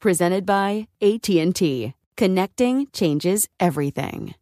Presented 0.00 0.46
by 0.46 0.86
AT&T. 1.02 1.92
Connecting 2.16 2.86
changes 2.92 3.48
everything. 3.58 4.34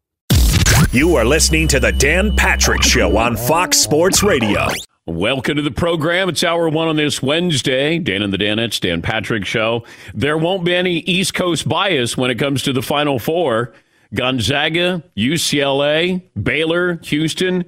You 0.93 1.17
are 1.17 1.25
listening 1.25 1.67
to 1.69 1.81
the 1.81 1.93
Dan 1.93 2.37
Patrick 2.37 2.83
Show 2.83 3.17
on 3.17 3.39
Fox 3.39 3.79
Sports 3.79 4.23
Radio. 4.23 4.67
Welcome 5.07 5.57
to 5.57 5.63
the 5.63 5.71
program. 5.71 6.29
It's 6.29 6.45
hour 6.45 6.69
one 6.69 6.89
on 6.89 6.97
this 6.97 7.23
Wednesday. 7.23 7.99
Dan 7.99 8.21
and 8.21 8.35
the 8.35 8.37
Danettes, 8.37 8.81
Dan 8.81 9.01
Patrick 9.01 9.47
Show. 9.47 9.85
There 10.13 10.37
won't 10.37 10.65
be 10.65 10.75
any 10.75 10.99
East 10.99 11.33
Coast 11.33 11.67
bias 11.67 12.19
when 12.19 12.31
it 12.31 12.39
comes 12.39 12.63
to 12.65 12.75
the 12.75 12.83
Final 12.83 13.19
Four. 13.19 13.73
Gonzaga, 14.13 15.03
UCLA, 15.17 16.23
Baylor, 16.41 17.01
Houston. 17.05 17.65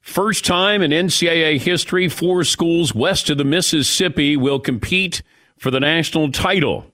First 0.00 0.44
time 0.44 0.82
in 0.82 0.92
NCAA 0.92 1.58
history, 1.58 2.08
four 2.08 2.44
schools 2.44 2.94
west 2.94 3.28
of 3.28 3.38
the 3.38 3.44
Mississippi 3.44 4.36
will 4.36 4.60
compete 4.60 5.22
for 5.58 5.72
the 5.72 5.80
national 5.80 6.30
title. 6.30 6.93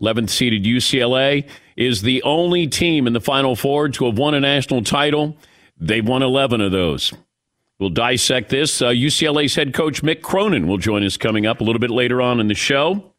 11th 0.00 0.30
seeded 0.30 0.64
UCLA 0.64 1.48
is 1.76 2.02
the 2.02 2.22
only 2.22 2.66
team 2.66 3.06
in 3.06 3.12
the 3.12 3.20
Final 3.20 3.56
Four 3.56 3.88
to 3.88 4.06
have 4.06 4.18
won 4.18 4.34
a 4.34 4.40
national 4.40 4.82
title. 4.82 5.36
They've 5.78 6.06
won 6.06 6.22
11 6.22 6.60
of 6.60 6.72
those. 6.72 7.12
We'll 7.78 7.90
dissect 7.90 8.50
this. 8.50 8.82
Uh, 8.82 8.88
UCLA's 8.88 9.54
head 9.54 9.72
coach 9.72 10.02
Mick 10.02 10.20
Cronin 10.20 10.66
will 10.66 10.78
join 10.78 11.04
us 11.04 11.16
coming 11.16 11.46
up 11.46 11.60
a 11.60 11.64
little 11.64 11.78
bit 11.78 11.90
later 11.90 12.20
on 12.20 12.40
in 12.40 12.48
the 12.48 12.54
show. 12.54 13.12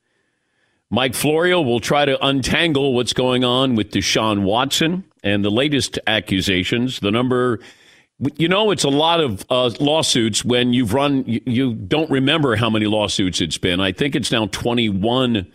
Mike 0.90 1.14
Florio 1.14 1.62
will 1.62 1.80
try 1.80 2.04
to 2.04 2.26
untangle 2.26 2.94
what's 2.94 3.14
going 3.14 3.44
on 3.44 3.76
with 3.76 3.92
Deshaun 3.92 4.42
Watson 4.42 5.04
and 5.24 5.46
the 5.46 5.52
latest 5.52 6.00
accusations. 6.08 7.00
The 7.00 7.12
number, 7.12 7.60
you 8.38 8.50
know, 8.50 8.72
it's 8.72 8.84
a 8.84 8.90
lot 8.90 9.22
of 9.22 9.46
uh, 9.50 9.72
lawsuits 9.80 10.44
when 10.44 10.74
you've 10.74 10.94
run, 10.94 11.24
you, 11.26 11.42
you 11.46 11.74
don't 11.74 12.10
remember 12.10 12.56
how 12.56 12.70
many 12.70 12.86
lawsuits 12.88 13.40
it's 13.40 13.58
been. 13.58 13.80
I 13.80 13.92
think 13.92 14.16
it's 14.16 14.32
now 14.32 14.48
21 14.48 15.50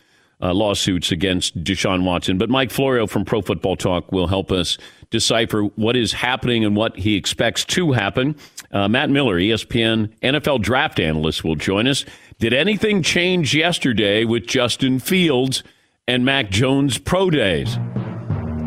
uh, 0.45 0.53
lawsuits 0.53 1.11
against 1.11 1.65
Deshaun 1.65 2.05
Watson. 2.05 2.37
But 2.37 2.51
Mike 2.51 2.71
Florio 2.71 3.07
from 3.07 3.25
Pro 3.25 3.41
Football 3.41 3.77
Talk 3.77 4.13
will 4.13 4.27
help 4.27 4.53
us 4.53 4.77
decipher 5.11 5.63
what 5.77 5.97
is 5.97 6.13
happening 6.13 6.65
and 6.65 6.77
what 6.77 6.99
he 6.99 7.17
expects 7.17 7.65
to 7.65 7.93
happen. 7.93 8.37
Uh, 8.71 8.87
Matt 8.87 9.09
Miller, 9.09 9.37
ESPN 9.37 10.13
NFL 10.23 10.61
draft 10.61 11.01
analyst, 11.01 11.45
will 11.45 11.57
join 11.57 11.89
us. 11.89 12.05
Did 12.39 12.53
anything 12.53 13.03
change 13.03 13.55
yesterday 13.55 14.25
with 14.25 14.47
Justin 14.47 14.99
Fields 14.99 15.63
and 16.07 16.27
Mac 16.27 16.51
Jones 16.51 16.99
pro 16.99 17.31
days? 17.31 17.79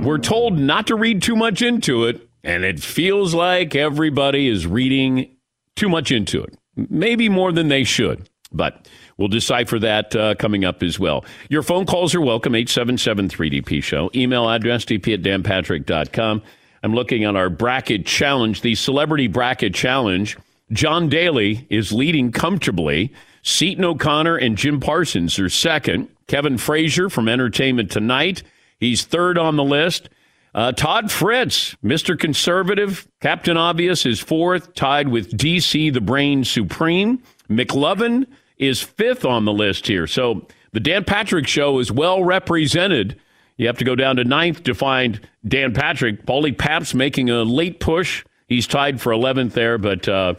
We're 0.02 0.18
told 0.18 0.58
not 0.58 0.88
to 0.88 0.96
read 0.96 1.22
too 1.22 1.36
much 1.36 1.62
into 1.62 2.06
it, 2.06 2.28
and 2.44 2.64
it 2.64 2.80
feels 2.80 3.36
like 3.36 3.76
everybody 3.76 4.48
is 4.48 4.66
reading 4.66 5.36
too 5.76 5.90
much 5.90 6.12
into 6.12 6.42
it. 6.44 6.58
Maybe 6.76 7.30
more 7.30 7.52
than 7.52 7.68
they 7.68 7.84
should. 7.84 8.30
But 8.52 8.88
we'll 9.18 9.28
decipher 9.28 9.80
that 9.80 10.16
uh, 10.16 10.36
coming 10.36 10.66
up 10.66 10.84
as 10.84 11.00
well. 11.00 11.26
Your 11.50 11.64
phone 11.64 11.86
calls 11.86 12.16
are 12.16 12.22
welcome, 12.22 12.54
877-3DP 12.54 13.84
Show. 13.84 14.10
Email 14.16 14.50
address, 14.50 14.86
dp 14.86 15.14
at 15.14 15.22
danpatrick.com. 15.22 16.42
I'm 16.84 16.94
looking 16.94 17.24
at 17.24 17.36
our 17.36 17.50
bracket 17.50 18.06
challenge, 18.06 18.62
the 18.62 18.76
celebrity 18.76 19.28
bracket 19.28 19.74
challenge. 19.74 20.38
John 20.72 21.10
Daly 21.10 21.66
is 21.70 21.92
leading 21.92 22.32
comfortably. 22.32 23.14
Seton 23.42 23.86
O'Connor 23.86 24.36
and 24.38 24.58
Jim 24.58 24.80
Parsons 24.80 25.40
are 25.40 25.50
second. 25.50 26.10
Kevin 26.28 26.58
Frazier 26.58 27.10
from 27.10 27.30
Entertainment 27.30 27.90
Tonight, 27.90 28.44
he's 28.80 29.06
third 29.06 29.38
on 29.38 29.56
the 29.56 29.64
list. 29.64 30.10
Uh, 30.54 30.72
Todd 30.72 31.12
Fritz, 31.12 31.76
Mr. 31.84 32.20
Conservative, 32.20 33.08
Captain 33.22 33.58
Obvious 33.58 34.06
is 34.06 34.20
fourth, 34.20 34.74
tied 34.74 35.08
with 35.08 35.38
DC 35.38 35.94
the 35.94 36.02
Brain 36.02 36.44
Supreme. 36.44 37.22
McLovin 37.50 38.26
is 38.58 38.82
fifth 38.82 39.26
on 39.26 39.46
the 39.46 39.54
list 39.54 39.88
here. 39.88 40.08
So 40.08 40.48
the 40.74 40.80
Dan 40.80 41.04
Patrick 41.04 41.48
Show 41.48 41.80
is 41.80 41.92
well 41.92 42.24
represented. 42.24 43.20
You 43.58 43.68
have 43.68 43.78
to 43.80 43.86
go 43.86 43.96
down 43.96 44.18
to 44.18 44.24
ninth 44.24 44.64
to 44.64 44.74
find 44.76 45.20
Dan 45.48 45.74
Patrick. 45.74 46.26
Paulie 46.26 46.58
Pabst 46.58 46.94
making 46.94 47.30
a 47.30 47.44
late 47.44 47.80
push. 47.80 48.24
He's 48.48 48.68
tied 48.68 49.02
for 49.02 49.12
11th 49.12 49.54
there, 49.54 49.78
but 49.78 50.08
uh, 50.08 50.36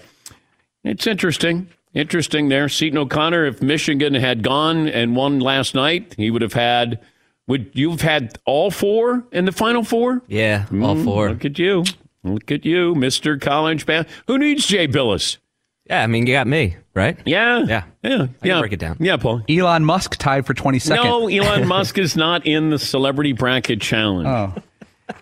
it's 0.85 1.07
interesting. 1.07 1.69
Interesting 1.95 2.49
there. 2.49 2.69
Seton 2.69 2.99
O'Connor, 2.99 3.47
if 3.47 3.61
Michigan 3.63 4.15
had 4.15 4.43
gone 4.43 4.89
and 4.89 5.17
won 5.17 5.41
last 5.41 5.75
night, 5.75 6.15
he 6.17 6.31
would 6.31 6.43
have 6.43 6.53
had. 6.53 7.01
Would 7.49 7.71
you've 7.73 8.03
had 8.03 8.39
all 8.45 8.71
four 8.71 9.25
in 9.33 9.47
the 9.47 9.53
final 9.53 9.83
four? 9.83 10.21
Yeah, 10.29 10.67
all 10.71 10.95
Mm, 10.97 11.05
four. 11.05 11.31
Look 11.31 11.47
at 11.47 11.59
you. 11.59 11.83
Look 12.23 12.53
at 12.53 12.67
you, 12.67 12.95
Mr. 12.95 13.41
College 13.41 13.87
Band. 13.87 14.07
Who 14.27 14.37
needs 14.37 14.67
Jay 14.67 14.87
Bilas? 14.87 15.39
Yeah, 15.87 16.03
I 16.03 16.07
mean, 16.09 16.27
you 16.27 16.35
got 16.35 16.47
me, 16.47 16.77
right? 16.99 17.17
Yeah. 17.25 17.65
Yeah. 17.67 17.85
Yeah. 18.03 18.15
I 18.15 18.27
can 18.27 18.29
yeah. 18.43 18.61
break 18.61 18.73
it 18.73 18.81
down. 18.81 18.97
Yeah, 19.01 19.17
Paul. 19.17 19.43
Elon 19.49 19.85
Musk 19.85 20.17
tied 20.17 20.45
for 20.47 20.53
22nd. 20.53 20.97
No, 20.97 21.29
Elon 21.29 21.67
Musk 21.75 21.97
is 21.97 22.17
not 22.17 22.47
in 22.47 22.71
the 22.71 22.79
celebrity 22.79 23.33
bracket 23.33 23.81
challenge. 23.81 24.27
Oh, 24.29 25.15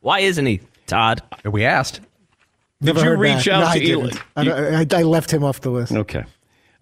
Why 0.00 0.20
isn't 0.20 0.44
he, 0.44 0.60
Todd? 0.86 1.22
we 1.44 1.64
asked. 1.64 2.00
Did 2.82 2.86
Never 2.86 3.00
you 3.00 3.04
heard 3.06 3.18
reach 3.18 3.44
back. 3.46 3.48
out 3.48 3.60
No, 3.60 3.66
I 3.66 3.78
to 3.78 3.92
Elon? 3.92 4.10
I, 4.36 4.44
don't- 4.44 4.94
I, 4.94 4.98
I 4.98 5.02
left 5.02 5.30
him 5.32 5.44
off 5.44 5.60
the 5.60 5.70
list. 5.70 5.92
Okay. 5.92 6.24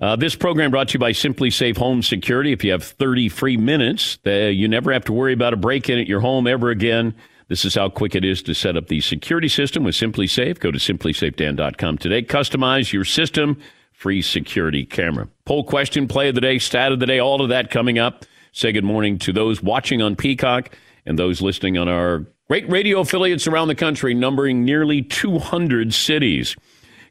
Uh, 0.01 0.15
this 0.15 0.37
program 0.37 0.71
brought 0.71 0.89
to 0.89 0.95
you 0.95 1.01
by 1.01 1.11
SimpliSafe 1.11 1.77
Home 1.77 2.03
Security. 2.03 2.53
If 2.53 2.63
you 2.63 2.71
have 2.71 2.85
30 2.85 3.29
free 3.29 3.57
minutes, 3.57 4.19
uh, 4.25 4.31
you 4.31 4.69
never 4.69 4.93
have 4.93 5.05
to 5.07 5.13
worry 5.13 5.33
about 5.33 5.53
a 5.53 5.57
break 5.57 5.91
in 5.91 5.99
at 5.99 6.07
your 6.07 6.21
home 6.21 6.47
ever 6.47 6.71
again. 6.71 7.15
This 7.49 7.65
is 7.65 7.75
how 7.75 7.89
quick 7.89 8.15
it 8.15 8.25
is 8.25 8.43
to 8.43 8.55
set 8.55 8.77
up 8.77 8.87
the 8.87 9.01
security 9.01 9.49
system 9.49 9.83
with 9.83 9.97
SimpliSafe. 9.97 10.61
Go 10.61 10.71
to 10.71 10.79
simplisafedan.com 10.79 11.99
today. 11.99 12.23
Customize 12.23 12.93
your 12.93 13.05
system. 13.05 13.59
Free 13.99 14.23
security 14.23 14.87
camera. 14.87 15.27
Poll 15.45 15.65
question, 15.65 16.07
play 16.07 16.29
of 16.29 16.37
the 16.37 16.41
day, 16.41 16.61
stat 16.61 16.93
of 16.93 17.01
the 17.01 17.07
day, 17.07 17.19
all 17.19 17.43
of 17.43 17.49
that 17.49 17.69
coming 17.69 17.99
up. 17.99 18.25
Say 18.53 18.71
good 18.71 18.85
morning 18.85 19.19
to 19.19 19.33
those 19.33 19.61
watching 19.61 20.01
on 20.01 20.15
Peacock 20.15 20.71
and 21.05 21.19
those 21.19 21.43
listening 21.43 21.77
on 21.77 21.89
our 21.89 22.25
great 22.47 22.71
radio 22.71 23.01
affiliates 23.01 23.49
around 23.49 23.67
the 23.67 23.75
country, 23.75 24.15
numbering 24.15 24.65
nearly 24.65 25.03
200 25.03 25.93
cities. 25.93 26.55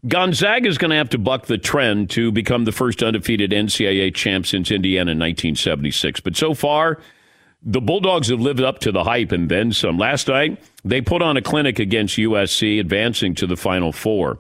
Gonzaga 0.08 0.70
is 0.70 0.78
going 0.78 0.92
to 0.92 0.96
have 0.96 1.10
to 1.10 1.18
buck 1.18 1.48
the 1.48 1.58
trend 1.58 2.10
to 2.12 2.32
become 2.32 2.64
the 2.64 2.72
first 2.72 3.04
undefeated 3.04 3.52
NCAA 3.52 4.16
champ 4.16 4.46
since 4.46 4.72
Indiana 4.72 5.12
in 5.12 5.20
1976. 5.20 6.22
But 6.22 6.38
so 6.38 6.54
far, 6.54 7.02
the 7.62 7.82
Bulldogs 7.82 8.30
have 8.30 8.40
lived 8.40 8.62
up 8.62 8.80
to 8.80 8.94
the 8.94 9.04
hype 9.04 9.34
and 9.34 9.50
then 9.50 9.74
some. 9.74 9.98
Last 9.98 10.30
night, 10.30 10.58
they 10.86 11.02
put 11.02 11.22
on 11.22 11.36
a 11.36 11.42
clinic 11.42 11.80
against 11.80 12.16
USC, 12.16 12.80
advancing 12.80 13.36
to 13.36 13.46
the 13.46 13.58
Final 13.58 13.92
Four. 13.92 14.40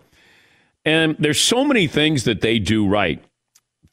And 0.87 1.17
there's 1.19 1.41
so 1.41 1.65
many 1.65 1.85
things 1.85 2.23
that 2.23 2.39
they 2.39 2.59
do 2.59 2.87
right. 2.87 3.21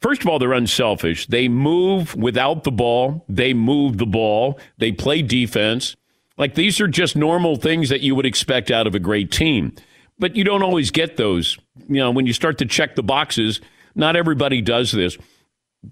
First 0.00 0.20
of 0.20 0.28
all, 0.28 0.38
they're 0.38 0.52
unselfish. 0.52 1.26
They 1.26 1.48
move 1.48 2.14
without 2.14 2.62
the 2.62 2.70
ball, 2.70 3.24
they 3.28 3.52
move 3.52 3.98
the 3.98 4.06
ball, 4.06 4.60
they 4.78 4.92
play 4.92 5.20
defense. 5.20 5.96
Like 6.38 6.54
these 6.54 6.80
are 6.80 6.86
just 6.86 7.16
normal 7.16 7.56
things 7.56 7.88
that 7.88 8.02
you 8.02 8.14
would 8.14 8.26
expect 8.26 8.70
out 8.70 8.86
of 8.86 8.94
a 8.94 9.00
great 9.00 9.32
team. 9.32 9.74
But 10.20 10.36
you 10.36 10.44
don't 10.44 10.62
always 10.62 10.92
get 10.92 11.16
those. 11.16 11.58
You 11.88 11.96
know, 11.96 12.12
when 12.12 12.28
you 12.28 12.32
start 12.32 12.58
to 12.58 12.64
check 12.64 12.94
the 12.94 13.02
boxes, 13.02 13.60
not 13.96 14.14
everybody 14.14 14.60
does 14.60 14.92
this. 14.92 15.18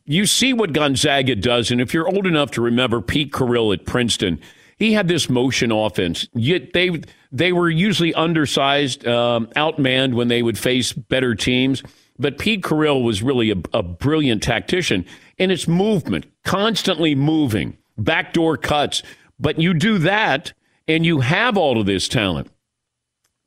You 0.04 0.24
see 0.24 0.52
what 0.52 0.72
Gonzaga 0.72 1.34
does, 1.34 1.72
and 1.72 1.80
if 1.80 1.92
you're 1.92 2.06
old 2.06 2.28
enough 2.28 2.52
to 2.52 2.62
remember 2.62 3.00
Pete 3.00 3.32
Carril 3.32 3.74
at 3.74 3.86
Princeton, 3.86 4.40
he 4.82 4.94
had 4.94 5.06
this 5.06 5.30
motion 5.30 5.70
offense. 5.70 6.26
Yet 6.34 6.72
they 6.72 7.02
they 7.30 7.52
were 7.52 7.70
usually 7.70 8.12
undersized, 8.14 9.06
um, 9.06 9.46
outmanned 9.54 10.14
when 10.14 10.26
they 10.26 10.42
would 10.42 10.58
face 10.58 10.92
better 10.92 11.36
teams. 11.36 11.84
But 12.18 12.36
Pete 12.36 12.62
Carril 12.62 13.04
was 13.04 13.22
really 13.22 13.52
a, 13.52 13.56
a 13.72 13.82
brilliant 13.84 14.42
tactician, 14.42 15.06
and 15.38 15.52
it's 15.52 15.68
movement, 15.68 16.26
constantly 16.44 17.14
moving, 17.14 17.78
backdoor 17.96 18.56
cuts. 18.56 19.04
But 19.38 19.60
you 19.60 19.72
do 19.72 19.98
that, 19.98 20.52
and 20.88 21.06
you 21.06 21.20
have 21.20 21.56
all 21.56 21.80
of 21.80 21.86
this 21.86 22.08
talent. 22.08 22.50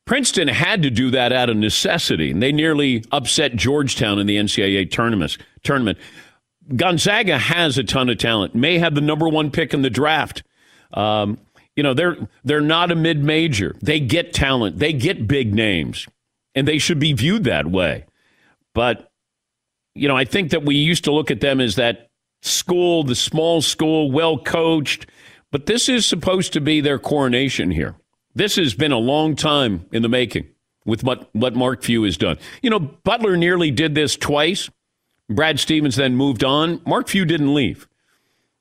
Princeton 0.06 0.48
had 0.48 0.84
to 0.84 0.90
do 0.90 1.12
that 1.12 1.34
out 1.34 1.50
of 1.50 1.58
necessity, 1.58 2.32
and 2.32 2.42
they 2.42 2.54
nearly 2.54 3.04
upset 3.12 3.58
Georgetown 3.58 4.20
in 4.20 4.28
the 4.28 4.38
NCAA 4.38 4.90
tournament. 4.90 5.38
Tournament. 5.64 5.98
Gonzaga 6.78 7.38
has 7.38 7.78
a 7.78 7.84
ton 7.84 8.10
of 8.10 8.20
talent. 8.20 8.56
May 8.56 8.78
have 8.78 8.96
the 8.96 9.02
number 9.02 9.28
one 9.28 9.52
pick 9.52 9.74
in 9.74 9.82
the 9.82 9.90
draft. 9.90 10.42
Um, 10.96 11.38
you 11.76 11.84
know 11.84 11.94
they're 11.94 12.18
they're 12.44 12.62
not 12.62 12.92
a 12.92 12.96
mid 12.96 13.24
major. 13.24 13.76
They 13.82 14.00
get 14.00 14.34
talent. 14.34 14.80
They 14.80 14.94
get 14.94 15.28
big 15.28 15.54
names, 15.54 16.08
and 16.56 16.68
they 16.68 16.78
should 16.78 17.00
be 17.00 17.14
viewed 17.14 17.44
that 17.44 17.68
way. 17.68 18.06
But 18.74 19.12
you 19.94 20.08
know, 20.08 20.18
I 20.18 20.26
think 20.26 20.52
that 20.52 20.64
we 20.64 20.76
used 20.76 21.04
to 21.06 21.12
look 21.12 21.32
at 21.32 21.42
them 21.42 21.62
as 21.62 21.76
that 21.76 22.10
school, 22.42 23.04
the 23.04 23.16
small 23.16 23.62
school, 23.62 24.12
well 24.12 24.38
coached. 24.38 25.08
But 25.52 25.68
this 25.68 25.88
is 25.88 26.06
supposed 26.06 26.54
to 26.54 26.62
be 26.62 26.82
their 26.82 27.00
coronation 27.00 27.72
here. 27.72 27.96
This 28.34 28.58
has 28.58 28.74
been 28.74 28.92
a 28.92 28.98
long 28.98 29.36
time 29.36 29.86
in 29.92 30.02
the 30.02 30.10
making 30.10 30.50
with 30.86 31.04
what, 31.04 31.34
what 31.34 31.56
Mark 31.56 31.84
Few 31.84 32.04
has 32.04 32.18
done. 32.18 32.38
You 32.62 32.70
know, 32.70 32.80
Butler 32.80 33.38
nearly 33.38 33.72
did 33.72 33.96
this 33.96 34.18
twice. 34.18 34.70
Brad 35.30 35.60
Stevens 35.60 35.96
then 35.96 36.16
moved 36.16 36.44
on. 36.44 36.82
Mark 36.86 37.08
Few 37.08 37.26
didn't 37.26 37.54
leave. 37.54 37.88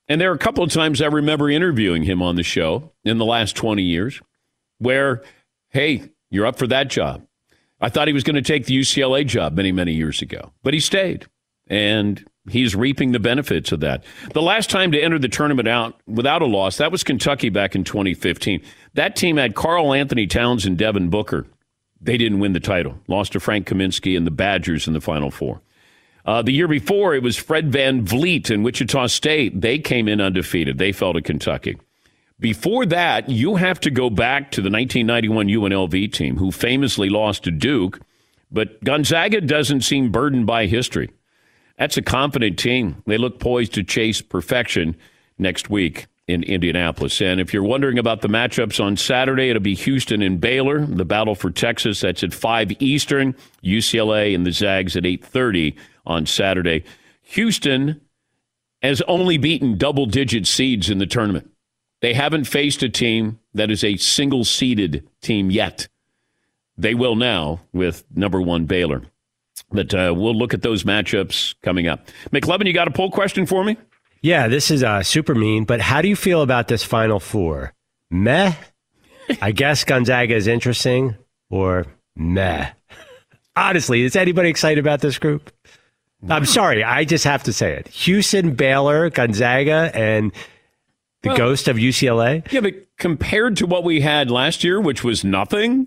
And 0.08 0.20
there 0.20 0.30
are 0.30 0.34
a 0.34 0.38
couple 0.38 0.62
of 0.62 0.70
times 0.70 1.00
I 1.00 1.06
remember 1.06 1.48
interviewing 1.48 2.02
him 2.02 2.22
on 2.22 2.36
the 2.36 2.42
show 2.42 2.92
in 3.04 3.18
the 3.18 3.24
last 3.24 3.56
20 3.56 3.82
years 3.82 4.20
where, 4.78 5.22
hey, 5.70 6.10
you're 6.30 6.46
up 6.46 6.58
for 6.58 6.66
that 6.66 6.88
job. 6.88 7.26
I 7.80 7.88
thought 7.88 8.08
he 8.08 8.14
was 8.14 8.24
going 8.24 8.36
to 8.36 8.42
take 8.42 8.66
the 8.66 8.78
UCLA 8.78 9.26
job 9.26 9.54
many, 9.54 9.72
many 9.72 9.92
years 9.92 10.22
ago, 10.22 10.52
but 10.62 10.74
he 10.74 10.80
stayed. 10.80 11.26
And 11.66 12.24
he's 12.48 12.76
reaping 12.76 13.12
the 13.12 13.18
benefits 13.18 13.72
of 13.72 13.80
that. 13.80 14.04
The 14.32 14.42
last 14.42 14.68
time 14.68 14.92
to 14.92 15.00
enter 15.00 15.18
the 15.18 15.28
tournament 15.28 15.68
out 15.68 15.98
without 16.06 16.42
a 16.42 16.46
loss, 16.46 16.76
that 16.76 16.92
was 16.92 17.02
Kentucky 17.02 17.48
back 17.48 17.74
in 17.74 17.84
2015. 17.84 18.62
That 18.94 19.16
team 19.16 19.38
had 19.38 19.54
Karl-Anthony 19.54 20.26
Towns 20.26 20.66
and 20.66 20.76
Devin 20.76 21.08
Booker. 21.08 21.46
They 22.00 22.18
didn't 22.18 22.40
win 22.40 22.52
the 22.52 22.60
title, 22.60 22.98
lost 23.08 23.32
to 23.32 23.40
Frank 23.40 23.66
Kaminsky 23.66 24.14
and 24.16 24.26
the 24.26 24.30
Badgers 24.30 24.86
in 24.86 24.92
the 24.92 25.00
Final 25.00 25.30
Four. 25.30 25.62
Uh, 26.24 26.40
the 26.40 26.52
year 26.52 26.68
before, 26.68 27.14
it 27.14 27.22
was 27.22 27.36
Fred 27.36 27.70
Van 27.70 28.04
VanVleet 28.04 28.50
in 28.50 28.62
Wichita 28.62 29.08
State. 29.08 29.60
They 29.60 29.78
came 29.78 30.08
in 30.08 30.20
undefeated. 30.20 30.78
They 30.78 30.92
fell 30.92 31.12
to 31.12 31.20
Kentucky. 31.20 31.76
Before 32.40 32.86
that, 32.86 33.28
you 33.28 33.56
have 33.56 33.78
to 33.80 33.90
go 33.90 34.10
back 34.10 34.50
to 34.52 34.60
the 34.60 34.70
1991 34.70 35.48
UNLV 35.48 36.12
team, 36.12 36.36
who 36.36 36.50
famously 36.50 37.08
lost 37.08 37.44
to 37.44 37.50
Duke. 37.50 38.00
But 38.50 38.82
Gonzaga 38.82 39.40
doesn't 39.40 39.82
seem 39.82 40.10
burdened 40.10 40.46
by 40.46 40.66
history. 40.66 41.10
That's 41.78 41.96
a 41.96 42.02
confident 42.02 42.58
team. 42.58 43.02
They 43.06 43.18
look 43.18 43.38
poised 43.40 43.74
to 43.74 43.82
chase 43.82 44.22
perfection 44.22 44.96
next 45.38 45.68
week 45.68 46.06
in 46.26 46.42
Indianapolis. 46.42 47.20
And 47.20 47.40
if 47.40 47.52
you're 47.52 47.62
wondering 47.62 47.98
about 47.98 48.22
the 48.22 48.28
matchups 48.28 48.82
on 48.82 48.96
Saturday, 48.96 49.50
it'll 49.50 49.60
be 49.60 49.74
Houston 49.74 50.22
and 50.22 50.40
Baylor, 50.40 50.86
the 50.86 51.04
battle 51.04 51.34
for 51.34 51.50
Texas. 51.50 52.00
That's 52.00 52.22
at 52.22 52.32
5 52.32 52.72
Eastern, 52.80 53.34
UCLA 53.62 54.34
and 54.34 54.46
the 54.46 54.52
Zags 54.52 54.96
at 54.96 55.04
8:30 55.04 55.74
on 56.06 56.26
Saturday. 56.26 56.84
Houston 57.22 58.00
has 58.82 59.00
only 59.02 59.38
beaten 59.38 59.78
double-digit 59.78 60.46
seeds 60.46 60.90
in 60.90 60.98
the 60.98 61.06
tournament. 61.06 61.50
They 62.02 62.12
haven't 62.12 62.44
faced 62.44 62.82
a 62.82 62.88
team 62.88 63.38
that 63.54 63.70
is 63.70 63.82
a 63.82 63.96
single-seeded 63.96 65.08
team 65.22 65.50
yet. 65.50 65.88
They 66.76 66.94
will 66.94 67.16
now 67.16 67.60
with 67.72 68.04
number 68.14 68.42
1 68.42 68.66
Baylor. 68.66 69.02
But 69.70 69.94
uh, 69.94 70.12
we'll 70.14 70.34
look 70.34 70.52
at 70.52 70.62
those 70.62 70.84
matchups 70.84 71.54
coming 71.62 71.86
up. 71.86 72.08
McLovin, 72.30 72.66
you 72.66 72.72
got 72.72 72.88
a 72.88 72.92
poll 72.92 73.10
question 73.10 73.46
for 73.46 73.64
me? 73.64 73.76
Yeah, 74.20 74.48
this 74.48 74.70
is 74.70 74.82
uh, 74.82 75.02
super 75.02 75.34
mean, 75.34 75.64
but 75.64 75.80
how 75.80 76.02
do 76.02 76.08
you 76.08 76.16
feel 76.16 76.42
about 76.42 76.68
this 76.68 76.82
Final 76.82 77.20
Four? 77.20 77.74
Meh? 78.10 78.54
I 79.40 79.52
guess 79.52 79.84
Gonzaga 79.84 80.34
is 80.34 80.46
interesting, 80.46 81.16
or 81.50 81.86
meh? 82.16 82.70
Honestly, 83.56 84.02
is 84.02 84.16
anybody 84.16 84.48
excited 84.48 84.78
about 84.78 85.00
this 85.00 85.18
group? 85.18 85.52
I'm 86.28 86.46
sorry, 86.46 86.82
I 86.84 87.04
just 87.04 87.24
have 87.24 87.42
to 87.44 87.52
say 87.52 87.72
it. 87.72 87.88
Houston, 87.88 88.54
Baylor, 88.54 89.10
Gonzaga, 89.10 89.90
and 89.94 90.32
the 91.22 91.30
Well- 91.30 91.36
ghost 91.38 91.68
of 91.68 91.76
UCLA. 91.78 92.42
Yeah, 92.50 92.60
but 92.60 92.74
compared 92.98 93.56
to 93.58 93.66
what 93.66 93.84
we 93.84 94.00
had 94.00 94.30
last 94.30 94.64
year, 94.64 94.80
which 94.80 95.02
was 95.04 95.24
nothing, 95.24 95.86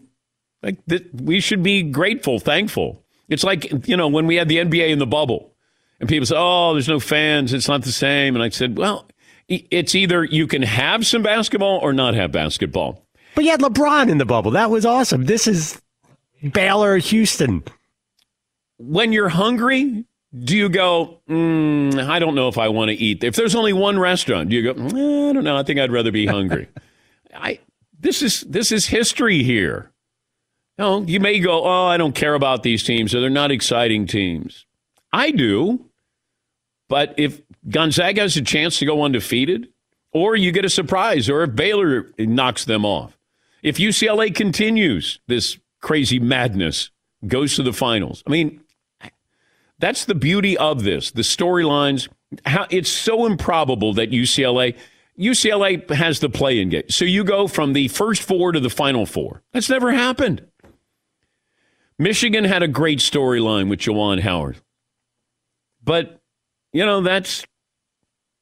like 0.63 0.77
th- 0.87 1.05
we 1.13 1.39
should 1.39 1.63
be 1.63 1.83
grateful, 1.83 2.39
thankful. 2.39 3.03
It's 3.29 3.43
like 3.43 3.87
you 3.87 3.97
know 3.97 4.07
when 4.07 4.25
we 4.27 4.35
had 4.35 4.47
the 4.49 4.57
NBA 4.59 4.89
in 4.89 4.99
the 4.99 5.05
bubble, 5.07 5.53
and 5.99 6.07
people 6.09 6.25
said, 6.25 6.37
"Oh, 6.39 6.73
there's 6.73 6.87
no 6.87 6.99
fans; 6.99 7.53
it's 7.53 7.67
not 7.67 7.83
the 7.83 7.91
same." 7.91 8.35
And 8.35 8.43
I 8.43 8.49
said, 8.49 8.77
"Well, 8.77 9.07
it's 9.49 9.95
either 9.95 10.23
you 10.23 10.47
can 10.47 10.61
have 10.61 11.05
some 11.05 11.23
basketball 11.23 11.79
or 11.81 11.93
not 11.93 12.13
have 12.15 12.31
basketball." 12.31 13.03
But 13.35 13.43
you 13.43 13.51
had 13.51 13.59
LeBron 13.61 14.09
in 14.09 14.17
the 14.17 14.25
bubble. 14.25 14.51
That 14.51 14.69
was 14.71 14.85
awesome. 14.85 15.25
This 15.25 15.45
is 15.47 15.79
Baylor, 16.53 16.97
Houston. 16.97 17.63
When 18.77 19.11
you're 19.11 19.29
hungry, 19.29 20.05
do 20.43 20.55
you 20.57 20.69
go? 20.69 21.19
Mm, 21.29 22.07
I 22.07 22.19
don't 22.19 22.35
know 22.35 22.47
if 22.47 22.57
I 22.57 22.69
want 22.69 22.89
to 22.89 22.95
eat. 22.95 23.23
If 23.23 23.35
there's 23.35 23.55
only 23.55 23.73
one 23.73 23.99
restaurant, 23.99 24.49
do 24.49 24.55
you 24.55 24.73
go? 24.73 24.81
"Eh, 24.81 25.29
I 25.29 25.33
don't 25.33 25.43
know. 25.43 25.57
I 25.57 25.63
think 25.63 25.79
I'd 25.79 25.91
rather 25.91 26.11
be 26.11 26.25
hungry. 26.25 26.67
I 27.33 27.59
this 27.99 28.21
is 28.21 28.41
this 28.41 28.71
is 28.71 28.87
history 28.87 29.43
here. 29.43 29.91
No, 30.77 31.01
you 31.01 31.19
may 31.19 31.39
go, 31.39 31.63
oh, 31.63 31.87
I 31.87 31.97
don't 31.97 32.13
care 32.13 32.35
about 32.35 32.61
these 32.61 32.83
teams, 32.83 33.15
or 33.15 33.19
they're 33.19 33.29
not 33.31 33.49
exciting 33.51 34.05
teams. 34.05 34.65
I 35.11 35.31
do. 35.31 35.85
But 36.87 37.15
if 37.17 37.41
Gonzaga 37.67 38.21
has 38.21 38.37
a 38.37 38.41
chance 38.43 38.77
to 38.79 38.85
go 38.85 39.03
undefeated, 39.03 39.69
or 40.13 40.35
you 40.35 40.51
get 40.51 40.65
a 40.65 40.69
surprise, 40.69 41.29
or 41.29 41.43
if 41.43 41.55
Baylor 41.55 42.11
knocks 42.19 42.65
them 42.65 42.85
off, 42.85 43.17
if 43.63 43.77
UCLA 43.77 44.33
continues 44.33 45.19
this 45.27 45.57
crazy 45.81 46.19
madness, 46.19 46.91
goes 47.25 47.55
to 47.55 47.63
the 47.63 47.73
finals, 47.73 48.23
I 48.27 48.29
mean, 48.29 48.61
that's 49.79 50.05
the 50.05 50.15
beauty 50.15 50.57
of 50.57 50.83
this. 50.83 51.11
The 51.11 51.21
storylines, 51.21 52.07
how 52.45 52.67
it's 52.69 52.89
so 52.89 53.25
improbable 53.25 53.93
that 53.93 54.11
UCLA 54.11 54.75
UCLA 55.19 55.89
has 55.91 56.19
the 56.19 56.29
play 56.29 56.59
in 56.59 56.69
game. 56.69 56.83
So 56.89 57.03
you 57.03 57.23
go 57.23 57.47
from 57.47 57.73
the 57.73 57.87
first 57.87 58.21
four 58.21 58.51
to 58.51 58.59
the 58.59 58.69
final 58.69 59.05
four. 59.05 59.41
That's 59.51 59.69
never 59.69 59.91
happened. 59.91 60.45
Michigan 61.97 62.43
had 62.43 62.61
a 62.61 62.67
great 62.67 62.99
storyline 62.99 63.69
with 63.69 63.79
Juwan 63.79 64.19
Howard. 64.19 64.57
But, 65.83 66.21
you 66.71 66.85
know, 66.85 67.01
that's 67.01 67.45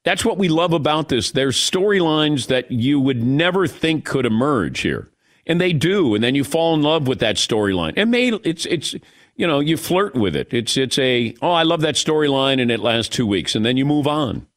that's 0.03 0.25
what 0.25 0.37
we 0.37 0.49
love 0.49 0.73
about 0.73 1.09
this. 1.09 1.31
There's 1.31 1.57
storylines 1.57 2.47
that 2.47 2.71
you 2.71 2.99
would 2.99 3.23
never 3.23 3.67
think 3.67 4.05
could 4.05 4.25
emerge 4.25 4.81
here. 4.81 5.09
And 5.47 5.61
they 5.61 5.73
do, 5.73 6.15
and 6.15 6.23
then 6.23 6.33
you 6.33 6.43
fall 6.43 6.73
in 6.73 6.81
love 6.81 7.07
with 7.07 7.19
that 7.19 7.35
storyline. 7.35 7.93
And 7.95 8.09
may 8.11 8.29
it's 8.43 8.65
it's 8.65 8.95
you 9.35 9.45
know, 9.45 9.59
you 9.59 9.77
flirt 9.77 10.15
with 10.15 10.35
it. 10.35 10.53
It's 10.53 10.77
it's 10.77 10.97
a 10.97 11.35
oh, 11.41 11.51
I 11.51 11.63
love 11.63 11.81
that 11.81 11.95
storyline 11.95 12.61
and 12.61 12.71
it 12.71 12.79
lasts 12.79 13.15
2 13.15 13.27
weeks 13.27 13.55
and 13.55 13.65
then 13.65 13.77
you 13.77 13.85
move 13.85 14.07
on. 14.07 14.47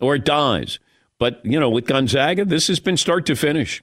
Or 0.00 0.14
it 0.14 0.24
dies. 0.24 0.78
But, 1.18 1.44
you 1.44 1.58
know, 1.58 1.70
with 1.70 1.86
Gonzaga, 1.86 2.44
this 2.44 2.68
has 2.68 2.78
been 2.78 2.96
start 2.96 3.26
to 3.26 3.34
finish. 3.34 3.82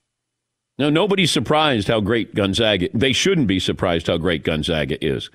Now 0.77 0.89
nobody's 0.89 1.31
surprised 1.31 1.87
how 1.87 1.99
great 1.99 2.35
Gonzaga. 2.35 2.89
They 2.93 3.13
shouldn't 3.13 3.47
be 3.47 3.59
surprised 3.59 4.07
how 4.07 4.17
great 4.17 4.43
Gonzaga 4.43 5.03
is. 5.05 5.29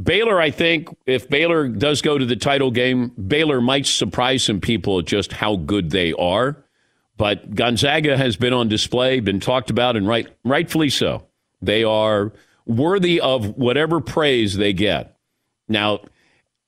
Baylor, 0.00 0.40
I 0.40 0.50
think, 0.50 0.96
if 1.06 1.28
Baylor 1.28 1.68
does 1.68 2.00
go 2.00 2.16
to 2.16 2.24
the 2.24 2.36
title 2.36 2.70
game, 2.70 3.08
Baylor 3.08 3.60
might 3.60 3.86
surprise 3.86 4.44
some 4.44 4.60
people 4.60 5.02
just 5.02 5.32
how 5.32 5.56
good 5.56 5.90
they 5.90 6.12
are. 6.14 6.64
But 7.16 7.54
Gonzaga 7.54 8.16
has 8.16 8.36
been 8.36 8.54
on 8.54 8.68
display, 8.68 9.20
been 9.20 9.40
talked 9.40 9.68
about, 9.68 9.96
and 9.96 10.08
right, 10.08 10.26
rightfully 10.42 10.88
so. 10.88 11.26
They 11.60 11.84
are 11.84 12.32
worthy 12.70 13.20
of 13.20 13.56
whatever 13.56 14.00
praise 14.00 14.56
they 14.56 14.72
get. 14.72 15.16
Now, 15.68 16.00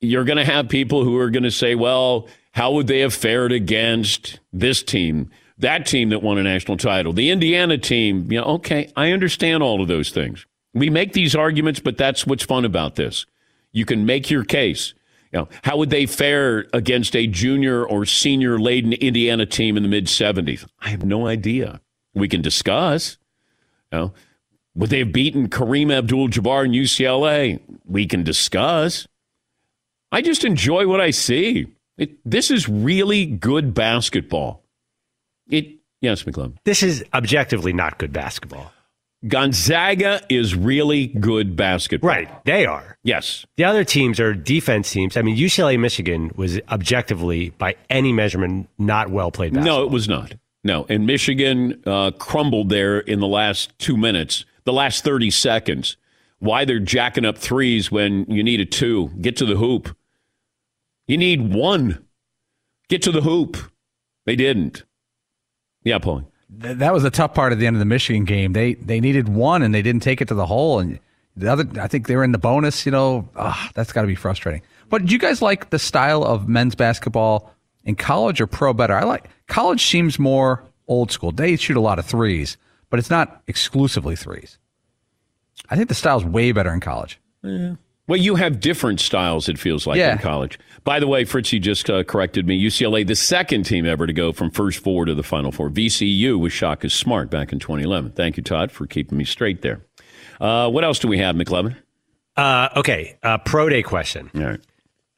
you're 0.01 0.25
going 0.25 0.37
to 0.37 0.45
have 0.45 0.69
people 0.69 1.03
who 1.03 1.17
are 1.17 1.29
going 1.29 1.43
to 1.43 1.51
say, 1.51 1.75
well, 1.75 2.27
how 2.51 2.73
would 2.73 2.87
they 2.87 2.99
have 2.99 3.13
fared 3.13 3.51
against 3.51 4.39
this 4.51 4.83
team, 4.83 5.31
that 5.57 5.85
team 5.85 6.09
that 6.09 6.21
won 6.21 6.37
a 6.37 6.43
national 6.43 6.77
title, 6.77 7.13
the 7.13 7.29
Indiana 7.29 7.77
team? 7.77 8.31
You 8.31 8.41
know, 8.41 8.45
okay, 8.55 8.91
I 8.95 9.11
understand 9.11 9.63
all 9.63 9.81
of 9.81 9.87
those 9.87 10.11
things. 10.11 10.45
We 10.73 10.89
make 10.89 11.13
these 11.13 11.35
arguments, 11.35 11.79
but 11.79 11.97
that's 11.97 12.27
what's 12.27 12.43
fun 12.43 12.65
about 12.65 12.95
this. 12.95 13.25
You 13.71 13.85
can 13.85 14.05
make 14.05 14.29
your 14.29 14.43
case. 14.43 14.93
You 15.31 15.39
know, 15.39 15.49
how 15.63 15.77
would 15.77 15.89
they 15.89 16.05
fare 16.05 16.67
against 16.73 17.15
a 17.15 17.25
junior 17.25 17.83
or 17.83 18.05
senior 18.05 18.59
laden 18.59 18.93
Indiana 18.93 19.45
team 19.45 19.77
in 19.77 19.83
the 19.83 19.89
mid 19.89 20.05
70s? 20.05 20.65
I 20.79 20.89
have 20.89 21.03
no 21.03 21.27
idea. 21.27 21.81
We 22.13 22.27
can 22.27 22.41
discuss. 22.41 23.17
You 23.91 23.97
know, 23.97 24.13
would 24.75 24.89
they 24.89 24.99
have 24.99 25.11
beaten 25.11 25.49
Kareem 25.49 25.91
Abdul 25.91 26.29
Jabbar 26.29 26.65
and 26.65 26.73
UCLA? 26.73 27.59
We 27.85 28.05
can 28.07 28.23
discuss. 28.23 29.07
I 30.11 30.21
just 30.21 30.43
enjoy 30.43 30.87
what 30.87 31.01
I 31.01 31.11
see. 31.11 31.67
It, 31.97 32.11
this 32.25 32.49
is 32.49 32.67
really 32.67 33.25
good 33.25 33.73
basketball. 33.73 34.63
It 35.47 35.75
yes, 36.01 36.25
McClellan. 36.25 36.57
This 36.63 36.83
is 36.83 37.03
objectively 37.13 37.73
not 37.73 37.97
good 37.97 38.13
basketball. 38.13 38.71
Gonzaga 39.27 40.21
is 40.27 40.53
really 40.53 41.07
good 41.07 41.55
basketball. 41.55 42.09
Right, 42.09 42.45
they 42.45 42.65
are. 42.65 42.97
Yes. 43.03 43.45
The 43.55 43.63
other 43.63 43.85
teams 43.85 44.19
are 44.19 44.33
defense 44.33 44.91
teams. 44.91 45.15
I 45.15 45.21
mean, 45.21 45.37
UCLA 45.37 45.79
Michigan 45.79 46.31
was 46.35 46.59
objectively, 46.69 47.51
by 47.51 47.75
any 47.89 48.11
measurement, 48.11 48.67
not 48.77 49.11
well 49.11 49.31
played 49.31 49.53
basketball. 49.53 49.79
No, 49.79 49.85
it 49.85 49.91
was 49.91 50.09
not. 50.09 50.33
No, 50.65 50.85
and 50.89 51.05
Michigan 51.05 51.81
uh, 51.85 52.11
crumbled 52.11 52.69
there 52.69 52.99
in 52.99 53.19
the 53.19 53.27
last 53.27 53.77
two 53.79 53.97
minutes, 53.97 54.45
the 54.65 54.73
last 54.73 55.03
30 55.03 55.29
seconds. 55.31 55.97
Why 56.39 56.65
they're 56.65 56.79
jacking 56.79 57.25
up 57.25 57.37
threes 57.37 57.91
when 57.91 58.25
you 58.29 58.43
need 58.43 58.59
a 58.59 58.65
two? 58.65 59.09
Get 59.21 59.37
to 59.37 59.45
the 59.45 59.55
hoop. 59.55 59.95
You 61.07 61.17
need 61.17 61.53
one. 61.53 62.05
Get 62.89 63.01
to 63.03 63.11
the 63.11 63.21
hoop. 63.21 63.57
They 64.25 64.35
didn't. 64.35 64.83
Yeah. 65.83 65.99
Th- 65.99 66.25
That 66.77 66.93
was 66.93 67.03
the 67.03 67.09
tough 67.11 67.33
part 67.33 67.51
at 67.53 67.59
the 67.59 67.67
end 67.67 67.75
of 67.75 67.79
the 67.79 67.85
Michigan 67.85 68.25
game. 68.25 68.53
They 68.53 68.73
they 68.75 68.99
needed 68.99 69.29
one 69.29 69.61
and 69.63 69.73
they 69.73 69.81
didn't 69.81 70.03
take 70.03 70.21
it 70.21 70.27
to 70.29 70.33
the 70.35 70.45
hole. 70.45 70.79
And 70.79 70.99
the 71.35 71.51
other, 71.51 71.65
I 71.81 71.87
think 71.87 72.07
they 72.07 72.15
were 72.15 72.23
in 72.23 72.31
the 72.31 72.37
bonus. 72.37 72.85
You 72.85 72.91
know, 72.91 73.27
ah, 73.35 73.69
that's 73.73 73.91
got 73.91 74.01
to 74.01 74.07
be 74.07 74.15
frustrating. 74.15 74.61
But 74.89 75.05
do 75.05 75.13
you 75.13 75.19
guys 75.19 75.41
like 75.41 75.69
the 75.71 75.79
style 75.79 76.23
of 76.23 76.47
men's 76.47 76.75
basketball 76.75 77.53
in 77.83 77.95
college 77.95 78.39
or 78.39 78.47
pro 78.47 78.73
better? 78.73 78.93
I 78.95 79.03
like 79.03 79.29
college 79.47 79.85
seems 79.85 80.19
more 80.19 80.63
old 80.87 81.11
school. 81.11 81.31
They 81.31 81.55
shoot 81.55 81.77
a 81.77 81.81
lot 81.81 81.99
of 81.99 82.05
threes, 82.05 82.57
but 82.93 82.99
it's 82.99 83.09
not 83.09 83.41
exclusively 83.47 84.15
threes. 84.15 84.59
I 85.67 85.75
think 85.75 85.89
the 85.89 85.95
style's 85.95 86.23
way 86.23 86.51
better 86.51 86.71
in 86.71 86.79
college. 86.79 87.19
Yeah. 87.41 87.73
Well, 88.07 88.19
you 88.19 88.35
have 88.35 88.59
different 88.59 88.99
styles, 88.99 89.49
it 89.49 89.57
feels 89.57 89.87
like, 89.87 89.97
Yeah. 89.97 90.11
in 90.11 90.19
college. 90.19 90.59
By 90.83 90.99
the 90.99 91.07
way, 91.07 91.25
Fritzy 91.25 91.57
just 91.59 91.89
uh, 91.89 92.03
corrected 92.03 92.45
me. 92.45 92.63
UCLA, 92.63 93.07
the 93.07 93.15
second 93.15 93.63
team 93.63 93.87
ever 93.87 94.05
to 94.05 94.13
go 94.13 94.31
from 94.31 94.51
first 94.51 94.77
four 94.77 95.05
to 95.05 95.15
the 95.15 95.23
Final 95.23 95.51
Four. 95.51 95.71
VCU 95.71 96.39
was 96.39 96.53
Shaka 96.53 96.87
Smart 96.91 97.31
back 97.31 97.51
in 97.51 97.57
2011. 97.57 98.11
Thank 98.11 98.37
you, 98.37 98.43
Todd, 98.43 98.71
for 98.71 98.85
keeping 98.85 99.17
me 99.17 99.23
straight 99.25 99.63
there. 99.63 99.81
Uh, 100.39 100.69
what 100.69 100.83
else 100.83 100.99
do 100.99 101.07
we 101.07 101.17
have, 101.17 101.35
McLovin? 101.35 101.75
Uh, 102.37 102.69
okay, 102.75 103.17
uh, 103.23 103.39
pro 103.39 103.69
day 103.69 103.81
question. 103.81 104.29
All 104.35 104.41
right. 104.43 104.59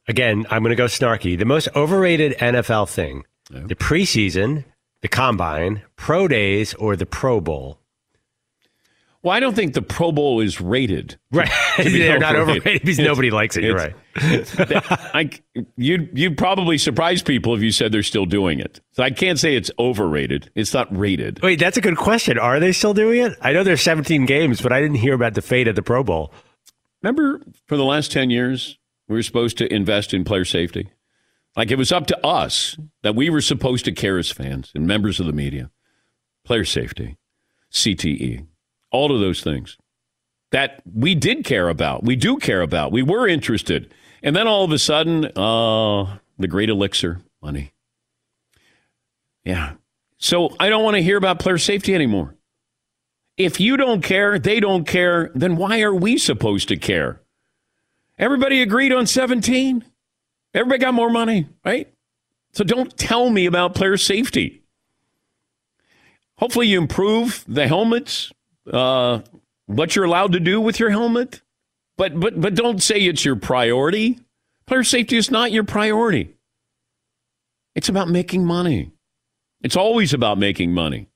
Again, 0.08 0.46
I'm 0.50 0.64
going 0.64 0.70
to 0.70 0.78
go 0.78 0.86
snarky. 0.86 1.38
The 1.38 1.44
most 1.44 1.68
overrated 1.76 2.38
NFL 2.38 2.88
thing: 2.90 3.26
the 3.50 3.76
preseason, 3.76 4.64
the 5.06 5.10
combine, 5.10 5.84
pro 5.98 6.28
days, 6.28 6.74
or 6.74 6.96
the 6.96 7.06
Pro 7.06 7.40
Bowl. 7.40 7.78
Well, 9.22 9.36
I 9.36 9.40
don't 9.40 9.56
think 9.56 9.76
the 9.76 9.84
Pro 9.84 10.12
Bowl 10.12 10.40
is 10.40 10.60
rated. 10.60 11.20
Right. 11.32 11.48
They're 11.78 12.18
not 12.18 12.36
overrated 12.36 12.82
because 12.82 12.98
nobody 12.98 13.30
likes 13.30 13.56
it. 13.56 13.66
You're 13.66 13.76
right. 13.76 13.94
I, 14.16 15.30
you'd, 15.78 16.10
you'd 16.18 16.40
probably 16.40 16.80
surprise 16.80 17.22
people 17.22 17.54
if 17.54 17.62
you 17.62 17.72
said 17.72 17.92
they're 17.92 18.02
still 18.02 18.26
doing 18.26 18.60
it. 18.60 18.80
So 18.94 19.04
I 19.04 19.12
can't 19.12 19.38
say 19.38 19.56
it's 19.56 19.70
overrated. 19.78 20.50
It's 20.56 20.74
not 20.74 20.88
rated. 20.96 21.40
Wait, 21.44 21.60
that's 21.60 21.78
a 21.78 21.82
good 21.82 21.98
question. 21.98 22.40
Are 22.40 22.60
they 22.60 22.72
still 22.72 22.96
doing 22.96 23.22
it? 23.22 23.38
I 23.42 23.54
know 23.54 23.64
there's 23.64 23.84
17 23.84 24.26
games, 24.26 24.60
but 24.60 24.72
I 24.72 24.82
didn't 24.82 24.98
hear 24.98 25.14
about 25.14 25.36
the 25.36 25.44
fate 25.44 25.68
of 25.68 25.76
the 25.76 25.84
Pro 25.84 26.04
Bowl. 26.04 26.34
Remember, 27.04 27.42
for 27.68 27.78
the 27.78 27.86
last 27.86 28.12
10 28.12 28.32
years, 28.32 28.80
we 29.08 29.18
were 29.18 29.24
supposed 29.24 29.60
to 29.60 29.72
invest 29.72 30.16
in 30.16 30.24
player 30.24 30.46
safety. 30.46 30.90
Like 31.56 31.72
it 31.72 31.78
was 31.78 31.92
up 31.92 32.08
to 32.08 32.26
us 32.26 32.78
that 33.02 33.16
we 33.16 33.30
were 33.30 33.42
supposed 33.42 33.86
to 33.86 33.92
care 33.92 34.18
as 34.18 34.32
fans 34.32 34.72
and 34.76 34.86
members 34.86 35.20
of 35.20 35.26
the 35.26 35.34
media. 35.34 35.72
Player 36.44 36.66
safety, 36.66 37.18
CTE, 37.72 38.46
all 38.92 39.14
of 39.14 39.20
those 39.20 39.42
things 39.42 39.78
that 40.52 40.82
we 40.86 41.16
did 41.16 41.44
care 41.44 41.68
about. 41.68 42.04
We 42.04 42.16
do 42.16 42.38
care 42.38 42.62
about. 42.62 42.92
We 42.92 43.04
were 43.04 43.28
interested. 43.28 43.94
And 44.24 44.36
then 44.36 44.48
all 44.48 44.64
of 44.64 44.72
a 44.72 44.80
sudden, 44.80 45.26
uh, 45.36 46.18
the 46.38 46.48
great 46.48 46.70
elixir, 46.70 47.22
money. 47.42 47.74
Yeah. 49.44 49.74
So 50.18 50.56
I 50.60 50.70
don't 50.70 50.84
want 50.84 50.96
to 50.96 51.04
hear 51.04 51.18
about 51.18 51.40
player 51.40 51.58
safety 51.58 51.94
anymore. 51.94 52.36
If 53.38 53.60
you 53.60 53.76
don't 53.76 54.02
care, 54.02 54.40
they 54.40 54.60
don't 54.60 54.88
care, 54.88 55.30
then 55.36 55.58
why 55.58 55.82
are 55.82 55.94
we 55.94 56.18
supposed 56.18 56.70
to 56.70 56.78
care? 56.78 57.22
Everybody 58.18 58.62
agreed 58.62 58.94
on 58.94 59.08
17. 59.08 59.84
Everybody 60.56 60.80
got 60.80 60.94
more 60.94 61.10
money, 61.10 61.50
right? 61.66 61.94
So 62.54 62.64
don't 62.64 62.98
tell 62.98 63.30
me 63.30 63.46
about 63.46 63.76
player 63.76 63.98
safety. 63.98 64.64
Hopefully, 66.38 66.68
you 66.68 66.80
improve 66.80 67.44
the 67.48 67.68
helmets, 67.68 68.32
uh, 68.72 69.20
what 69.66 69.96
you're 69.96 70.06
allowed 70.06 70.32
to 70.32 70.40
do 70.40 70.62
with 70.62 70.80
your 70.80 70.90
helmet, 70.90 71.42
but 71.98 72.18
but 72.18 72.40
but 72.40 72.56
don't 72.56 72.82
say 72.82 73.02
it's 73.02 73.26
your 73.26 73.36
priority. 73.36 74.20
Player 74.66 74.84
safety 74.84 75.18
is 75.18 75.30
not 75.30 75.52
your 75.52 75.66
priority. 75.66 76.36
It's 77.76 77.90
about 77.90 78.10
making 78.10 78.46
money. 78.46 78.92
It's 79.62 79.76
always 79.76 80.14
about 80.14 80.38
making 80.38 80.72
money. 80.74 81.08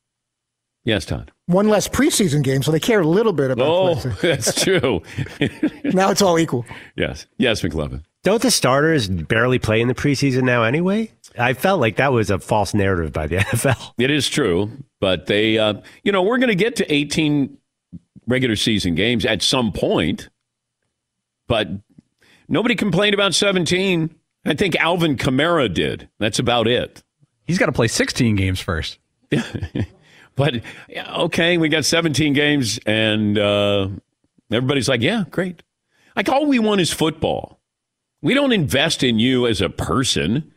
Yes, 0.90 1.06
Todd. 1.06 1.32
One 1.46 1.70
less 1.70 1.88
preseason 1.88 2.44
game, 2.44 2.64
so 2.64 2.72
they 2.72 2.80
care 2.80 3.02
a 3.02 3.08
little 3.08 3.32
bit 3.32 3.52
about. 3.52 3.68
Oh, 3.68 3.94
that's 4.24 4.60
true. 4.64 5.04
now 5.84 6.10
it's 6.10 6.24
all 6.24 6.40
equal. 6.40 6.66
yes, 6.96 7.28
yes, 7.38 7.62
McLovin. 7.62 8.02
Don't 8.24 8.42
the 8.42 8.50
starters 8.50 9.08
barely 9.08 9.60
play 9.60 9.82
in 9.82 9.88
the 9.88 9.94
preseason 9.94 10.42
now 10.44 10.64
anyway? 10.64 11.12
I 11.38 11.54
felt 11.54 11.80
like 11.80 11.98
that 11.98 12.12
was 12.12 12.32
a 12.32 12.40
false 12.40 12.74
narrative 12.74 13.14
by 13.14 13.28
the 13.28 13.36
NFL. 13.38 13.94
It 14.00 14.10
is 14.10 14.28
true, 14.28 14.72
but 15.00 15.28
they, 15.28 15.60
uh, 15.60 15.76
you 16.02 16.12
know, 16.12 16.24
we're 16.24 16.40
going 16.40 16.50
to 16.50 16.56
get 16.56 16.76
to 16.78 16.92
18 16.92 17.56
regular 18.26 18.56
season 18.56 18.96
games 18.96 19.28
at 19.28 19.44
some 19.44 19.72
point, 19.72 20.30
but 21.48 21.68
nobody 22.48 22.74
complained 22.74 23.14
about 23.14 23.36
17. 23.36 24.10
I 24.44 24.56
think 24.56 24.76
Alvin 24.78 25.18
Kamara 25.18 25.72
did. 25.72 26.10
That's 26.18 26.40
about 26.40 26.68
it. 26.68 27.04
He's 27.46 27.60
got 27.60 27.68
to 27.68 27.74
play 27.74 27.88
16 27.88 28.36
games 28.36 28.60
first. 28.60 28.98
But 30.40 30.62
okay, 30.96 31.58
we 31.58 31.68
got 31.68 31.84
17 31.84 32.32
games, 32.32 32.80
and 32.86 33.38
uh, 33.38 33.90
everybody's 34.50 34.88
like, 34.88 35.02
yeah, 35.02 35.26
great. 35.30 35.64
Like 36.16 36.30
all 36.30 36.46
we 36.46 36.60
want 36.60 36.80
is 36.80 36.94
football. 36.94 37.60
We 38.22 38.34
don't 38.34 38.54
invest 38.54 39.04
in 39.04 39.20
you 39.20 39.48
as 39.48 39.60
a 39.60 39.70
person. 39.70 40.54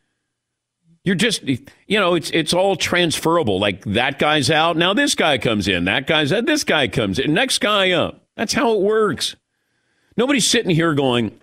You're 1.02 1.16
just, 1.16 1.42
you 1.42 1.58
know, 1.88 2.14
it's 2.14 2.30
it's 2.30 2.54
all 2.54 2.76
transferable. 2.76 3.58
Like 3.58 3.84
that 3.86 4.20
guy's 4.20 4.52
out, 4.52 4.76
now 4.76 4.94
this 4.94 5.16
guy 5.16 5.36
comes 5.36 5.66
in. 5.66 5.84
That 5.86 6.06
guy's 6.06 6.32
out, 6.32 6.46
this 6.46 6.62
guy 6.62 6.86
comes 6.86 7.18
in. 7.18 7.34
Next 7.34 7.58
guy 7.58 7.90
up. 7.90 8.24
That's 8.36 8.52
how 8.52 8.74
it 8.74 8.82
works. 8.82 9.34
Nobody's 10.16 10.46
sitting 10.46 10.70
here 10.70 10.94
going, 10.94 11.36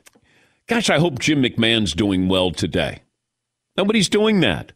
"Gosh, 0.68 0.90
I 0.90 1.00
hope 1.00 1.20
Jim 1.20 1.44
McMahon's 1.44 1.92
doing 1.92 2.30
well 2.30 2.52
today." 2.52 3.02
Nobody's 3.76 4.08
doing 4.08 4.40
that. 4.40 4.72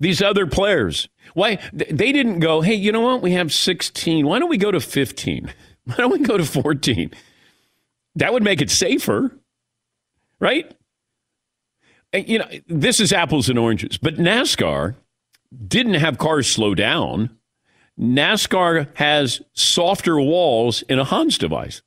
These 0.00 0.22
other 0.22 0.46
players, 0.46 1.08
why 1.34 1.58
they 1.72 2.12
didn't 2.12 2.40
go? 2.40 2.60
Hey, 2.60 2.74
you 2.74 2.92
know 2.92 3.00
what? 3.00 3.22
We 3.22 3.32
have 3.32 3.52
16. 3.52 4.26
Why 4.26 4.38
don't 4.38 4.48
we 4.48 4.58
go 4.58 4.70
to 4.70 4.80
15? 4.80 5.52
Why 5.84 5.94
don't 5.96 6.12
we 6.12 6.18
go 6.18 6.36
to 6.36 6.44
14? 6.44 7.10
That 8.16 8.34
would 8.34 8.42
make 8.42 8.60
it 8.60 8.70
safer, 8.70 9.34
right? 10.38 10.70
And, 12.12 12.28
you 12.28 12.38
know, 12.38 12.48
this 12.66 13.00
is 13.00 13.10
apples 13.10 13.48
and 13.48 13.58
oranges, 13.58 13.96
but 13.96 14.16
NASCAR 14.16 14.96
didn't 15.66 15.94
have 15.94 16.18
cars 16.18 16.46
slow 16.46 16.74
down. 16.74 17.30
NASCAR 17.98 18.88
has 18.96 19.40
softer 19.54 20.20
walls 20.20 20.82
in 20.82 20.98
a 20.98 21.04
Hans 21.04 21.38
device. 21.38 21.80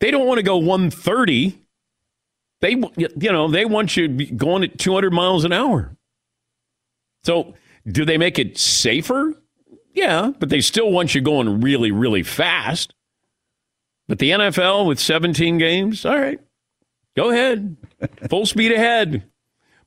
They 0.00 0.10
don't 0.10 0.26
want 0.26 0.38
to 0.38 0.42
go 0.42 0.56
130. 0.56 1.58
They, 2.60 2.70
you 2.96 3.32
know, 3.32 3.48
they 3.48 3.64
want 3.64 3.96
you 3.96 4.08
going 4.08 4.64
at 4.64 4.78
200 4.78 5.12
miles 5.12 5.44
an 5.44 5.52
hour. 5.52 5.96
So, 7.24 7.54
do 7.86 8.04
they 8.04 8.18
make 8.18 8.38
it 8.38 8.58
safer 8.58 9.40
Yeah, 9.94 10.32
but 10.38 10.48
they 10.48 10.60
still 10.60 10.90
want 10.90 11.14
you 11.14 11.20
going 11.20 11.60
really, 11.60 11.90
really 11.90 12.22
fast. 12.22 12.94
But 14.08 14.18
the 14.18 14.30
NFL 14.30 14.86
with 14.86 15.00
17 15.00 15.58
games, 15.58 16.04
all 16.04 16.16
right, 16.18 16.38
go 17.16 17.30
ahead. 17.30 17.76
Full 18.30 18.46
speed 18.46 18.72
ahead. 18.72 19.24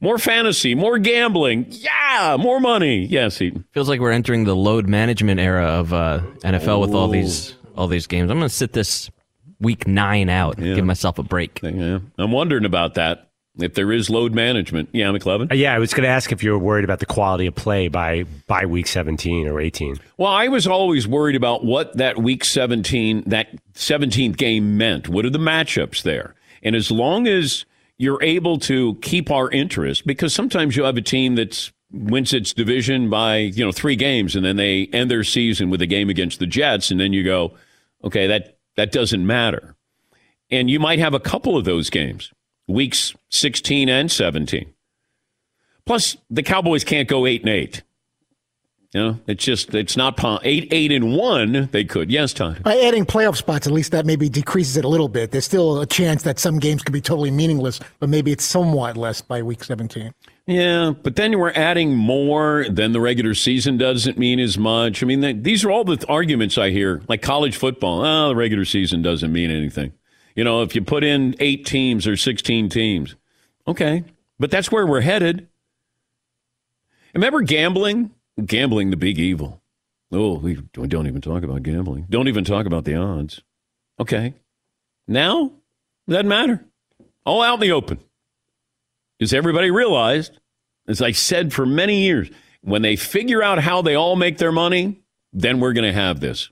More 0.02 0.18
fantasy, 0.18 0.76
more 0.76 0.98
gambling. 0.98 1.66
Yeah, 1.70 2.38
more 2.40 2.60
money. 2.60 3.06
Yes, 3.06 3.42
Eaton. 3.42 3.66
Feels 3.72 3.90
like 3.90 4.00
we're 4.00 4.12
entering 4.12 4.46
the 4.46 4.56
load 4.56 4.88
management 4.88 5.40
era 5.42 5.66
of 5.66 5.94
uh, 5.94 6.22
NFL 6.44 6.82
with 6.82 6.92
all 6.94 7.10
these 7.10 7.56
all 7.76 7.88
these 7.88 8.08
games. 8.08 8.32
I'm 8.32 8.38
going 8.38 8.50
to 8.50 8.54
sit 8.54 8.74
this 8.74 9.10
week 9.60 9.88
nine 9.88 10.30
out 10.30 10.58
and 10.58 10.76
give 10.76 10.86
myself 10.86 11.20
a 11.20 11.24
break. 11.24 11.60
Yeah, 11.62 12.00
I'm 12.18 12.32
wondering 12.32 12.66
about 12.66 12.94
that. 12.96 13.29
If 13.62 13.74
there 13.74 13.92
is 13.92 14.10
load 14.10 14.34
management, 14.34 14.90
yeah, 14.92 15.08
McLovin. 15.08 15.52
Uh, 15.52 15.56
yeah, 15.56 15.74
I 15.74 15.80
was 15.80 15.94
going 15.94 16.04
to 16.04 16.10
ask 16.10 16.32
if 16.32 16.44
you 16.44 16.52
were 16.52 16.60
worried 16.60 16.84
about 16.84 17.00
the 17.00 17.06
quality 17.06 17.48
of 17.48 17.56
play 17.56 17.88
by 17.88 18.24
by 18.48 18.66
week 18.66 18.88
17 18.88 19.48
or 19.48 19.60
18. 19.60 19.98
Well, 20.18 20.32
I 20.32 20.48
was 20.48 20.68
always 20.68 21.08
worried 21.08 21.36
about 21.36 21.66
what 21.66 21.98
that 21.98 22.18
week 22.18 22.44
17, 22.44 23.24
that 23.28 23.48
17th 23.74 24.38
game 24.38 24.78
meant. 24.78 25.10
What 25.10 25.26
are 25.26 25.30
the 25.30 25.40
matchups 25.40 26.04
there? 26.04 26.36
And 26.64 26.76
as 26.76 26.92
long 26.92 27.28
as 27.28 27.66
you're 27.98 28.22
able 28.24 28.60
to 28.60 28.96
keep 28.96 29.30
our 29.30 29.50
interest, 29.52 30.08
because 30.08 30.34
sometimes 30.34 30.76
you 30.76 30.84
have 30.84 30.98
a 30.98 31.02
team 31.02 31.36
that's 31.36 31.72
wins 31.92 32.34
its 32.34 32.54
division 32.54 33.10
by, 33.10 33.38
you 33.38 33.66
know, 33.66 33.72
three 33.72 33.96
games 33.96 34.36
and 34.36 34.46
then 34.46 34.56
they 34.58 34.88
end 34.94 35.10
their 35.10 35.24
season 35.24 35.70
with 35.70 35.82
a 35.82 35.88
game 35.88 36.10
against 36.10 36.40
the 36.40 36.46
Jets. 36.46 36.92
And 36.92 37.00
then 37.00 37.14
you 37.14 37.24
go, 37.24 37.56
okay, 38.04 38.28
that, 38.28 38.58
that 38.76 38.92
doesn't 38.92 39.26
matter. 39.26 39.76
And 40.52 40.70
you 40.70 40.80
might 40.80 41.00
have 41.00 41.14
a 41.14 41.20
couple 41.20 41.58
of 41.58 41.66
those 41.66 41.90
games, 41.90 42.32
weeks 42.70 43.16
16 43.30 43.90
and 43.90 44.12
17. 44.12 44.74
Plus, 45.86 46.18
the 46.30 46.44
Cowboys 46.44 46.84
can't 46.84 47.08
go 47.08 47.26
eight 47.26 47.42
and 47.42 47.50
eight. 47.50 47.84
You 48.94 49.02
know, 49.02 49.20
it's 49.28 49.44
just 49.44 49.76
it's 49.76 49.96
not 49.96 50.18
po- 50.18 50.40
eight 50.42 50.68
eight 50.72 50.92
and 50.92 51.16
one. 51.16 51.70
They 51.72 51.84
could 51.84 52.10
yes, 52.10 52.34
Tom. 52.34 52.56
By 52.64 52.80
adding 52.80 53.06
playoff 53.06 53.36
spots, 53.36 53.68
at 53.68 53.74
least 53.74 53.92
that 53.92 54.04
maybe 54.04 54.30
decreases 54.30 54.78
it 54.78 54.86
a 54.86 54.88
little 54.88 55.10
bit. 55.10 55.30
There's 55.30 55.46
still 55.46 55.80
a 55.82 55.86
chance 55.86 56.24
that 56.24 56.40
some 56.40 56.58
games 56.58 56.82
could 56.82 56.94
be 56.94 57.02
totally 57.02 57.30
meaningless, 57.30 57.80
but 58.00 58.10
maybe 58.10 58.32
it's 58.32 58.44
somewhat 58.44 58.98
less 58.98 59.22
by 59.22 59.44
week 59.44 59.64
17. 59.64 60.12
Yeah, 60.48 60.94
but 61.04 61.16
then 61.16 61.38
we're 61.38 61.52
adding 61.52 61.96
more 61.96 62.66
than 62.68 62.92
the 62.92 63.00
regular 63.00 63.36
season 63.36 63.78
doesn't 63.78 64.18
mean 64.18 64.40
as 64.40 64.58
much. 64.58 65.04
I 65.04 65.06
mean, 65.06 65.44
these 65.44 65.64
are 65.64 65.70
all 65.70 65.84
the 65.84 66.04
arguments 66.10 66.58
I 66.58 66.72
hear, 66.72 67.04
like 67.08 67.22
college 67.22 67.58
football. 67.58 68.04
Oh, 68.04 68.30
the 68.30 68.36
regular 68.36 68.66
season 68.66 69.04
doesn't 69.04 69.32
mean 69.32 69.52
anything. 69.52 69.94
You 70.40 70.46
know, 70.46 70.62
if 70.62 70.74
you 70.74 70.82
put 70.82 71.04
in 71.04 71.36
eight 71.42 71.66
teams 71.66 72.08
or 72.08 72.16
sixteen 72.16 72.70
teams, 72.70 73.18
okay, 73.68 74.06
but 74.40 74.50
that's 74.50 74.72
where 74.72 74.88
we're 74.88 75.02
headed. 75.02 75.50
Remember 77.14 77.42
gambling? 77.42 78.12
Gambling, 78.46 78.90
the 78.90 78.96
big 78.96 79.20
evil. 79.20 79.62
Oh, 80.14 80.38
we 80.38 80.54
don't 80.54 81.08
even 81.08 81.20
talk 81.20 81.44
about 81.44 81.64
gambling. 81.64 82.06
Don't 82.10 82.30
even 82.30 82.46
talk 82.46 82.66
about 82.66 82.86
the 82.86 82.96
odds. 82.96 83.42
Okay. 84.00 84.34
Now, 85.10 85.52
doesn't 86.08 86.30
matter. 86.30 86.64
All 87.26 87.42
out 87.42 87.56
in 87.56 87.60
the 87.60 87.74
open. 87.74 88.00
Because 89.18 89.34
everybody 89.34 89.72
realized, 89.72 90.40
as 90.88 91.02
I 91.02 91.12
said 91.12 91.52
for 91.52 91.66
many 91.66 92.04
years, 92.04 92.30
when 92.62 92.82
they 92.82 92.96
figure 92.96 93.44
out 93.44 93.60
how 93.60 93.82
they 93.82 93.96
all 93.96 94.16
make 94.16 94.38
their 94.38 94.54
money, 94.54 95.02
then 95.34 95.60
we're 95.60 95.74
going 95.74 95.84
to 95.84 95.92
have 95.92 96.22
this. 96.22 96.50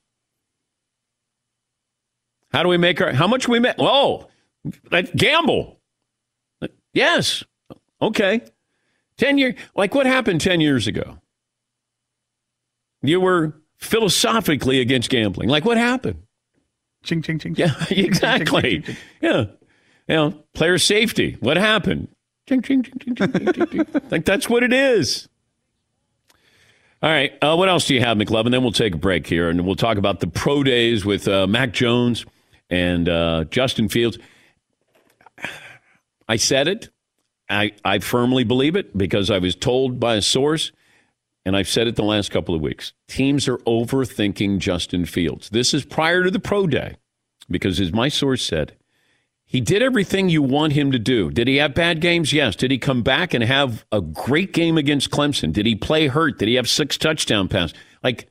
How 2.51 2.63
do 2.63 2.69
we 2.69 2.77
make 2.77 3.01
our, 3.01 3.13
how 3.13 3.27
much 3.27 3.47
we 3.47 3.59
make? 3.59 3.75
Oh, 3.79 4.27
like 4.91 5.13
gamble. 5.15 5.79
Yes. 6.93 7.43
Okay. 8.01 8.41
10 9.17 9.37
years, 9.37 9.55
like 9.75 9.95
what 9.95 10.05
happened 10.05 10.41
10 10.41 10.61
years 10.61 10.87
ago? 10.87 11.19
You 13.01 13.19
were 13.19 13.61
philosophically 13.77 14.79
against 14.79 15.10
gambling. 15.10 15.49
Like 15.49 15.65
what 15.65 15.77
happened? 15.77 16.23
Ching, 17.03 17.21
ching, 17.21 17.39
ching. 17.39 17.55
Yeah, 17.57 17.73
exactly. 17.89 18.83
Yeah. 19.21 19.45
You 20.07 20.15
know, 20.15 20.43
player 20.53 20.77
safety. 20.77 21.38
What 21.39 21.57
happened? 21.57 22.10
Ching, 22.47 22.62
ching, 22.62 22.83
ching, 22.83 22.99
ching, 22.99 23.15
ching, 23.15 23.31
ching, 23.31 23.53
ching, 23.53 23.67
ching. 23.67 24.01
like 24.10 24.25
that's 24.25 24.49
what 24.49 24.63
it 24.63 24.73
is. 24.73 25.27
All 27.03 27.10
right. 27.10 27.31
Uh, 27.41 27.55
what 27.55 27.69
else 27.69 27.86
do 27.86 27.93
you 27.93 27.99
have, 28.01 28.17
McLovin? 28.17 28.51
Then 28.51 28.63
we'll 28.63 28.71
take 28.71 28.95
a 28.95 28.97
break 28.97 29.27
here 29.27 29.49
and 29.49 29.65
we'll 29.65 29.75
talk 29.75 29.97
about 29.97 30.19
the 30.19 30.27
pro 30.27 30.63
days 30.63 31.05
with 31.05 31.27
uh, 31.27 31.45
Mac 31.45 31.71
Jones 31.71 32.25
and 32.69 33.08
uh, 33.08 33.45
Justin 33.45 33.89
Fields. 33.89 34.17
I 36.27 36.36
said 36.36 36.67
it. 36.67 36.89
I, 37.49 37.71
I 37.86 37.99
firmly 37.99 38.43
believe 38.43 38.75
it 38.75 38.97
because 38.97 39.32
I 39.32 39.38
was 39.38 39.56
told 39.56 39.99
by 39.99 40.15
a 40.15 40.21
source, 40.21 40.71
and 41.45 41.56
I've 41.56 41.69
said 41.69 41.88
it 41.88 41.95
the 41.95 42.03
last 42.03 42.30
couple 42.30 42.53
of 42.53 42.62
weeks. 42.62 42.91
Teams 43.08 43.47
are 43.47 43.58
overthinking 43.60 44.58
Justin 44.60 45.06
Fields. 45.06 45.49
This 45.49 45.73
is 45.73 45.86
prior 45.86 46.23
to 46.23 46.32
the 46.32 46.39
pro 46.39 46.67
day 46.67 46.97
because, 47.49 47.80
as 47.80 47.93
my 47.93 48.10
source 48.10 48.43
said, 48.43 48.75
he 49.45 49.62
did 49.62 49.82
everything 49.82 50.27
you 50.27 50.41
want 50.41 50.73
him 50.73 50.91
to 50.91 50.99
do. 50.99 51.32
Did 51.32 51.47
he 51.47 51.56
have 51.56 51.73
bad 51.73 52.01
games? 52.01 52.34
Yes. 52.34 52.58
Did 52.58 52.69
he 52.69 52.77
come 52.77 53.01
back 53.01 53.34
and 53.34 53.41
have 53.41 53.86
a 53.93 54.01
great 54.01 54.51
game 54.51 54.77
against 54.77 55.10
Clemson? 55.10 55.53
Did 55.53 55.65
he 55.65 55.73
play 55.73 56.08
hurt? 56.08 56.38
Did 56.38 56.49
he 56.49 56.56
have 56.56 56.67
six 56.67 56.97
touchdown 56.97 57.47
passes? 57.47 57.73
Like, 58.03 58.27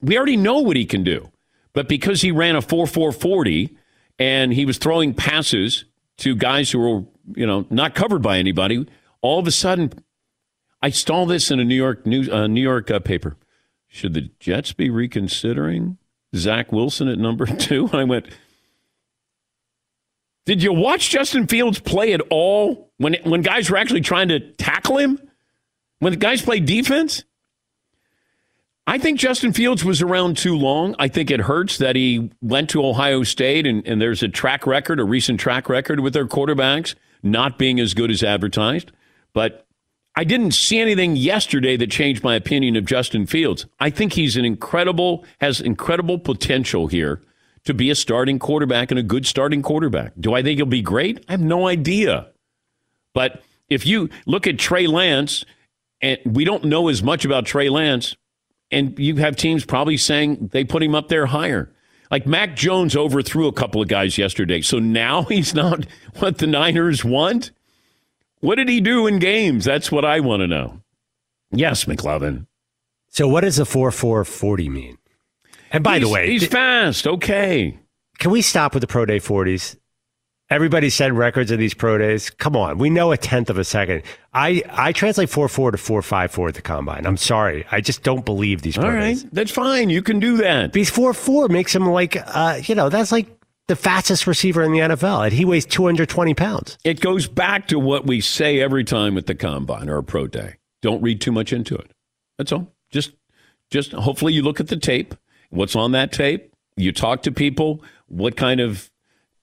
we 0.00 0.16
already 0.16 0.36
know 0.36 0.60
what 0.60 0.76
he 0.76 0.86
can 0.86 1.02
do. 1.02 1.28
But 1.72 1.88
because 1.88 2.22
he 2.22 2.30
ran 2.30 2.56
a 2.56 2.62
4 2.62 2.86
4 2.86 3.12
40 3.12 3.76
and 4.18 4.52
he 4.52 4.64
was 4.64 4.78
throwing 4.78 5.14
passes 5.14 5.84
to 6.18 6.34
guys 6.34 6.70
who 6.70 6.78
were, 6.78 7.04
you 7.36 7.46
know, 7.46 7.66
not 7.70 7.94
covered 7.94 8.22
by 8.22 8.38
anybody, 8.38 8.86
all 9.20 9.38
of 9.38 9.46
a 9.46 9.50
sudden, 9.52 9.92
I 10.82 10.90
saw 10.90 11.24
this 11.26 11.50
in 11.50 11.60
a 11.60 11.64
New 11.64 11.74
York 11.74 12.06
news, 12.06 12.28
uh, 12.28 12.46
New 12.46 12.62
York 12.62 12.90
uh, 12.90 13.00
paper. 13.00 13.36
Should 13.88 14.14
the 14.14 14.30
Jets 14.38 14.72
be 14.72 14.90
reconsidering 14.90 15.98
Zach 16.36 16.72
Wilson 16.72 17.08
at 17.08 17.18
number 17.18 17.46
two? 17.58 17.86
And 17.86 18.00
I 18.00 18.04
went, 18.04 18.26
did 20.46 20.62
you 20.62 20.72
watch 20.72 21.10
Justin 21.10 21.46
Fields 21.46 21.78
play 21.78 22.12
at 22.12 22.22
all 22.30 22.90
when 22.96 23.16
when 23.24 23.42
guys 23.42 23.70
were 23.70 23.76
actually 23.76 24.00
trying 24.00 24.28
to 24.28 24.40
tackle 24.40 24.98
him? 24.98 25.20
When 25.98 26.12
the 26.12 26.18
guys 26.18 26.42
play 26.42 26.60
defense? 26.60 27.24
I 28.88 28.96
think 28.96 29.20
Justin 29.20 29.52
Fields 29.52 29.84
was 29.84 30.00
around 30.00 30.38
too 30.38 30.56
long. 30.56 30.96
I 30.98 31.08
think 31.08 31.30
it 31.30 31.40
hurts 31.40 31.76
that 31.76 31.94
he 31.94 32.30
went 32.40 32.70
to 32.70 32.82
Ohio 32.82 33.22
State 33.22 33.66
and, 33.66 33.86
and 33.86 34.00
there's 34.00 34.22
a 34.22 34.28
track 34.28 34.66
record, 34.66 34.98
a 34.98 35.04
recent 35.04 35.38
track 35.38 35.68
record 35.68 36.00
with 36.00 36.14
their 36.14 36.24
quarterbacks 36.24 36.94
not 37.22 37.58
being 37.58 37.78
as 37.80 37.92
good 37.92 38.10
as 38.10 38.22
advertised. 38.22 38.90
But 39.34 39.66
I 40.16 40.24
didn't 40.24 40.52
see 40.52 40.78
anything 40.78 41.16
yesterday 41.16 41.76
that 41.76 41.90
changed 41.90 42.24
my 42.24 42.34
opinion 42.34 42.76
of 42.76 42.86
Justin 42.86 43.26
Fields. 43.26 43.66
I 43.78 43.90
think 43.90 44.14
he's 44.14 44.38
an 44.38 44.46
incredible, 44.46 45.22
has 45.38 45.60
incredible 45.60 46.18
potential 46.18 46.86
here 46.86 47.20
to 47.64 47.74
be 47.74 47.90
a 47.90 47.94
starting 47.94 48.38
quarterback 48.38 48.90
and 48.90 48.98
a 48.98 49.02
good 49.02 49.26
starting 49.26 49.60
quarterback. 49.60 50.14
Do 50.18 50.32
I 50.32 50.42
think 50.42 50.56
he'll 50.56 50.64
be 50.64 50.80
great? 50.80 51.26
I 51.28 51.32
have 51.32 51.42
no 51.42 51.68
idea. 51.68 52.28
But 53.12 53.42
if 53.68 53.86
you 53.86 54.08
look 54.24 54.46
at 54.46 54.58
Trey 54.58 54.86
Lance, 54.86 55.44
and 56.00 56.18
we 56.24 56.46
don't 56.46 56.64
know 56.64 56.88
as 56.88 57.02
much 57.02 57.26
about 57.26 57.44
Trey 57.44 57.68
Lance, 57.68 58.16
and 58.70 58.98
you 58.98 59.16
have 59.16 59.36
teams 59.36 59.64
probably 59.64 59.96
saying 59.96 60.48
they 60.52 60.64
put 60.64 60.82
him 60.82 60.94
up 60.94 61.08
there 61.08 61.26
higher. 61.26 61.72
Like 62.10 62.26
Mac 62.26 62.56
Jones 62.56 62.96
overthrew 62.96 63.46
a 63.48 63.52
couple 63.52 63.82
of 63.82 63.88
guys 63.88 64.16
yesterday. 64.18 64.60
So 64.62 64.78
now 64.78 65.22
he's 65.28 65.54
not 65.54 65.86
what 66.18 66.38
the 66.38 66.46
Niners 66.46 67.04
want? 67.04 67.50
What 68.40 68.54
did 68.54 68.68
he 68.68 68.80
do 68.80 69.06
in 69.06 69.18
games? 69.18 69.64
That's 69.64 69.90
what 69.90 70.04
I 70.04 70.20
want 70.20 70.40
to 70.40 70.46
know. 70.46 70.80
Yes, 71.50 71.84
McLovin. 71.84 72.46
So 73.08 73.26
what 73.26 73.40
does 73.40 73.58
a 73.58 73.64
4 73.64 73.90
4 73.90 74.24
40 74.24 74.68
mean? 74.68 74.98
And 75.72 75.82
by 75.82 75.98
the 75.98 76.08
way, 76.08 76.30
he's 76.30 76.42
th- 76.42 76.52
fast. 76.52 77.06
Okay. 77.06 77.78
can 78.18 78.30
we 78.30 78.42
stop 78.42 78.74
with 78.74 78.80
the 78.80 78.86
Pro 78.86 79.04
Day 79.06 79.18
40s? 79.18 79.76
Everybody 80.50 80.88
set 80.88 81.12
records 81.12 81.50
of 81.50 81.58
these 81.58 81.74
pro 81.74 81.98
days. 81.98 82.30
Come 82.30 82.56
on, 82.56 82.78
we 82.78 82.88
know 82.88 83.12
a 83.12 83.18
tenth 83.18 83.50
of 83.50 83.58
a 83.58 83.64
second. 83.64 84.02
I, 84.32 84.62
I 84.70 84.92
translate 84.92 85.28
four 85.28 85.46
four 85.48 85.70
to 85.70 85.76
four 85.76 86.00
five 86.00 86.30
four 86.30 86.48
at 86.48 86.54
the 86.54 86.62
combine. 86.62 87.04
I'm 87.06 87.18
sorry, 87.18 87.66
I 87.70 87.82
just 87.82 88.02
don't 88.02 88.24
believe 88.24 88.62
these 88.62 88.76
pro 88.76 88.86
All 88.86 88.92
right. 88.92 89.00
days. 89.10 89.24
That's 89.24 89.50
fine. 89.50 89.90
You 89.90 90.00
can 90.00 90.20
do 90.20 90.38
that. 90.38 90.72
Because 90.72 90.88
four 90.88 91.12
four 91.12 91.48
makes 91.48 91.74
him 91.74 91.84
like, 91.86 92.16
uh, 92.16 92.60
you 92.64 92.74
know, 92.74 92.88
that's 92.88 93.12
like 93.12 93.26
the 93.66 93.76
fastest 93.76 94.26
receiver 94.26 94.62
in 94.62 94.72
the 94.72 94.78
NFL, 94.78 95.24
and 95.24 95.32
he 95.34 95.44
weighs 95.44 95.66
220 95.66 96.32
pounds. 96.32 96.78
It 96.82 97.00
goes 97.00 97.26
back 97.28 97.68
to 97.68 97.78
what 97.78 98.06
we 98.06 98.22
say 98.22 98.60
every 98.60 98.84
time 98.84 99.18
at 99.18 99.26
the 99.26 99.34
combine 99.34 99.90
or 99.90 99.98
a 99.98 100.02
pro 100.02 100.26
day. 100.26 100.54
Don't 100.80 101.02
read 101.02 101.20
too 101.20 101.32
much 101.32 101.52
into 101.52 101.74
it. 101.74 101.90
That's 102.38 102.52
all. 102.52 102.72
Just 102.90 103.12
just 103.70 103.92
hopefully 103.92 104.32
you 104.32 104.42
look 104.42 104.60
at 104.60 104.68
the 104.68 104.78
tape. 104.78 105.14
What's 105.50 105.76
on 105.76 105.92
that 105.92 106.10
tape? 106.10 106.54
You 106.76 106.92
talk 106.92 107.22
to 107.24 107.32
people. 107.32 107.82
What 108.06 108.36
kind 108.36 108.60
of 108.60 108.90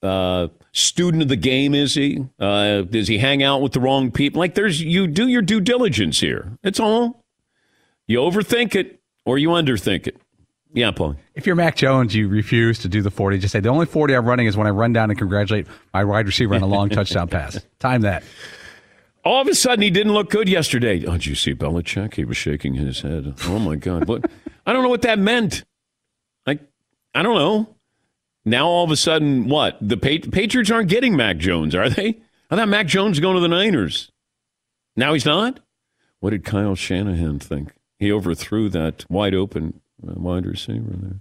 uh, 0.01 0.47
student 0.75 1.23
of 1.23 1.29
the 1.29 1.35
game 1.35 1.73
is 1.73 1.95
he? 1.95 2.25
Uh, 2.39 2.81
does 2.81 3.07
he 3.07 3.17
hang 3.17 3.41
out 3.41 3.61
with 3.61 3.71
the 3.71 3.79
wrong 3.79 4.11
people? 4.11 4.39
Like 4.39 4.53
there's 4.53 4.81
you 4.81 5.07
do 5.07 5.27
your 5.27 5.41
due 5.41 5.61
diligence 5.61 6.19
here. 6.19 6.57
That's 6.61 6.79
all. 6.79 7.23
You 8.07 8.19
overthink 8.19 8.75
it 8.75 8.99
or 9.25 9.37
you 9.37 9.49
underthink 9.49 10.05
it. 10.05 10.21
Yeah, 10.73 10.91
Paul. 10.91 11.15
If 11.33 11.47
you're 11.47 11.55
Mac 11.55 11.77
Jones, 11.77 12.13
you 12.13 12.27
refuse 12.27 12.79
to 12.79 12.89
do 12.89 13.01
the 13.01 13.09
40. 13.09 13.37
Just 13.39 13.53
say, 13.53 13.61
the 13.61 13.69
only 13.69 13.85
40 13.85 14.13
I'm 14.13 14.25
running 14.25 14.45
is 14.45 14.57
when 14.57 14.67
I 14.67 14.71
run 14.71 14.91
down 14.91 15.09
and 15.09 15.17
congratulate 15.17 15.67
my 15.93 16.03
wide 16.03 16.25
receiver 16.25 16.53
on 16.53 16.61
a 16.61 16.67
long 16.67 16.89
touchdown 16.89 17.29
pass. 17.29 17.65
Time 17.79 18.01
that. 18.01 18.23
All 19.23 19.41
of 19.41 19.47
a 19.47 19.55
sudden, 19.55 19.81
he 19.81 19.89
didn't 19.89 20.11
look 20.11 20.29
good 20.29 20.49
yesterday. 20.49 21.05
Oh, 21.05 21.13
did 21.13 21.27
you 21.27 21.35
see 21.35 21.55
Belichick? 21.55 22.15
He 22.15 22.25
was 22.25 22.35
shaking 22.35 22.73
his 22.73 23.01
head. 23.01 23.35
Oh 23.45 23.57
my 23.57 23.75
God! 23.75 24.07
What? 24.07 24.29
I 24.67 24.73
don't 24.73 24.83
know 24.83 24.89
what 24.89 25.01
that 25.03 25.17
meant. 25.17 25.63
Like, 26.45 26.59
I 27.15 27.23
don't 27.23 27.35
know. 27.35 27.74
Now 28.45 28.67
all 28.67 28.83
of 28.83 28.91
a 28.91 28.95
sudden, 28.95 29.47
what? 29.49 29.77
The 29.81 29.97
pa- 29.97 30.29
Patriots 30.31 30.69
aren't 30.69 30.89
getting 30.89 31.15
Mac 31.15 31.37
Jones, 31.37 31.73
are 31.73 31.89
they? 31.89 32.19
I 32.49 32.55
thought 32.55 32.69
Mac 32.69 32.87
Jones 32.87 33.19
going 33.19 33.35
to 33.35 33.41
the 33.41 33.47
Niners. 33.47 34.11
Now 34.95 35.13
he's 35.13 35.25
not? 35.25 35.59
What 36.19 36.29
did 36.29 36.45
Kyle 36.45 36.75
Shanahan 36.75 37.39
think? 37.39 37.73
He 37.99 38.11
overthrew 38.11 38.69
that 38.69 39.05
wide 39.09 39.33
open 39.33 39.81
uh, 40.07 40.13
wide 40.15 40.45
receiver 40.45 40.91
there. 40.91 41.19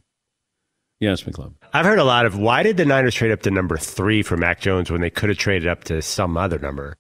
Yes, 1.00 1.22
McClung. 1.22 1.54
I've 1.72 1.87
heard 1.87 1.98
a 1.98 2.04
lot 2.04 2.24
of 2.24 2.38
why 2.38 2.62
did 2.62 2.76
the 2.76 2.84
Niners 2.84 3.14
trade 3.14 3.32
up 3.32 3.42
to 3.42 3.50
number 3.50 3.76
three 3.76 4.22
for 4.22 4.37
Mac 4.37 4.60
Jones 4.60 4.90
when 4.90 5.00
they 5.00 5.10
could 5.10 5.28
have 5.28 5.38
traded 5.38 5.68
up 5.68 5.84
to 5.84 6.00
some 6.02 6.37
other 6.37 6.58
number? 6.58 6.96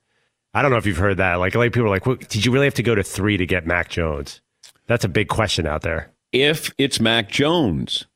I 0.52 0.62
don't 0.62 0.70
know 0.70 0.76
if 0.76 0.86
you've 0.86 0.96
heard 0.96 1.16
that. 1.18 1.36
Like, 1.36 1.54
like 1.54 1.72
people 1.72 1.86
are 1.86 1.90
like, 1.90 2.06
well, 2.06 2.16
did 2.16 2.44
you 2.44 2.52
really 2.52 2.66
have 2.66 2.74
to 2.74 2.82
go 2.82 2.94
to 2.94 3.02
three 3.02 3.36
to 3.36 3.46
get 3.46 3.66
Mac 3.66 3.88
Jones? 3.88 4.40
That's 4.86 5.04
a 5.04 5.08
big 5.08 5.28
question 5.28 5.66
out 5.66 5.82
there. 5.82 6.12
If 6.32 6.72
it's 6.78 7.00
Mac 7.00 7.28
Jones, 7.28 8.06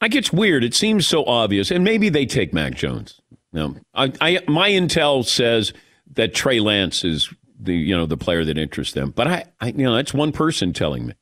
like 0.00 0.14
it's 0.14 0.32
weird. 0.32 0.64
It 0.64 0.74
seems 0.74 1.06
so 1.06 1.24
obvious, 1.24 1.70
and 1.70 1.84
maybe 1.84 2.08
they 2.08 2.26
take 2.26 2.52
Mac 2.52 2.74
Jones. 2.74 3.20
No, 3.52 3.76
I, 3.94 4.12
I 4.20 4.40
my 4.48 4.70
intel 4.70 5.24
says 5.24 5.72
that 6.14 6.34
Trey 6.34 6.60
Lance 6.60 7.04
is 7.04 7.32
the 7.58 7.74
you 7.74 7.96
know 7.96 8.06
the 8.06 8.16
player 8.16 8.44
that 8.44 8.56
interests 8.58 8.94
them, 8.94 9.10
but 9.10 9.26
I, 9.26 9.44
I 9.60 9.68
you 9.68 9.84
know 9.84 9.94
that's 9.94 10.14
one 10.14 10.32
person 10.32 10.72
telling 10.72 11.06
me, 11.06 11.14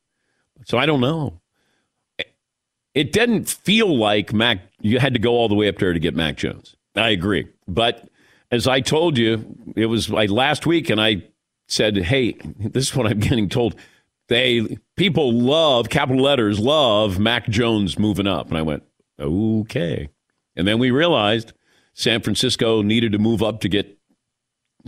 so 0.64 0.78
I 0.78 0.86
don't 0.86 1.00
know. 1.00 1.40
It 2.94 3.12
didn't 3.12 3.48
feel 3.48 3.96
like 3.96 4.32
Mac. 4.32 4.60
You 4.80 4.98
had 4.98 5.14
to 5.14 5.20
go 5.20 5.32
all 5.32 5.48
the 5.48 5.54
way 5.54 5.68
up 5.68 5.78
there 5.78 5.92
to 5.92 6.00
get 6.00 6.14
Mac 6.14 6.36
Jones. 6.36 6.76
I 6.94 7.10
agree, 7.10 7.48
but 7.66 8.08
as 8.50 8.66
I 8.66 8.80
told 8.80 9.18
you, 9.18 9.56
it 9.76 9.86
was 9.86 10.10
like 10.10 10.30
last 10.30 10.66
week, 10.66 10.90
and 10.90 11.00
I 11.00 11.24
said, 11.66 11.96
"Hey, 11.96 12.32
this 12.58 12.90
is 12.90 12.96
what 12.96 13.06
I'm 13.06 13.18
getting 13.18 13.48
told." 13.48 13.74
They 14.28 14.78
people 14.96 15.32
love 15.32 15.88
capital 15.88 16.22
letters 16.22 16.60
love 16.60 17.18
Mac 17.18 17.48
Jones 17.48 17.98
moving 17.98 18.26
up, 18.26 18.48
and 18.48 18.58
I 18.58 18.62
went, 18.62 18.84
"Okay," 19.18 20.08
and 20.54 20.68
then 20.68 20.78
we 20.78 20.90
realized 20.90 21.52
San 21.94 22.20
Francisco 22.20 22.82
needed 22.82 23.12
to 23.12 23.18
move 23.18 23.42
up 23.42 23.60
to 23.60 23.68
get 23.68 23.98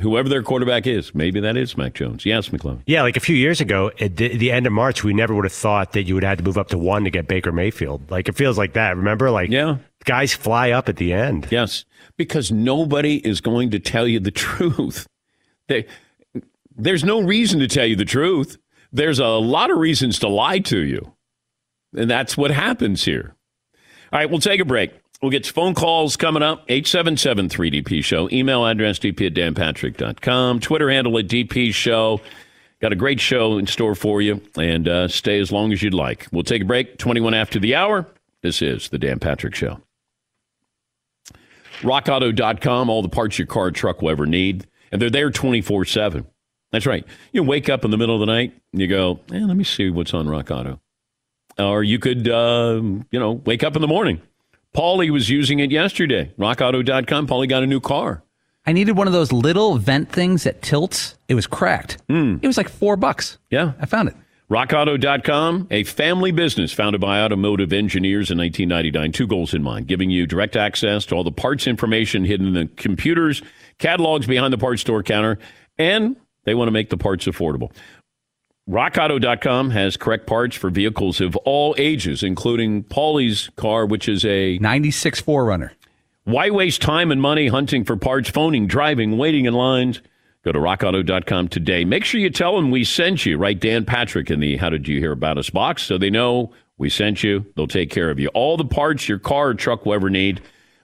whoever 0.01 0.29
their 0.29 0.43
quarterback 0.43 0.87
is. 0.87 1.15
Maybe 1.15 1.41
that 1.41 1.57
is 1.57 1.77
Mac 1.77 1.95
Jones. 1.95 2.25
Yes, 2.25 2.49
McClung. 2.49 2.83
Yeah, 2.87 3.03
like 3.03 3.17
a 3.17 3.21
few 3.21 3.37
years 3.37 3.61
ago, 3.61 3.91
at 4.01 4.17
the, 4.17 4.37
the, 4.37 4.51
end 4.51 4.67
of 4.67 4.73
March, 4.73 5.05
we 5.05 5.13
never 5.13 5.35
would 5.35 5.45
have 5.45 5.53
thought 5.53 5.93
that 5.93 6.05
you 6.05 6.15
would 6.15 6.25
have 6.25 6.39
to 6.39 6.45
move 6.45 6.59
up 6.59 6.69
to 6.69 6.79
one 6.79 7.05
to 7.05 7.11
get 7.11 7.29
Baker 7.29 7.53
Mayfield. 7.53 8.11
Like 8.11 8.29
it 8.29 8.37
feels 8.37 8.59
like 8.59 8.75
that. 8.75 8.97
Remember, 8.97 9.31
like 9.31 9.51
yeah, 9.51 9.79
guys 10.05 10.33
fly 10.35 10.71
up 10.71 10.89
at 10.89 10.97
the 10.97 11.13
end. 11.13 11.49
Yes, 11.51 11.85
because 12.17 12.53
nobody 12.53 13.17
is 13.27 13.41
going 13.41 13.71
to 13.71 13.79
tell 13.79 14.07
you 14.07 14.21
the 14.21 14.31
truth. 14.31 15.07
They, 15.69 15.87
there's 16.77 17.05
no 17.05 17.21
reason 17.21 17.61
to 17.61 17.69
tell 17.69 17.87
you 17.87 17.97
the 17.97 18.05
truth. 18.05 18.59
There's 18.93 19.19
a 19.19 19.27
lot 19.27 19.71
of 19.71 19.79
reasons 19.79 20.19
to 20.21 20.29
lie 20.29 20.59
to 20.61 20.79
you, 20.79 21.15
and 21.97 22.11
that's 22.11 22.37
what 22.37 22.51
happens 22.51 23.05
here. 23.05 23.35
All 24.13 24.19
right, 24.19 24.29
we'll 24.29 24.41
take 24.41 24.61
a 24.61 24.65
break. 24.65 24.93
We'll 25.23 25.31
get 25.31 25.47
phone 25.47 25.75
calls 25.75 26.17
coming 26.17 26.43
up. 26.43 26.65
877 26.69 27.49
3DP 27.49 28.03
Show. 28.03 28.29
Email 28.33 28.65
address 28.67 28.99
dp 28.99 29.27
at 29.27 29.35
danpatrick.com. 29.35 30.61
Twitter 30.61 30.91
handle 30.91 31.17
at 31.19 31.29
DP 31.29 31.75
Show. 31.75 32.21
Got 32.81 32.93
a 32.93 32.97
great 32.97 33.21
show 33.21 33.59
in 33.59 33.67
store 33.67 33.95
for 33.95 34.23
you, 34.23 34.41
and 34.57 34.89
uh, 34.89 35.09
stay 35.09 35.39
as 35.39 35.53
long 35.53 35.73
as 35.73 35.83
you'd 35.83 35.93
like. 35.93 36.27
We'll 36.33 36.43
take 36.43 36.63
a 36.63 36.65
break. 36.65 36.97
21 36.97 37.35
after 37.35 37.59
the 37.59 37.75
hour. 37.75 38.07
This 38.43 38.63
is 38.63 38.89
the 38.89 38.99
Dan 38.99 39.19
Patrick 39.19 39.55
Show. 39.55 39.81
RockAuto.com, 41.81 42.91
all 42.91 43.03
the 43.03 43.09
parts 43.09 43.39
your 43.39 43.47
car 43.47 43.67
or 43.67 43.71
truck 43.71 44.01
will 44.01 44.11
ever 44.11 44.27
need. 44.27 44.67
And 44.91 45.01
they're 45.01 45.11
there 45.11 45.31
24 45.31 45.85
7. 45.85 46.27
That's 46.73 46.87
right. 46.87 47.05
You 47.33 47.43
wake 47.43 47.69
up 47.69 47.85
in 47.85 47.91
the 47.91 47.97
middle 47.97 48.15
of 48.15 48.21
the 48.21 48.33
night 48.33 48.55
and 48.73 48.81
you 48.81 48.87
go, 48.87 49.21
eh, 49.33 49.45
let 49.45 49.57
me 49.57 49.65
see 49.65 49.91
what's 49.91 50.15
on 50.15 50.29
Rock 50.29 50.51
Auto. 50.51 50.81
Or 51.59 51.83
you 51.83 51.99
could, 51.99 52.29
uh, 52.29 52.81
you 53.11 53.19
know, 53.19 53.33
wake 53.33 53.65
up 53.65 53.75
in 53.77 53.83
the 53.83 53.89
morning 53.89 54.23
Paulie 54.75 55.11
was 55.11 55.29
using 55.29 55.59
it 55.59 55.71
yesterday. 55.71 56.33
RockAuto.com. 56.39 57.27
Paulie 57.27 57.49
got 57.49 57.63
a 57.63 57.67
new 57.67 57.81
car. 57.81 58.23
I 58.67 58.73
needed 58.73 58.97
one 58.97 59.07
of 59.07 59.13
those 59.13 59.33
little 59.33 59.79
vent 59.79 60.13
things 60.13 60.45
that 60.45 60.63
tilts. 60.63 61.17
It 61.29 61.35
was 61.35 61.47
cracked. 61.47 62.07
Mm. 62.09 62.41
It 62.43 62.47
was 62.47 62.57
like 62.57 62.69
four 62.69 62.97
bucks. 62.97 63.39
Yeah. 63.51 63.73
I 63.81 63.87
found 63.87 64.09
it. 64.09 64.17
RockAuto.com, 64.51 65.69
a 65.71 65.85
family 65.85 66.33
business 66.33 66.73
founded 66.73 67.01
by 67.01 67.21
automotive 67.21 67.73
engineers 67.73 68.33
in 68.33 68.39
1999. 68.39 69.13
Two 69.13 69.29
goals 69.29 69.55
in 69.55 69.63
mind 69.63 69.87
giving 69.87 70.11
you 70.11 70.27
direct 70.27 70.57
access 70.57 71.07
to 71.07 71.15
all 71.15 71.23
the 71.23 71.31
parts 71.31 71.69
information 71.69 72.25
hidden 72.25 72.49
in 72.49 72.55
the 72.55 72.67
computers, 72.75 73.43
catalogs 73.79 74.27
behind 74.27 74.53
the 74.53 74.59
parts 74.59 74.81
store 74.81 75.05
counter, 75.05 75.39
and 75.79 76.17
they 76.45 76.55
want 76.55 76.69
to 76.69 76.73
make 76.73 76.91
the 76.91 76.97
parts 76.97 77.27
affordable. 77.27 77.73
RockAuto.com 78.69 79.71
has 79.71 79.97
correct 79.97 80.27
parts 80.27 80.55
for 80.55 80.71
vehicles 80.71 81.21
of 81.21 81.37
all 81.39 81.75
ages, 81.77 82.23
including 82.23 82.85
Paulie's 82.85 83.51
car, 83.57 83.85
which 83.85 84.09
is 84.09 84.25
a 84.25 84.59
96 84.59 85.23
4Runner. 85.23 85.71
Why 86.25 86.51
waste 86.51 86.81
time 86.81 87.11
and 87.11 87.21
money 87.21 87.49
hunting 87.49 87.85
for 87.85 87.97
parts, 87.97 88.31
phoning, 88.31 88.67
driving, 88.67 89.19
waiting 89.19 89.47
in 89.47 89.55
lines? 89.55 90.01
Go 90.45 90.53
to 90.53 90.59
rockauto.com 90.59 91.49
today. 91.49 91.85
Make 91.85 92.05
sure 92.05 92.21
you 92.21 92.31
tell 92.31 92.57
them 92.57 92.71
we 92.71 92.85
sent 92.85 93.27
you. 93.27 93.37
Write 93.37 93.61
Dan 93.61 93.85
Patrick 93.85 94.31
in 94.31 94.41
the 94.41 94.57
How 94.57 94.71
Did 94.71 94.87
You 94.87 95.01
Hear 95.01 95.13
About 95.13 95.37
Us 95.37 95.51
box 95.51 95.83
so 95.83 95.99
they 95.99 96.11
know 96.11 96.53
we 96.79 96.89
sent 96.89 97.25
you. 97.25 97.45
They'll 97.57 97.67
take 97.67 97.91
care 97.91 98.11
of 98.11 98.21
you. 98.21 98.29
All 98.29 98.57
the 98.57 98.65
parts 98.65 99.09
your 99.09 99.19
car 99.19 99.49
or 99.49 99.55
truck 99.55 99.85
will 99.85 99.95
ever 99.95 100.09
need 100.09 100.41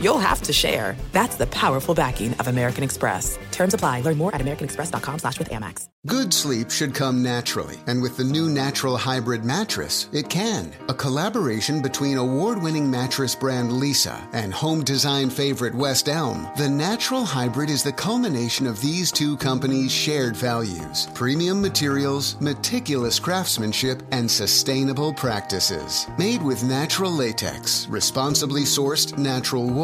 you'll 0.00 0.18
have 0.18 0.40
to 0.42 0.52
share. 0.52 0.96
That's 1.12 1.36
the 1.36 1.46
powerful 1.48 1.94
backing 1.94 2.34
of 2.34 2.48
American 2.48 2.84
Express. 2.84 3.38
Terms 3.50 3.74
apply. 3.74 4.00
Learn 4.00 4.18
more 4.18 4.34
at 4.34 4.40
americanexpress.com 4.40 5.18
slash 5.18 5.38
with 5.38 5.50
Amex. 5.50 5.88
Good 6.06 6.34
sleep 6.34 6.70
should 6.70 6.94
come 6.94 7.22
naturally, 7.22 7.78
and 7.86 8.02
with 8.02 8.18
the 8.18 8.24
new 8.24 8.50
Natural 8.50 8.94
Hybrid 8.94 9.42
mattress, 9.42 10.10
it 10.12 10.28
can. 10.28 10.70
A 10.90 10.94
collaboration 10.94 11.80
between 11.80 12.18
award-winning 12.18 12.90
mattress 12.90 13.34
brand 13.34 13.70
Leesa 13.70 14.20
and 14.34 14.52
home 14.52 14.84
design 14.84 15.30
favorite 15.30 15.74
West 15.74 16.10
Elm, 16.10 16.46
the 16.58 16.68
Natural 16.68 17.24
Hybrid 17.24 17.70
is 17.70 17.82
the 17.82 17.92
culmination 17.92 18.66
of 18.66 18.78
these 18.82 19.10
two 19.10 19.38
companies' 19.38 19.92
shared 19.92 20.36
values: 20.36 21.08
premium 21.14 21.62
materials, 21.62 22.38
meticulous 22.38 23.18
craftsmanship, 23.18 24.02
and 24.10 24.30
sustainable 24.30 25.14
practices. 25.14 26.06
Made 26.18 26.42
with 26.42 26.64
natural 26.64 27.12
latex, 27.12 27.88
responsibly 27.88 28.64
sourced 28.64 29.16
natural 29.16 29.70
wool, 29.70 29.83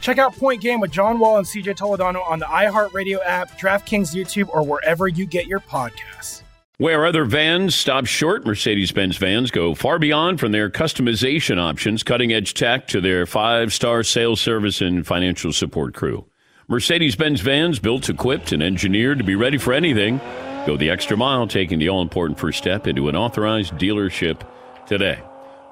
Check 0.00 0.18
out 0.18 0.36
Point 0.36 0.60
Game 0.60 0.80
with 0.80 0.90
John 0.90 1.18
Wall 1.18 1.38
and 1.38 1.46
CJ 1.46 1.76
Toledano 1.76 2.26
on 2.28 2.38
the 2.38 2.46
iHeartRadio 2.46 3.18
app, 3.24 3.58
DraftKings 3.58 4.14
YouTube, 4.14 4.48
or 4.48 4.64
wherever 4.64 5.08
you 5.08 5.26
get 5.26 5.46
your 5.46 5.60
podcasts. 5.60 6.42
Where 6.78 7.06
other 7.06 7.24
vans 7.24 7.74
stop 7.76 8.04
short, 8.06 8.44
Mercedes 8.44 8.90
Benz 8.90 9.16
vans 9.16 9.52
go 9.52 9.76
far 9.76 10.00
beyond 10.00 10.40
from 10.40 10.50
their 10.50 10.68
customization 10.68 11.56
options, 11.56 12.02
cutting 12.02 12.32
edge 12.32 12.52
tech 12.52 12.88
to 12.88 13.00
their 13.00 13.26
five 13.26 13.72
star 13.72 14.02
sales 14.02 14.40
service 14.40 14.80
and 14.80 15.06
financial 15.06 15.52
support 15.52 15.94
crew. 15.94 16.26
Mercedes 16.66 17.14
Benz 17.14 17.40
vans 17.42 17.78
built, 17.78 18.08
equipped, 18.08 18.50
and 18.50 18.62
engineered 18.62 19.18
to 19.18 19.24
be 19.24 19.36
ready 19.36 19.56
for 19.56 19.72
anything. 19.72 20.18
Go 20.66 20.76
the 20.76 20.90
extra 20.90 21.16
mile, 21.16 21.46
taking 21.46 21.78
the 21.78 21.90
all 21.90 22.02
important 22.02 22.40
first 22.40 22.58
step 22.58 22.88
into 22.88 23.08
an 23.08 23.14
authorized 23.14 23.74
dealership 23.74 24.40
today. 24.86 25.22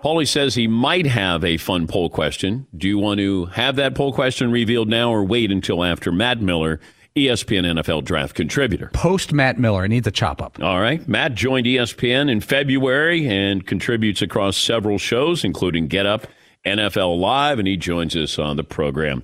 Paulie 0.03 0.27
says 0.27 0.57
he 0.57 0.67
might 0.67 1.07
have 1.07 1.45
a 1.45 1.59
fun 1.59 1.87
poll 1.87 2.11
question. 2.11 2.67
Do 2.77 2.89
you 2.89 2.99
want 2.99 3.19
to 3.21 3.47
have 3.47 3.77
that 3.77 3.95
poll 3.95 4.13
question 4.13 4.51
revealed 4.51 4.89
now 4.89 5.13
or 5.13 5.23
wait 5.23 5.53
until 5.53 5.85
after 5.85 6.11
Matt 6.11 6.41
Miller, 6.41 6.81
ESPN 7.15 7.81
NFL 7.81 8.03
draft 8.03 8.35
contributor? 8.35 8.91
Post 8.93 9.33
Matt 9.33 9.61
Miller 9.61 9.87
needs 9.87 10.09
a 10.09 10.11
chop 10.11 10.43
up. 10.43 10.61
All 10.61 10.81
right. 10.81 11.07
Matt 11.07 11.37
joined 11.37 11.67
ESPN 11.67 12.29
in 12.29 12.41
February 12.41 13.29
and 13.29 13.65
contributes 13.65 14.23
across 14.23 14.57
several 14.57 14.99
shows, 14.99 15.45
including 15.45 15.87
Get 15.87 16.05
Up, 16.05 16.27
NFL 16.67 17.21
Live, 17.21 17.61
and 17.61 17.69
he 17.69 17.77
joins 17.77 18.17
us 18.17 18.41
on 18.41 18.57
the 18.57 18.65
program. 18.65 19.23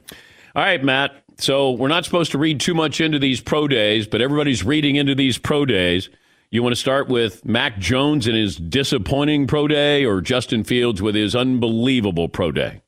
All 0.54 0.62
right, 0.62 0.84
Matt. 0.84 1.24
So 1.38 1.72
we're 1.72 1.88
not 1.88 2.04
supposed 2.04 2.30
to 2.32 2.38
read 2.38 2.60
too 2.60 2.74
much 2.74 3.00
into 3.00 3.18
these 3.18 3.40
pro 3.40 3.66
days, 3.66 4.06
but 4.06 4.20
everybody's 4.20 4.62
reading 4.62 4.94
into 4.94 5.16
these 5.16 5.38
pro 5.38 5.64
days. 5.64 6.08
You 6.50 6.62
want 6.62 6.74
to 6.74 6.80
start 6.80 7.08
with 7.08 7.44
Mac 7.44 7.78
Jones 7.78 8.26
and 8.26 8.34
his 8.34 8.56
disappointing 8.56 9.46
pro 9.46 9.68
day 9.68 10.06
or 10.06 10.22
Justin 10.22 10.64
Fields 10.64 11.02
with 11.02 11.14
his 11.14 11.36
unbelievable 11.36 12.30
pro 12.30 12.52
day? 12.52 12.80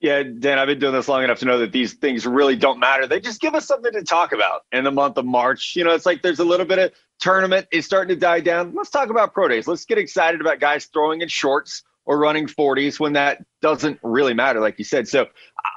Yeah, 0.00 0.22
Dan, 0.22 0.58
I've 0.58 0.66
been 0.66 0.78
doing 0.78 0.94
this 0.94 1.06
long 1.06 1.22
enough 1.22 1.40
to 1.40 1.44
know 1.44 1.58
that 1.58 1.72
these 1.72 1.92
things 1.92 2.26
really 2.26 2.56
don't 2.56 2.78
matter. 2.78 3.06
They 3.06 3.20
just 3.20 3.42
give 3.42 3.54
us 3.54 3.66
something 3.66 3.92
to 3.92 4.02
talk 4.02 4.32
about 4.32 4.62
in 4.72 4.84
the 4.84 4.90
month 4.90 5.18
of 5.18 5.26
March. 5.26 5.76
You 5.76 5.84
know, 5.84 5.90
it's 5.90 6.06
like 6.06 6.22
there's 6.22 6.38
a 6.38 6.44
little 6.44 6.64
bit 6.64 6.78
of 6.78 6.92
tournament 7.20 7.66
is 7.70 7.84
starting 7.84 8.14
to 8.14 8.18
die 8.18 8.40
down. 8.40 8.72
Let's 8.74 8.88
talk 8.88 9.10
about 9.10 9.34
pro 9.34 9.48
days. 9.48 9.68
Let's 9.68 9.84
get 9.84 9.98
excited 9.98 10.40
about 10.40 10.58
guys 10.58 10.86
throwing 10.86 11.20
in 11.20 11.28
shorts 11.28 11.82
or 12.06 12.18
running 12.18 12.46
40s 12.46 12.98
when 12.98 13.12
that 13.12 13.44
doesn't 13.60 14.00
really 14.02 14.32
matter, 14.32 14.58
like 14.58 14.78
you 14.78 14.86
said. 14.86 15.06
So 15.06 15.26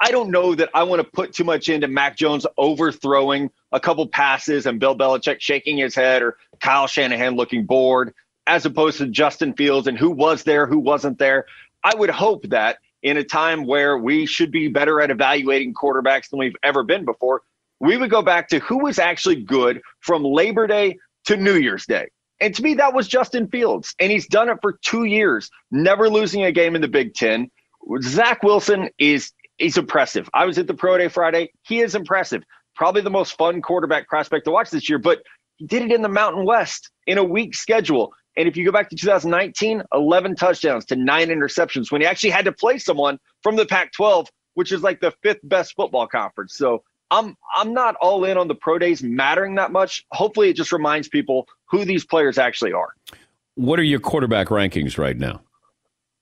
I 0.01 0.11
don't 0.11 0.31
know 0.31 0.55
that 0.55 0.69
I 0.73 0.83
want 0.83 1.01
to 1.01 1.07
put 1.09 1.33
too 1.33 1.43
much 1.43 1.69
into 1.69 1.87
Mac 1.87 2.17
Jones 2.17 2.45
overthrowing 2.57 3.49
a 3.71 3.79
couple 3.79 4.07
passes 4.07 4.65
and 4.65 4.79
Bill 4.79 4.97
Belichick 4.97 5.39
shaking 5.39 5.77
his 5.77 5.95
head 5.95 6.21
or 6.21 6.37
Kyle 6.59 6.87
Shanahan 6.87 7.35
looking 7.35 7.65
bored, 7.65 8.13
as 8.45 8.65
opposed 8.65 8.97
to 8.99 9.07
Justin 9.07 9.53
Fields 9.53 9.87
and 9.87 9.97
who 9.97 10.11
was 10.11 10.43
there, 10.43 10.67
who 10.67 10.79
wasn't 10.79 11.17
there. 11.19 11.45
I 11.83 11.95
would 11.95 12.09
hope 12.09 12.49
that 12.49 12.77
in 13.01 13.17
a 13.17 13.23
time 13.23 13.65
where 13.65 13.97
we 13.97 14.25
should 14.25 14.51
be 14.51 14.69
better 14.69 15.01
at 15.01 15.11
evaluating 15.11 15.73
quarterbacks 15.73 16.29
than 16.29 16.39
we've 16.39 16.55
ever 16.63 16.83
been 16.83 17.05
before, 17.05 17.41
we 17.79 17.97
would 17.97 18.09
go 18.09 18.21
back 18.21 18.47
to 18.49 18.59
who 18.59 18.79
was 18.79 18.99
actually 18.99 19.43
good 19.43 19.81
from 19.99 20.23
Labor 20.23 20.67
Day 20.67 20.97
to 21.25 21.35
New 21.35 21.55
Year's 21.55 21.85
Day. 21.85 22.07
And 22.39 22.55
to 22.55 22.63
me, 22.63 22.75
that 22.75 22.93
was 22.93 23.07
Justin 23.07 23.47
Fields. 23.47 23.93
And 23.99 24.11
he's 24.11 24.27
done 24.27 24.49
it 24.49 24.57
for 24.61 24.79
two 24.81 25.03
years, 25.03 25.49
never 25.71 26.09
losing 26.09 26.43
a 26.43 26.51
game 26.51 26.75
in 26.75 26.81
the 26.81 26.87
Big 26.87 27.13
Ten. 27.13 27.51
Zach 28.01 28.43
Wilson 28.43 28.89
is 28.97 29.31
he's 29.63 29.77
impressive. 29.77 30.29
I 30.33 30.45
was 30.45 30.57
at 30.57 30.67
the 30.67 30.73
Pro 30.73 30.97
Day 30.97 31.07
Friday. 31.07 31.51
He 31.63 31.79
is 31.79 31.95
impressive. 31.95 32.43
Probably 32.75 33.01
the 33.01 33.09
most 33.09 33.37
fun 33.37 33.61
quarterback 33.61 34.07
prospect 34.07 34.45
to 34.45 34.51
watch 34.51 34.69
this 34.69 34.89
year, 34.89 34.99
but 34.99 35.23
he 35.55 35.65
did 35.65 35.83
it 35.83 35.91
in 35.91 36.01
the 36.01 36.09
Mountain 36.09 36.45
West 36.45 36.91
in 37.07 37.17
a 37.17 37.23
weak 37.23 37.55
schedule. 37.55 38.13
And 38.35 38.47
if 38.47 38.57
you 38.57 38.65
go 38.65 38.71
back 38.71 38.89
to 38.89 38.95
2019, 38.95 39.83
11 39.93 40.35
touchdowns 40.35 40.85
to 40.85 40.95
nine 40.95 41.29
interceptions 41.29 41.91
when 41.91 42.01
he 42.01 42.07
actually 42.07 42.31
had 42.31 42.45
to 42.45 42.51
play 42.51 42.77
someone 42.77 43.19
from 43.41 43.55
the 43.55 43.65
Pac 43.65 43.93
12, 43.93 44.27
which 44.55 44.71
is 44.71 44.81
like 44.81 44.99
the 45.01 45.13
fifth 45.23 45.39
best 45.43 45.75
football 45.75 46.07
conference. 46.07 46.55
So 46.57 46.83
I'm 47.11 47.37
I'm 47.55 47.73
not 47.73 47.95
all 48.01 48.25
in 48.25 48.37
on 48.37 48.47
the 48.47 48.55
pro 48.55 48.79
days 48.79 49.03
mattering 49.03 49.55
that 49.55 49.71
much. 49.71 50.03
Hopefully 50.11 50.49
it 50.49 50.55
just 50.55 50.71
reminds 50.71 51.07
people 51.07 51.47
who 51.69 51.85
these 51.85 52.05
players 52.05 52.39
actually 52.39 52.73
are. 52.73 52.89
What 53.55 53.79
are 53.79 53.83
your 53.83 53.99
quarterback 53.99 54.47
rankings 54.47 54.97
right 54.97 55.17
now? 55.17 55.41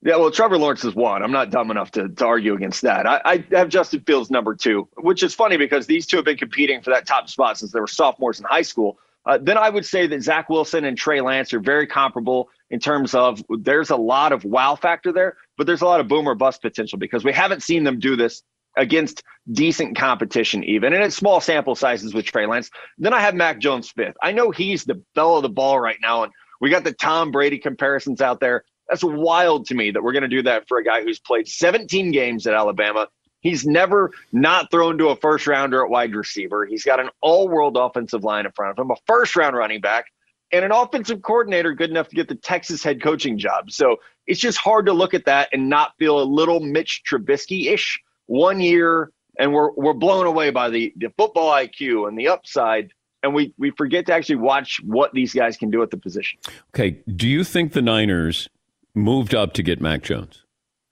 Yeah, 0.03 0.15
well, 0.15 0.31
Trevor 0.31 0.57
Lawrence 0.57 0.83
is 0.83 0.95
one. 0.95 1.21
I'm 1.21 1.31
not 1.31 1.51
dumb 1.51 1.69
enough 1.69 1.91
to, 1.91 2.09
to 2.09 2.25
argue 2.25 2.55
against 2.55 2.81
that. 2.81 3.05
I, 3.05 3.21
I 3.23 3.45
have 3.51 3.69
Justin 3.69 4.01
Fields 4.01 4.31
number 4.31 4.55
two, 4.55 4.87
which 4.97 5.21
is 5.21 5.35
funny 5.35 5.57
because 5.57 5.85
these 5.85 6.07
two 6.07 6.15
have 6.17 6.25
been 6.25 6.37
competing 6.37 6.81
for 6.81 6.89
that 6.89 7.05
top 7.05 7.29
spot 7.29 7.59
since 7.59 7.71
they 7.71 7.79
were 7.79 7.87
sophomores 7.87 8.39
in 8.39 8.45
high 8.45 8.63
school. 8.63 8.97
Uh, 9.25 9.37
then 9.39 9.57
I 9.59 9.69
would 9.69 9.85
say 9.85 10.07
that 10.07 10.23
Zach 10.23 10.49
Wilson 10.49 10.85
and 10.85 10.97
Trey 10.97 11.21
Lance 11.21 11.53
are 11.53 11.59
very 11.59 11.85
comparable 11.85 12.49
in 12.71 12.79
terms 12.79 13.13
of 13.13 13.43
there's 13.49 13.91
a 13.91 13.95
lot 13.95 14.31
of 14.31 14.43
wow 14.43 14.75
factor 14.75 15.11
there, 15.11 15.37
but 15.55 15.67
there's 15.67 15.81
a 15.81 15.85
lot 15.85 15.99
of 15.99 16.07
boom 16.07 16.27
or 16.27 16.33
bust 16.33 16.63
potential 16.63 16.97
because 16.97 17.23
we 17.23 17.31
haven't 17.31 17.61
seen 17.61 17.83
them 17.83 17.99
do 17.99 18.15
this 18.15 18.41
against 18.77 19.21
decent 19.51 19.95
competition, 19.97 20.63
even 20.63 20.93
and 20.93 21.03
it's 21.03 21.15
small 21.15 21.39
sample 21.39 21.75
sizes 21.75 22.13
with 22.13 22.25
Trey 22.25 22.47
Lance. 22.47 22.71
Then 22.97 23.13
I 23.13 23.19
have 23.19 23.35
Mac 23.35 23.59
Jones 23.59 23.91
fifth. 23.91 24.15
I 24.23 24.31
know 24.31 24.49
he's 24.49 24.85
the 24.85 25.03
bell 25.13 25.35
of 25.35 25.43
the 25.43 25.49
ball 25.49 25.79
right 25.79 25.97
now, 26.01 26.23
and 26.23 26.31
we 26.59 26.71
got 26.71 26.83
the 26.83 26.93
Tom 26.93 27.29
Brady 27.29 27.59
comparisons 27.59 28.21
out 28.21 28.39
there. 28.39 28.63
That's 28.91 29.05
wild 29.05 29.67
to 29.67 29.73
me 29.73 29.89
that 29.91 30.03
we're 30.03 30.11
going 30.11 30.23
to 30.23 30.27
do 30.27 30.43
that 30.43 30.67
for 30.67 30.77
a 30.77 30.83
guy 30.83 31.01
who's 31.01 31.17
played 31.17 31.47
17 31.47 32.11
games 32.11 32.45
at 32.45 32.53
Alabama. 32.53 33.07
He's 33.39 33.65
never 33.65 34.11
not 34.33 34.69
thrown 34.69 34.97
to 34.97 35.07
a 35.07 35.15
first 35.15 35.47
rounder 35.47 35.81
at 35.85 35.89
wide 35.89 36.13
receiver. 36.13 36.65
He's 36.65 36.83
got 36.83 36.99
an 36.99 37.09
all 37.21 37.47
world 37.47 37.77
offensive 37.77 38.25
line 38.25 38.45
in 38.45 38.51
front 38.51 38.77
of 38.77 38.83
him, 38.83 38.91
a 38.91 38.95
first 39.07 39.37
round 39.37 39.55
running 39.55 39.79
back. 39.79 40.07
and 40.51 40.65
an 40.65 40.73
offensive 40.73 41.21
coordinator 41.21 41.73
good 41.73 41.89
enough 41.89 42.09
to 42.09 42.15
get 42.17 42.27
the 42.27 42.35
Texas 42.35 42.83
head 42.83 43.01
coaching 43.01 43.37
job. 43.37 43.71
So 43.71 43.95
it's 44.27 44.41
just 44.41 44.57
hard 44.57 44.85
to 44.87 44.93
look 44.93 45.13
at 45.13 45.23
that 45.23 45.47
and 45.53 45.69
not 45.69 45.93
feel 45.97 46.21
a 46.21 46.25
little 46.25 46.59
Mitch 46.59 47.03
Trubisky 47.09 47.71
ish 47.71 47.97
one 48.25 48.59
year, 48.59 49.11
and 49.39 49.53
we're 49.53 49.71
we're 49.71 49.93
blown 49.93 50.25
away 50.25 50.49
by 50.49 50.69
the 50.69 50.93
the 50.97 51.09
football 51.17 51.51
IQ 51.51 52.09
and 52.09 52.19
the 52.19 52.27
upside, 52.27 52.91
and 53.23 53.33
we 53.33 53.53
we 53.57 53.71
forget 53.71 54.05
to 54.07 54.13
actually 54.13 54.35
watch 54.35 54.81
what 54.83 55.13
these 55.13 55.33
guys 55.33 55.55
can 55.55 55.71
do 55.71 55.81
at 55.81 55.91
the 55.91 55.97
position. 55.97 56.39
Okay, 56.75 56.97
do 57.15 57.29
you 57.29 57.45
think 57.45 57.71
the 57.71 57.81
Niners 57.81 58.49
moved 58.93 59.35
up 59.35 59.53
to 59.53 59.63
get 59.63 59.81
Mac 59.81 60.03
Jones? 60.03 60.43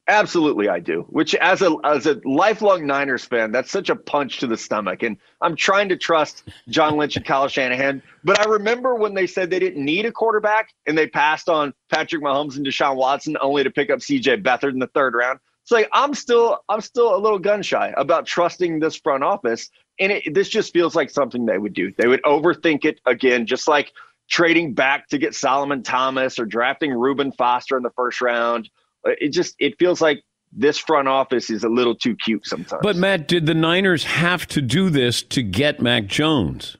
Absolutely, 0.10 0.68
I 0.68 0.80
do. 0.80 1.06
Which, 1.10 1.36
as 1.36 1.62
a 1.62 1.76
as 1.84 2.08
a 2.08 2.20
lifelong 2.26 2.88
Niners 2.88 3.24
fan, 3.24 3.52
that's 3.52 3.70
such 3.70 3.92
a 3.92 3.96
punch 3.96 4.40
to 4.40 4.48
the 4.48 4.58
stomach. 4.58 5.04
And 5.04 5.18
I'm 5.40 5.56
trying 5.56 5.90
to 5.90 5.98
trust 5.98 6.44
John 6.68 6.98
Lynch 6.98 7.16
and 7.16 7.24
Kyle 7.24 7.48
Shanahan, 7.48 8.02
but 8.24 8.40
I 8.40 8.46
remember 8.46 8.96
when 8.96 9.14
they 9.14 9.28
said 9.28 9.52
they 9.52 9.60
didn't 9.60 9.86
need 9.86 10.08
a 10.08 10.12
quarterback 10.12 10.70
and 10.88 10.98
they 10.98 11.06
passed 11.06 11.48
on 11.48 11.76
Patrick 11.92 12.24
Mahomes 12.24 12.58
and 12.58 12.66
Deshaun 12.66 12.96
Watson 12.96 13.38
only 13.40 13.64
to 13.64 13.70
pick 13.70 13.92
up 13.92 14.02
C.J. 14.02 14.38
Beathard 14.38 14.74
in 14.74 14.80
the 14.80 14.88
third 14.88 15.14
round. 15.14 15.40
It's 15.62 15.72
like 15.72 15.88
I'm 15.94 16.16
still 16.16 16.58
I'm 16.68 16.82
still 16.82 17.16
a 17.16 17.20
little 17.20 17.38
gun 17.38 17.62
shy 17.62 17.94
about 17.96 18.26
trusting 18.26 18.80
this 18.80 18.96
front 18.96 19.24
office, 19.24 19.70
and 20.00 20.12
it, 20.12 20.34
this 20.34 20.50
just 20.50 20.74
feels 20.74 20.96
like 20.96 21.12
something 21.12 21.46
they 21.46 21.60
would 21.60 21.76
do. 21.76 21.94
They 21.96 22.08
would 22.08 22.24
overthink 22.24 22.84
it 22.84 23.00
again, 23.06 23.46
just 23.46 23.68
like 23.68 23.94
trading 24.30 24.74
back 24.74 25.08
to 25.10 25.18
get 25.18 25.36
Solomon 25.36 25.84
Thomas 25.84 26.40
or 26.40 26.46
drafting 26.46 26.92
Reuben 26.92 27.32
Foster 27.32 27.76
in 27.76 27.84
the 27.84 27.92
first 27.92 28.22
round 28.22 28.70
uh, 29.06 29.12
it 29.20 29.30
just 29.30 29.56
it 29.60 29.78
feels 29.80 30.02
like 30.02 30.24
this 30.52 30.78
front 30.78 31.08
office 31.08 31.50
is 31.50 31.64
a 31.64 31.70
little 31.70 31.96
too 31.96 32.16
cute 32.16 32.46
sometimes. 32.46 32.82
But 32.82 32.96
Matt, 32.96 33.28
did 33.28 33.46
the 33.46 33.54
Niners 33.54 34.04
have 34.04 34.48
to 34.48 34.62
do 34.62 34.90
this 34.90 35.22
to 35.24 35.44
get 35.44 35.82
Mac 35.82 36.08
Jones? 36.08 36.76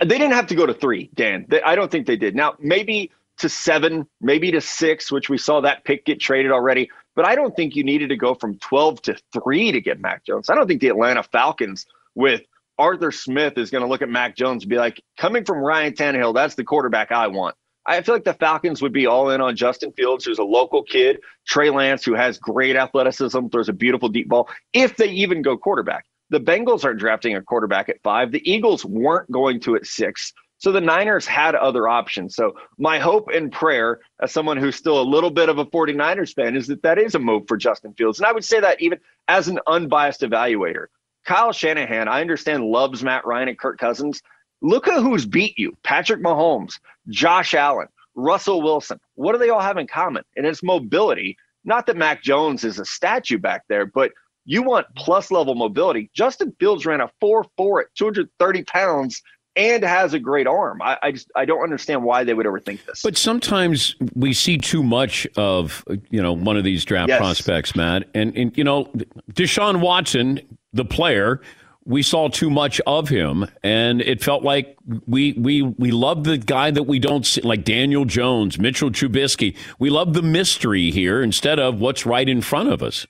They 0.00 0.18
didn't 0.18 0.32
have 0.32 0.46
to 0.48 0.54
go 0.54 0.66
to 0.66 0.74
three, 0.74 1.10
Dan. 1.14 1.46
They, 1.48 1.62
I 1.62 1.74
don't 1.74 1.90
think 1.90 2.06
they 2.06 2.16
did. 2.16 2.34
Now 2.34 2.54
maybe 2.58 3.10
to 3.38 3.48
seven, 3.48 4.06
maybe 4.20 4.52
to 4.52 4.60
six, 4.60 5.10
which 5.10 5.28
we 5.28 5.38
saw 5.38 5.60
that 5.60 5.84
pick 5.84 6.04
get 6.04 6.20
traded 6.20 6.52
already. 6.52 6.88
But 7.16 7.26
I 7.26 7.34
don't 7.34 7.54
think 7.54 7.76
you 7.76 7.84
needed 7.84 8.08
to 8.08 8.16
go 8.16 8.34
from 8.34 8.58
12 8.58 9.02
to 9.02 9.16
three 9.32 9.72
to 9.72 9.80
get 9.80 10.00
Mac 10.00 10.24
Jones. 10.24 10.50
I 10.50 10.54
don't 10.54 10.66
think 10.66 10.80
the 10.80 10.88
Atlanta 10.88 11.22
Falcons 11.22 11.86
with 12.14 12.42
Arthur 12.78 13.12
Smith 13.12 13.56
is 13.56 13.70
going 13.70 13.82
to 13.82 13.88
look 13.88 14.02
at 14.02 14.08
Mac 14.08 14.36
Jones 14.36 14.64
and 14.64 14.70
be 14.70 14.76
like, 14.76 15.02
coming 15.16 15.44
from 15.44 15.58
Ryan 15.58 15.92
Tannehill, 15.92 16.34
that's 16.34 16.54
the 16.54 16.64
quarterback 16.64 17.12
I 17.12 17.28
want. 17.28 17.54
I 17.86 18.00
feel 18.00 18.14
like 18.14 18.24
the 18.24 18.34
Falcons 18.34 18.80
would 18.80 18.92
be 18.92 19.06
all 19.06 19.30
in 19.30 19.40
on 19.40 19.56
Justin 19.56 19.92
Fields, 19.92 20.24
who's 20.24 20.38
a 20.38 20.44
local 20.44 20.82
kid, 20.82 21.20
Trey 21.46 21.70
Lance, 21.70 22.04
who 22.04 22.14
has 22.14 22.38
great 22.38 22.76
athleticism, 22.76 23.48
throws 23.48 23.68
a 23.68 23.74
beautiful 23.74 24.08
deep 24.08 24.28
ball, 24.28 24.48
if 24.72 24.96
they 24.96 25.10
even 25.10 25.42
go 25.42 25.56
quarterback. 25.56 26.06
The 26.30 26.40
Bengals 26.40 26.84
aren't 26.84 26.98
drafting 26.98 27.36
a 27.36 27.42
quarterback 27.42 27.90
at 27.90 28.02
five. 28.02 28.32
The 28.32 28.50
Eagles 28.50 28.84
weren't 28.84 29.30
going 29.30 29.60
to 29.60 29.76
at 29.76 29.86
six. 29.86 30.32
So 30.58 30.72
the 30.72 30.80
Niners 30.80 31.26
had 31.26 31.54
other 31.54 31.86
options. 31.86 32.34
So 32.34 32.54
my 32.78 32.98
hope 32.98 33.28
and 33.28 33.52
prayer, 33.52 34.00
as 34.22 34.32
someone 34.32 34.56
who's 34.56 34.76
still 34.76 34.98
a 34.98 35.04
little 35.04 35.30
bit 35.30 35.50
of 35.50 35.58
a 35.58 35.66
49ers 35.66 36.34
fan, 36.34 36.56
is 36.56 36.68
that 36.68 36.82
that 36.82 36.98
is 36.98 37.14
a 37.14 37.18
move 37.18 37.42
for 37.46 37.58
Justin 37.58 37.92
Fields. 37.92 38.18
And 38.18 38.26
I 38.26 38.32
would 38.32 38.44
say 38.44 38.60
that 38.60 38.80
even 38.80 38.98
as 39.28 39.48
an 39.48 39.60
unbiased 39.66 40.22
evaluator. 40.22 40.86
Kyle 41.24 41.52
Shanahan, 41.52 42.08
I 42.08 42.20
understand, 42.20 42.64
loves 42.64 43.02
Matt 43.02 43.26
Ryan 43.26 43.48
and 43.48 43.58
Kirk 43.58 43.78
Cousins. 43.78 44.22
Look 44.60 44.88
at 44.88 45.02
who's 45.02 45.26
beat 45.26 45.58
you 45.58 45.76
Patrick 45.82 46.22
Mahomes, 46.22 46.78
Josh 47.08 47.54
Allen, 47.54 47.88
Russell 48.14 48.62
Wilson. 48.62 48.98
What 49.14 49.32
do 49.32 49.38
they 49.38 49.50
all 49.50 49.60
have 49.60 49.76
in 49.76 49.86
common? 49.86 50.24
And 50.36 50.46
it's 50.46 50.62
mobility. 50.62 51.36
Not 51.64 51.86
that 51.86 51.96
Mac 51.96 52.22
Jones 52.22 52.64
is 52.64 52.78
a 52.78 52.84
statue 52.84 53.38
back 53.38 53.62
there, 53.68 53.86
but 53.86 54.12
you 54.44 54.62
want 54.62 54.86
plus 54.96 55.30
level 55.30 55.54
mobility. 55.54 56.10
Justin 56.14 56.54
Fields 56.58 56.84
ran 56.86 57.00
a 57.00 57.10
4 57.20 57.44
4 57.56 57.80
at 57.80 57.86
230 57.96 58.62
pounds 58.64 59.22
and 59.56 59.84
has 59.84 60.14
a 60.14 60.18
great 60.18 60.46
arm. 60.46 60.82
I, 60.82 60.98
I, 61.02 61.12
just 61.12 61.30
I 61.36 61.44
don't 61.44 61.62
understand 61.62 62.02
why 62.02 62.24
they 62.24 62.34
would 62.34 62.46
ever 62.46 62.60
think 62.60 62.84
this. 62.84 63.02
But 63.02 63.16
sometimes 63.16 63.94
we 64.14 64.32
see 64.32 64.58
too 64.58 64.82
much 64.82 65.26
of 65.36 65.84
you 66.10 66.22
know 66.22 66.32
one 66.32 66.56
of 66.56 66.64
these 66.64 66.84
draft 66.84 67.08
yes. 67.08 67.18
prospects, 67.18 67.76
Matt, 67.76 68.08
and 68.14 68.36
and 68.36 68.56
you 68.56 68.64
know 68.64 68.90
Deshaun 69.32 69.80
Watson, 69.80 70.40
the 70.72 70.84
player, 70.84 71.40
we 71.86 72.02
saw 72.02 72.28
too 72.28 72.50
much 72.50 72.80
of 72.86 73.08
him, 73.08 73.46
and 73.62 74.00
it 74.00 74.22
felt 74.22 74.42
like 74.42 74.76
we 75.06 75.32
we 75.34 75.62
we 75.62 75.90
love 75.90 76.24
the 76.24 76.38
guy 76.38 76.70
that 76.70 76.84
we 76.84 76.98
don't 76.98 77.26
see, 77.26 77.42
like 77.42 77.64
Daniel 77.64 78.04
Jones, 78.04 78.58
Mitchell 78.58 78.90
Trubisky. 78.90 79.56
We 79.78 79.90
love 79.90 80.14
the 80.14 80.22
mystery 80.22 80.90
here 80.90 81.22
instead 81.22 81.58
of 81.58 81.80
what's 81.80 82.06
right 82.06 82.28
in 82.28 82.40
front 82.40 82.70
of 82.70 82.82
us. 82.82 83.06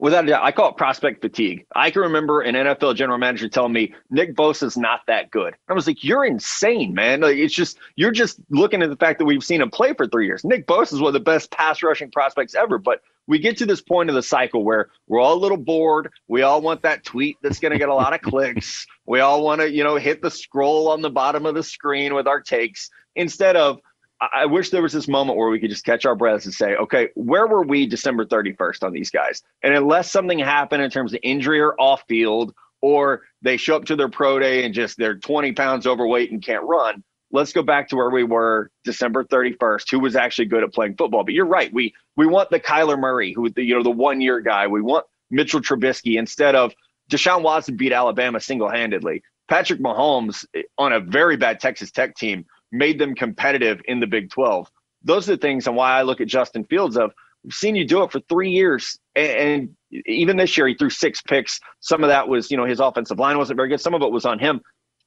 Without 0.00 0.24
a 0.24 0.28
doubt, 0.28 0.44
I 0.44 0.52
call 0.52 0.70
it 0.70 0.76
prospect 0.76 1.22
fatigue. 1.22 1.66
I 1.74 1.90
can 1.90 2.02
remember 2.02 2.40
an 2.40 2.54
NFL 2.54 2.94
general 2.94 3.18
manager 3.18 3.48
telling 3.48 3.72
me 3.72 3.94
Nick 4.10 4.36
Bosa's 4.36 4.76
not 4.76 5.00
that 5.08 5.30
good. 5.30 5.54
I 5.68 5.72
was 5.74 5.88
like, 5.88 6.04
"You're 6.04 6.24
insane, 6.24 6.94
man! 6.94 7.20
Like, 7.20 7.36
it's 7.36 7.54
just 7.54 7.78
you're 7.96 8.12
just 8.12 8.38
looking 8.48 8.82
at 8.82 8.90
the 8.90 8.96
fact 8.96 9.18
that 9.18 9.24
we've 9.24 9.42
seen 9.42 9.60
him 9.60 9.70
play 9.70 9.94
for 9.94 10.06
three 10.06 10.26
years. 10.26 10.44
Nick 10.44 10.66
Bosa 10.68 10.92
is 10.92 11.00
one 11.00 11.08
of 11.08 11.14
the 11.14 11.20
best 11.20 11.50
pass 11.50 11.82
rushing 11.82 12.12
prospects 12.12 12.54
ever, 12.54 12.78
but 12.78 13.00
we 13.26 13.38
get 13.40 13.58
to 13.58 13.66
this 13.66 13.82
point 13.82 14.08
of 14.08 14.14
the 14.14 14.22
cycle 14.22 14.64
where 14.64 14.88
we're 15.08 15.20
all 15.20 15.34
a 15.34 15.38
little 15.38 15.58
bored. 15.58 16.10
We 16.28 16.42
all 16.42 16.60
want 16.62 16.82
that 16.82 17.04
tweet 17.04 17.36
that's 17.42 17.58
going 17.58 17.72
to 17.72 17.78
get 17.78 17.88
a 17.88 17.94
lot 17.94 18.14
of 18.14 18.22
clicks. 18.22 18.86
We 19.08 19.20
all 19.20 19.42
want 19.42 19.62
to, 19.62 19.72
you 19.72 19.84
know, 19.84 19.96
hit 19.96 20.20
the 20.20 20.30
scroll 20.30 20.88
on 20.88 21.00
the 21.00 21.08
bottom 21.08 21.46
of 21.46 21.54
the 21.54 21.62
screen 21.62 22.14
with 22.14 22.26
our 22.26 22.42
takes 22.42 22.90
instead 23.16 23.56
of. 23.56 23.80
I 24.20 24.46
wish 24.46 24.70
there 24.70 24.82
was 24.82 24.92
this 24.92 25.06
moment 25.06 25.38
where 25.38 25.48
we 25.48 25.60
could 25.60 25.70
just 25.70 25.84
catch 25.84 26.04
our 26.04 26.16
breaths 26.16 26.44
and 26.44 26.52
say, 26.52 26.74
okay, 26.74 27.08
where 27.14 27.46
were 27.46 27.62
we 27.62 27.86
December 27.86 28.24
31st 28.24 28.82
on 28.82 28.92
these 28.92 29.10
guys? 29.10 29.42
And 29.62 29.74
unless 29.74 30.10
something 30.10 30.40
happened 30.40 30.82
in 30.82 30.90
terms 30.90 31.12
of 31.12 31.20
injury 31.22 31.60
or 31.60 31.80
off 31.80 32.02
field, 32.08 32.52
or 32.80 33.22
they 33.42 33.56
show 33.56 33.76
up 33.76 33.84
to 33.86 33.96
their 33.96 34.08
pro 34.08 34.38
day 34.38 34.64
and 34.64 34.74
just 34.74 34.98
they're 34.98 35.16
20 35.16 35.52
pounds 35.52 35.86
overweight 35.86 36.32
and 36.32 36.42
can't 36.42 36.64
run, 36.64 37.02
let's 37.30 37.52
go 37.52 37.62
back 37.62 37.88
to 37.88 37.96
where 37.96 38.10
we 38.10 38.24
were 38.24 38.70
December 38.84 39.24
31st, 39.24 39.90
who 39.90 40.00
was 40.00 40.16
actually 40.16 40.46
good 40.46 40.64
at 40.64 40.72
playing 40.72 40.96
football. 40.96 41.24
But 41.24 41.34
you're 41.34 41.46
right. 41.46 41.72
We 41.72 41.94
we 42.16 42.26
want 42.26 42.50
the 42.50 42.60
Kyler 42.60 42.98
Murray, 42.98 43.32
who 43.32 43.50
the 43.50 43.62
you 43.62 43.76
know 43.76 43.82
the 43.82 43.90
one 43.90 44.20
year 44.20 44.40
guy. 44.40 44.66
We 44.66 44.82
want 44.82 45.06
Mitchell 45.30 45.60
Trubisky 45.60 46.18
instead 46.18 46.54
of 46.54 46.72
Deshaun 47.10 47.42
Watson 47.42 47.76
beat 47.76 47.92
Alabama 47.92 48.40
single 48.40 48.70
handedly. 48.70 49.22
Patrick 49.48 49.80
Mahomes 49.80 50.44
eh, 50.54 50.62
on 50.76 50.92
a 50.92 51.00
very 51.00 51.36
bad 51.36 51.60
Texas 51.60 51.90
Tech 51.90 52.14
team 52.16 52.44
made 52.72 52.98
them 52.98 53.14
competitive 53.14 53.80
in 53.86 54.00
the 54.00 54.06
Big 54.06 54.30
12. 54.30 54.70
Those 55.02 55.28
are 55.28 55.32
the 55.32 55.40
things 55.40 55.66
and 55.66 55.76
why 55.76 55.92
I 55.92 56.02
look 56.02 56.20
at 56.20 56.28
Justin 56.28 56.64
Fields 56.64 56.96
of 56.96 57.12
we've 57.44 57.52
seen 57.52 57.76
you 57.76 57.86
do 57.86 58.02
it 58.02 58.12
for 58.12 58.20
three 58.28 58.50
years. 58.50 58.98
And, 59.14 59.70
even 59.90 60.36
this 60.36 60.54
year, 60.58 60.68
he 60.68 60.74
threw 60.74 60.90
six 60.90 61.22
picks. 61.22 61.58
Some 61.80 62.04
of 62.04 62.08
that 62.10 62.28
was, 62.28 62.50
you 62.50 62.58
know, 62.58 62.66
his 62.66 62.78
offensive 62.78 63.18
line 63.18 63.38
wasn't 63.38 63.56
very 63.56 63.70
good. 63.70 63.80
Some 63.80 63.94
of 63.94 64.02
it 64.02 64.12
was 64.12 64.26
on 64.26 64.38
him 64.38 64.60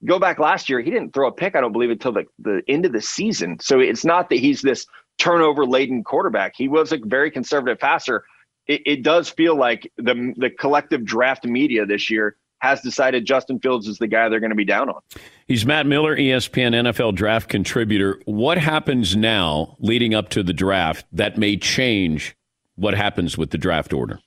go 0.06 0.20
back 0.20 0.40
last 0.40 0.70
year, 0.70 0.82
he 0.82 0.92
didn't 0.92 1.14
throw 1.14 1.28
a 1.28 1.32
pick, 1.32 1.56
I 1.56 1.62
don't 1.62 1.72
believe, 1.72 1.92
until 1.92 2.12
the, 2.12 2.26
the 2.40 2.62
end 2.68 2.86
of 2.86 2.94
the 2.94 3.02
season. 3.02 3.60
So 3.60 3.80
it's 3.80 4.06
not 4.06 4.30
that 4.30 4.40
he's 4.40 4.62
this 4.62 4.86
turnover 5.18 5.66
laden 5.66 6.04
quarterback. 6.04 6.54
He 6.56 6.68
was 6.68 6.92
a 6.92 7.00
very 7.04 7.32
conservative 7.32 7.80
passer. 7.80 8.26
It, 8.68 8.82
it, 8.86 9.04
does 9.04 9.30
feel 9.30 9.56
like 9.56 9.92
the 9.98 10.34
the 10.38 10.50
collective 10.50 11.04
draft 11.04 11.46
media 11.46 11.86
this 11.86 12.10
year 12.10 12.38
has 12.62 12.80
decided 12.82 13.26
Justin 13.26 13.60
Fields 13.60 13.88
is 13.88 13.98
the 13.98 14.08
guy 14.08 14.30
they're 14.30 14.40
going 14.40 14.52
to 14.52 14.56
be 14.56 14.66
down 14.66 14.90
on. 14.90 15.02
He's 15.48 15.66
Matt 15.66 15.88
Miller, 15.88 16.16
ESPN 16.16 16.74
NFL 16.74 17.16
draft 17.16 17.50
contributor. 17.50 18.22
What 18.26 18.58
happens 18.60 19.16
now 19.16 19.76
leading 19.80 20.14
up 20.14 20.30
to 20.30 20.44
the 20.44 20.54
draft 20.54 21.06
that 21.12 21.38
may 21.38 21.58
change 21.58 22.36
what 22.76 22.94
happens 22.94 23.38
with 23.38 23.50
the 23.50 23.58
draft 23.58 23.94
order? 23.94 24.20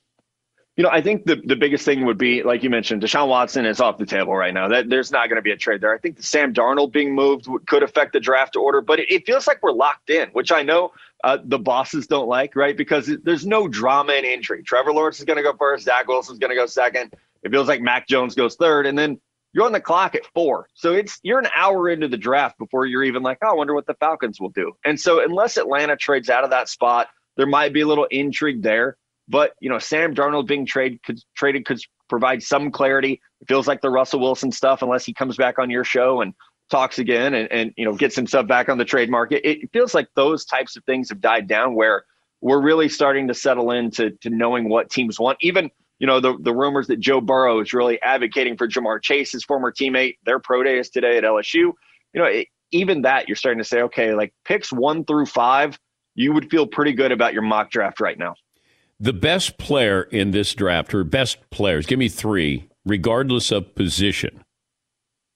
You 0.75 0.83
know, 0.83 0.89
I 0.89 1.01
think 1.01 1.23
the, 1.23 1.37
the 1.37 1.55
biggest 1.55 1.85
thing 1.85 2.03
would 2.03 2.17
be, 2.17 2.43
like 2.43 2.61
you 2.61 2.69
mentioned, 2.69 3.01
Deshaun 3.01 3.29
Watson 3.29 3.65
is 3.65 3.79
off 3.79 3.97
the 3.97 4.05
table 4.05 4.35
right 4.35 4.53
now. 4.53 4.67
That 4.67 4.89
there's 4.89 5.09
not 5.09 5.29
going 5.29 5.37
to 5.37 5.41
be 5.41 5.51
a 5.51 5.57
trade 5.57 5.79
there. 5.79 5.93
I 5.93 5.97
think 5.97 6.17
the 6.17 6.23
Sam 6.23 6.53
Darnold 6.53 6.91
being 6.91 7.15
moved 7.15 7.47
could 7.65 7.81
affect 7.81 8.11
the 8.11 8.19
draft 8.19 8.57
order, 8.57 8.81
but 8.81 8.99
it, 8.99 9.09
it 9.09 9.25
feels 9.25 9.47
like 9.47 9.63
we're 9.63 9.71
locked 9.71 10.09
in, 10.09 10.27
which 10.33 10.51
I 10.51 10.63
know 10.63 10.91
uh, 11.23 11.37
the 11.41 11.57
bosses 11.57 12.07
don't 12.07 12.27
like, 12.27 12.57
right? 12.57 12.75
Because 12.75 13.09
there's 13.23 13.45
no 13.45 13.69
drama 13.69 14.13
and 14.13 14.25
injury. 14.25 14.63
Trevor 14.63 14.91
Lawrence 14.91 15.19
is 15.19 15.25
going 15.25 15.37
to 15.37 15.43
go 15.43 15.55
first. 15.57 15.85
Zach 15.85 16.09
Wilson's 16.09 16.39
going 16.39 16.49
to 16.49 16.57
go 16.57 16.65
second. 16.65 17.13
It 17.45 17.51
feels 17.51 17.67
like 17.67 17.79
Mac 17.79 18.07
Jones 18.07 18.33
goes 18.33 18.55
third, 18.55 18.87
and 18.87 18.97
then 18.97 19.21
you're 19.53 19.65
on 19.65 19.71
the 19.71 19.79
clock 19.79 20.15
at 20.15 20.25
four. 20.33 20.67
So 20.73 20.93
it's 20.93 21.19
you're 21.21 21.39
an 21.39 21.47
hour 21.55 21.87
into 21.87 22.07
the 22.07 22.17
draft 22.17 22.57
before 22.57 22.87
you're 22.87 23.03
even 23.03 23.23
like, 23.23 23.37
oh, 23.43 23.51
I 23.51 23.53
wonder 23.53 23.73
what 23.73 23.85
the 23.85 23.93
Falcons 23.93 24.41
will 24.41 24.49
do. 24.49 24.73
And 24.83 24.99
so 24.99 25.23
unless 25.23 25.55
Atlanta 25.55 25.95
trades 25.95 26.29
out 26.29 26.43
of 26.43 26.49
that 26.49 26.67
spot, 26.67 27.07
there 27.37 27.45
might 27.45 27.71
be 27.71 27.81
a 27.81 27.87
little 27.87 28.07
intrigue 28.11 28.63
there. 28.63 28.97
But 29.29 29.53
you 29.61 29.69
know, 29.69 29.79
Sam 29.79 30.15
Darnold 30.15 30.47
being 30.47 30.65
trade 30.65 30.99
could, 31.05 31.19
traded 31.35 31.65
could 31.65 31.79
provide 32.09 32.41
some 32.41 32.71
clarity. 32.71 33.21
It 33.39 33.47
feels 33.47 33.67
like 33.67 33.81
the 33.81 33.91
Russell 33.91 34.19
Wilson 34.19 34.51
stuff, 34.51 34.81
unless 34.81 35.05
he 35.05 35.13
comes 35.13 35.37
back 35.37 35.59
on 35.59 35.69
your 35.69 35.83
show 35.83 36.21
and 36.21 36.33
talks 36.71 36.97
again 36.97 37.35
and, 37.35 37.51
and 37.51 37.73
you 37.77 37.85
know 37.85 37.93
gets 37.93 38.15
himself 38.15 38.47
back 38.47 38.69
on 38.69 38.79
the 38.79 38.85
trade 38.85 39.09
market. 39.11 39.47
It 39.47 39.69
feels 39.71 39.93
like 39.93 40.07
those 40.15 40.45
types 40.45 40.75
of 40.75 40.83
things 40.83 41.09
have 41.09 41.21
died 41.21 41.47
down 41.47 41.75
where 41.75 42.05
we're 42.41 42.61
really 42.61 42.89
starting 42.89 43.27
to 43.27 43.33
settle 43.33 43.71
into 43.71 44.11
to 44.21 44.29
knowing 44.29 44.67
what 44.67 44.89
teams 44.89 45.19
want. 45.19 45.37
Even 45.41 45.69
you 45.99 46.07
know 46.07 46.19
the 46.19 46.37
the 46.41 46.53
rumors 46.53 46.87
that 46.87 46.99
Joe 46.99 47.21
Burrow 47.21 47.59
is 47.61 47.73
really 47.73 48.01
advocating 48.01 48.57
for 48.57 48.67
Ja'Marr 48.67 49.01
Chase, 49.01 49.31
his 49.31 49.43
former 49.43 49.71
teammate. 49.71 50.17
Their 50.25 50.39
pro 50.39 50.63
day 50.63 50.79
is 50.79 50.89
today 50.89 51.17
at 51.17 51.23
LSU. 51.23 51.53
You 51.53 51.73
know, 52.15 52.25
it, 52.25 52.47
even 52.71 53.03
that 53.03 53.27
you're 53.27 53.35
starting 53.35 53.59
to 53.59 53.63
say, 53.63 53.81
okay, 53.83 54.13
like 54.13 54.33
picks 54.43 54.71
one 54.71 55.05
through 55.05 55.27
five, 55.27 55.79
you 56.15 56.33
would 56.33 56.49
feel 56.49 56.67
pretty 56.67 56.93
good 56.93 57.11
about 57.11 57.33
your 57.33 57.41
mock 57.41 57.71
draft 57.71 57.99
right 57.99 58.17
now. 58.17 58.35
The 58.99 59.13
best 59.13 59.57
player 59.57 60.03
in 60.03 60.31
this 60.31 60.53
draft, 60.53 60.93
or 60.93 61.03
best 61.03 61.49
players, 61.49 61.85
give 61.85 61.99
me 61.99 62.07
three, 62.07 62.69
regardless 62.85 63.51
of 63.51 63.75
position. 63.75 64.43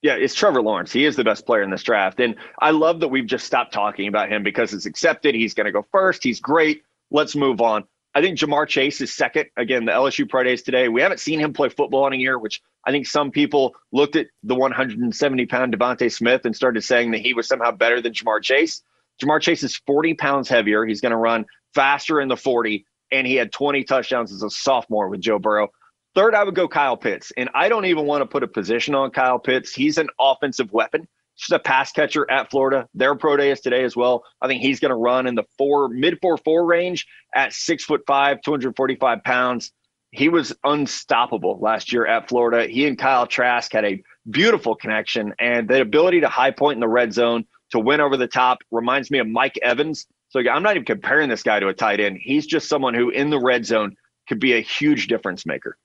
Yeah, 0.02 0.14
it's 0.14 0.34
Trevor 0.34 0.62
Lawrence. 0.62 0.92
He 0.92 1.04
is 1.04 1.16
the 1.16 1.24
best 1.24 1.44
player 1.44 1.62
in 1.62 1.70
this 1.70 1.82
draft. 1.82 2.20
And 2.20 2.36
I 2.58 2.70
love 2.70 3.00
that 3.00 3.08
we've 3.08 3.26
just 3.26 3.44
stopped 3.44 3.74
talking 3.74 4.08
about 4.08 4.30
him 4.30 4.42
because 4.42 4.72
it's 4.72 4.86
accepted. 4.86 5.34
He's 5.34 5.52
going 5.52 5.66
to 5.66 5.72
go 5.72 5.86
first. 5.92 6.24
He's 6.24 6.40
great. 6.40 6.82
Let's 7.10 7.36
move 7.36 7.60
on. 7.60 7.84
I 8.14 8.20
think 8.22 8.38
Ja'Marr 8.38 8.66
Chase 8.66 9.00
is 9.00 9.14
second. 9.14 9.46
Again, 9.56 9.84
the 9.84 9.92
LSU 9.92 10.28
Pro 10.28 10.42
Days 10.42 10.62
today. 10.62 10.88
We 10.88 11.00
haven't 11.00 11.20
seen 11.20 11.38
him 11.38 11.52
play 11.52 11.68
football 11.68 12.06
in 12.08 12.12
a 12.12 12.16
year, 12.16 12.38
which 12.38 12.60
I 12.84 12.90
think 12.90 13.06
some 13.06 13.30
people 13.30 13.74
looked 13.92 14.16
at 14.16 14.26
the 14.42 14.54
170 14.54 15.46
pound 15.46 15.76
DeVonta 15.76 16.12
Smith 16.12 16.44
and 16.44 16.56
started 16.56 16.82
saying 16.82 17.12
that 17.12 17.20
he 17.20 17.34
was 17.34 17.46
somehow 17.46 17.70
better 17.70 18.00
than 18.00 18.12
Ja'Marr 18.12 18.42
Chase. 18.42 18.82
Ja'Marr 19.22 19.40
Chase 19.40 19.62
is 19.62 19.76
40 19.86 20.14
pounds 20.14 20.48
heavier. 20.48 20.84
He's 20.84 21.00
going 21.00 21.12
to 21.12 21.16
run 21.18 21.46
faster 21.74 22.20
in 22.20 22.28
the 22.28 22.36
40, 22.36 22.84
and 23.12 23.26
he 23.26 23.36
had 23.36 23.52
20 23.52 23.84
touchdowns 23.84 24.32
as 24.32 24.42
a 24.42 24.50
sophomore 24.50 25.08
with 25.08 25.20
Joe 25.20 25.38
Burrow. 25.38 25.68
Third, 26.16 26.34
I 26.34 26.42
would 26.42 26.56
go 26.56 26.66
Kyle 26.66 26.96
Pitts. 26.96 27.32
And 27.36 27.50
I 27.54 27.68
don't 27.68 27.84
even 27.84 28.06
want 28.06 28.22
to 28.22 28.26
put 28.26 28.42
a 28.42 28.48
position 28.48 28.96
on 28.96 29.12
Kyle 29.12 29.38
Pitts. 29.38 29.72
He's 29.72 29.98
an 29.98 30.08
offensive 30.18 30.72
weapon. 30.72 31.06
Just 31.40 31.52
a 31.52 31.58
pass 31.58 31.90
catcher 31.90 32.30
at 32.30 32.50
Florida. 32.50 32.86
Their 32.94 33.14
pro 33.14 33.36
day 33.36 33.50
is 33.50 33.60
today 33.60 33.82
as 33.82 33.96
well. 33.96 34.24
I 34.42 34.46
think 34.46 34.60
he's 34.60 34.78
going 34.78 34.90
to 34.90 34.96
run 34.96 35.26
in 35.26 35.34
the 35.34 35.44
four 35.56 35.88
mid 35.88 36.18
four 36.20 36.36
four 36.36 36.66
range 36.66 37.06
at 37.34 37.54
six 37.54 37.84
foot 37.84 38.02
five, 38.06 38.42
245 38.42 39.24
pounds. 39.24 39.72
He 40.10 40.28
was 40.28 40.52
unstoppable 40.64 41.58
last 41.60 41.92
year 41.92 42.06
at 42.06 42.28
Florida. 42.28 42.70
He 42.70 42.86
and 42.86 42.98
Kyle 42.98 43.26
Trask 43.26 43.72
had 43.72 43.84
a 43.86 44.02
beautiful 44.28 44.74
connection 44.74 45.32
and 45.38 45.66
the 45.66 45.80
ability 45.80 46.20
to 46.20 46.28
high 46.28 46.50
point 46.50 46.76
in 46.76 46.80
the 46.80 46.88
red 46.88 47.12
zone 47.14 47.46
to 47.70 47.78
win 47.78 48.00
over 48.00 48.16
the 48.16 48.26
top 48.26 48.58
reminds 48.70 49.10
me 49.10 49.18
of 49.18 49.26
Mike 49.26 49.58
Evans. 49.62 50.06
So 50.28 50.40
I'm 50.40 50.62
not 50.62 50.72
even 50.72 50.84
comparing 50.84 51.28
this 51.28 51.42
guy 51.42 51.58
to 51.58 51.68
a 51.68 51.74
tight 51.74 52.00
end. 52.00 52.18
He's 52.20 52.46
just 52.46 52.68
someone 52.68 52.94
who 52.94 53.10
in 53.10 53.30
the 53.30 53.40
red 53.40 53.64
zone 53.64 53.96
could 54.28 54.40
be 54.40 54.52
a 54.52 54.60
huge 54.60 55.06
difference 55.06 55.46
maker. 55.46 55.76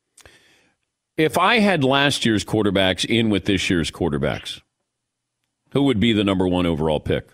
If 1.17 1.37
I 1.37 1.59
had 1.59 1.83
last 1.83 2.25
year's 2.25 2.43
quarterbacks 2.43 3.05
in 3.05 3.29
with 3.29 3.45
this 3.45 3.69
year's 3.69 3.89
quarterbacks, 3.89 4.61
who 5.75 5.83
would 5.83 5.99
be 5.99 6.13
the 6.13 6.23
number 6.23 6.47
one 6.47 6.65
overall 6.65 7.01
pick? 7.01 7.27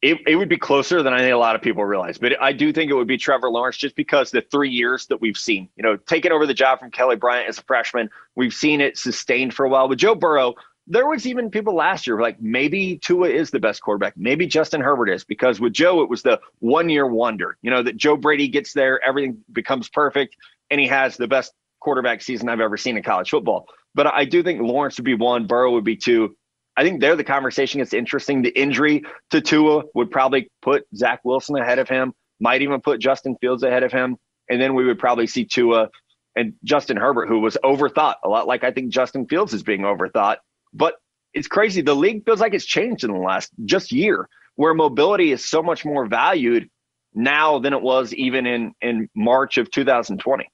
It, 0.00 0.18
it 0.26 0.36
would 0.36 0.48
be 0.48 0.56
closer 0.56 1.02
than 1.02 1.12
I 1.12 1.18
think 1.18 1.34
a 1.34 1.36
lot 1.36 1.54
of 1.54 1.62
people 1.62 1.84
realize, 1.84 2.16
but 2.16 2.40
I 2.40 2.52
do 2.52 2.72
think 2.72 2.90
it 2.90 2.94
would 2.94 3.08
be 3.08 3.18
Trevor 3.18 3.50
Lawrence 3.50 3.76
just 3.76 3.94
because 3.94 4.30
the 4.30 4.42
three 4.42 4.70
years 4.70 5.06
that 5.08 5.20
we've 5.20 5.36
seen, 5.36 5.68
you 5.76 5.82
know, 5.82 5.96
taking 5.96 6.32
over 6.32 6.46
the 6.46 6.54
job 6.54 6.78
from 6.78 6.90
Kelly 6.90 7.16
Bryant 7.16 7.48
as 7.48 7.58
a 7.58 7.62
freshman, 7.64 8.10
we've 8.36 8.54
seen 8.54 8.80
it 8.80 8.96
sustained 8.96 9.54
for 9.54 9.66
a 9.66 9.68
while. 9.68 9.88
With 9.88 9.98
Joe 9.98 10.14
Burrow, 10.14 10.54
there 10.86 11.06
was 11.06 11.26
even 11.26 11.50
people 11.50 11.74
last 11.74 12.06
year 12.06 12.20
like 12.20 12.40
maybe 12.40 12.98
Tua 12.98 13.28
is 13.28 13.50
the 13.50 13.60
best 13.60 13.82
quarterback, 13.82 14.14
maybe 14.16 14.46
Justin 14.46 14.80
Herbert 14.80 15.08
is 15.08 15.24
because 15.24 15.60
with 15.60 15.72
Joe 15.72 16.02
it 16.02 16.08
was 16.08 16.22
the 16.22 16.40
one 16.60 16.88
year 16.88 17.06
wonder. 17.06 17.56
You 17.62 17.70
know 17.70 17.82
that 17.82 17.96
Joe 17.96 18.16
Brady 18.16 18.48
gets 18.48 18.72
there, 18.72 19.00
everything 19.04 19.38
becomes 19.52 19.88
perfect, 19.88 20.36
and 20.70 20.80
he 20.80 20.86
has 20.88 21.16
the 21.16 21.28
best 21.28 21.52
quarterback 21.80 22.22
season 22.22 22.48
I've 22.48 22.60
ever 22.60 22.76
seen 22.76 22.96
in 22.96 23.02
college 23.02 23.30
football. 23.30 23.66
But 23.94 24.06
I 24.06 24.24
do 24.24 24.42
think 24.42 24.60
Lawrence 24.62 24.96
would 24.96 25.04
be 25.04 25.14
one, 25.14 25.46
Burrow 25.46 25.72
would 25.72 25.84
be 25.84 25.96
two. 25.96 26.36
I 26.76 26.84
think 26.84 27.00
there 27.00 27.16
the 27.16 27.24
conversation 27.24 27.78
gets 27.78 27.92
interesting. 27.92 28.42
The 28.42 28.58
injury 28.58 29.04
to 29.30 29.40
Tua 29.40 29.82
would 29.94 30.10
probably 30.10 30.50
put 30.62 30.84
Zach 30.94 31.20
Wilson 31.24 31.56
ahead 31.56 31.78
of 31.78 31.88
him, 31.88 32.14
might 32.40 32.62
even 32.62 32.80
put 32.80 33.00
Justin 33.00 33.36
Fields 33.40 33.62
ahead 33.62 33.82
of 33.82 33.92
him. 33.92 34.16
And 34.48 34.60
then 34.60 34.74
we 34.74 34.84
would 34.84 34.98
probably 34.98 35.26
see 35.26 35.44
Tua 35.44 35.88
and 36.34 36.54
Justin 36.64 36.96
Herbert, 36.96 37.28
who 37.28 37.40
was 37.40 37.58
overthought 37.62 38.14
a 38.24 38.28
lot 38.28 38.46
like 38.46 38.64
I 38.64 38.72
think 38.72 38.90
Justin 38.90 39.26
Fields 39.26 39.52
is 39.52 39.62
being 39.62 39.82
overthought. 39.82 40.36
But 40.72 40.94
it's 41.34 41.48
crazy. 41.48 41.82
The 41.82 41.94
league 41.94 42.24
feels 42.24 42.40
like 42.40 42.54
it's 42.54 42.64
changed 42.64 43.04
in 43.04 43.12
the 43.12 43.18
last 43.18 43.50
just 43.64 43.92
year, 43.92 44.28
where 44.56 44.74
mobility 44.74 45.32
is 45.32 45.48
so 45.48 45.62
much 45.62 45.84
more 45.84 46.06
valued 46.06 46.68
now 47.14 47.58
than 47.58 47.72
it 47.72 47.82
was 47.82 48.14
even 48.14 48.46
in 48.46 48.72
in 48.80 49.08
March 49.14 49.58
of 49.58 49.70
2020. 49.70 50.48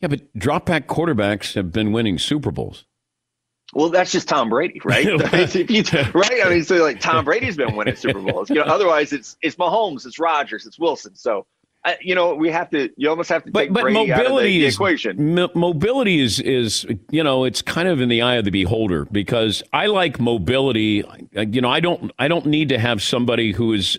Yeah, 0.00 0.08
but 0.08 0.32
drop 0.34 0.66
back 0.66 0.86
quarterbacks 0.86 1.54
have 1.54 1.72
been 1.72 1.92
winning 1.92 2.18
Super 2.18 2.50
Bowls. 2.50 2.84
Well, 3.74 3.90
that's 3.90 4.10
just 4.10 4.28
Tom 4.28 4.48
Brady, 4.48 4.80
right? 4.84 5.06
right? 6.14 6.46
I 6.46 6.48
mean, 6.48 6.64
so 6.64 6.76
like 6.76 7.00
Tom 7.00 7.24
Brady's 7.24 7.56
been 7.56 7.76
winning 7.76 7.96
Super 7.96 8.20
Bowls. 8.20 8.48
You 8.48 8.56
know, 8.56 8.62
otherwise 8.62 9.12
it's 9.12 9.36
it's 9.42 9.56
Mahomes, 9.56 10.06
it's 10.06 10.18
Rodgers, 10.18 10.66
it's 10.66 10.78
Wilson. 10.78 11.14
So, 11.14 11.46
uh, 11.84 11.92
you 12.00 12.14
know, 12.14 12.34
we 12.34 12.50
have 12.50 12.70
to. 12.70 12.90
You 12.96 13.10
almost 13.10 13.28
have 13.28 13.42
to 13.44 13.50
take 13.50 13.68
but, 13.68 13.72
but 13.72 13.82
Brady 13.82 13.94
mobility 14.10 14.12
out 14.12 14.26
of 14.32 14.42
the, 14.42 14.60
the 14.60 14.66
equation. 14.66 15.38
m- 15.38 15.50
mobility 15.54 16.20
is 16.20 16.40
is 16.40 16.86
you 17.10 17.22
know 17.22 17.44
it's 17.44 17.60
kind 17.62 17.88
of 17.88 18.00
in 18.00 18.08
the 18.08 18.22
eye 18.22 18.36
of 18.36 18.44
the 18.44 18.50
beholder 18.50 19.04
because 19.06 19.62
I 19.72 19.86
like 19.86 20.18
mobility. 20.18 21.04
You 21.32 21.60
know, 21.60 21.70
I 21.70 21.80
don't 21.80 22.10
I 22.18 22.28
don't 22.28 22.46
need 22.46 22.70
to 22.70 22.78
have 22.78 23.02
somebody 23.02 23.52
who 23.52 23.74
is. 23.74 23.98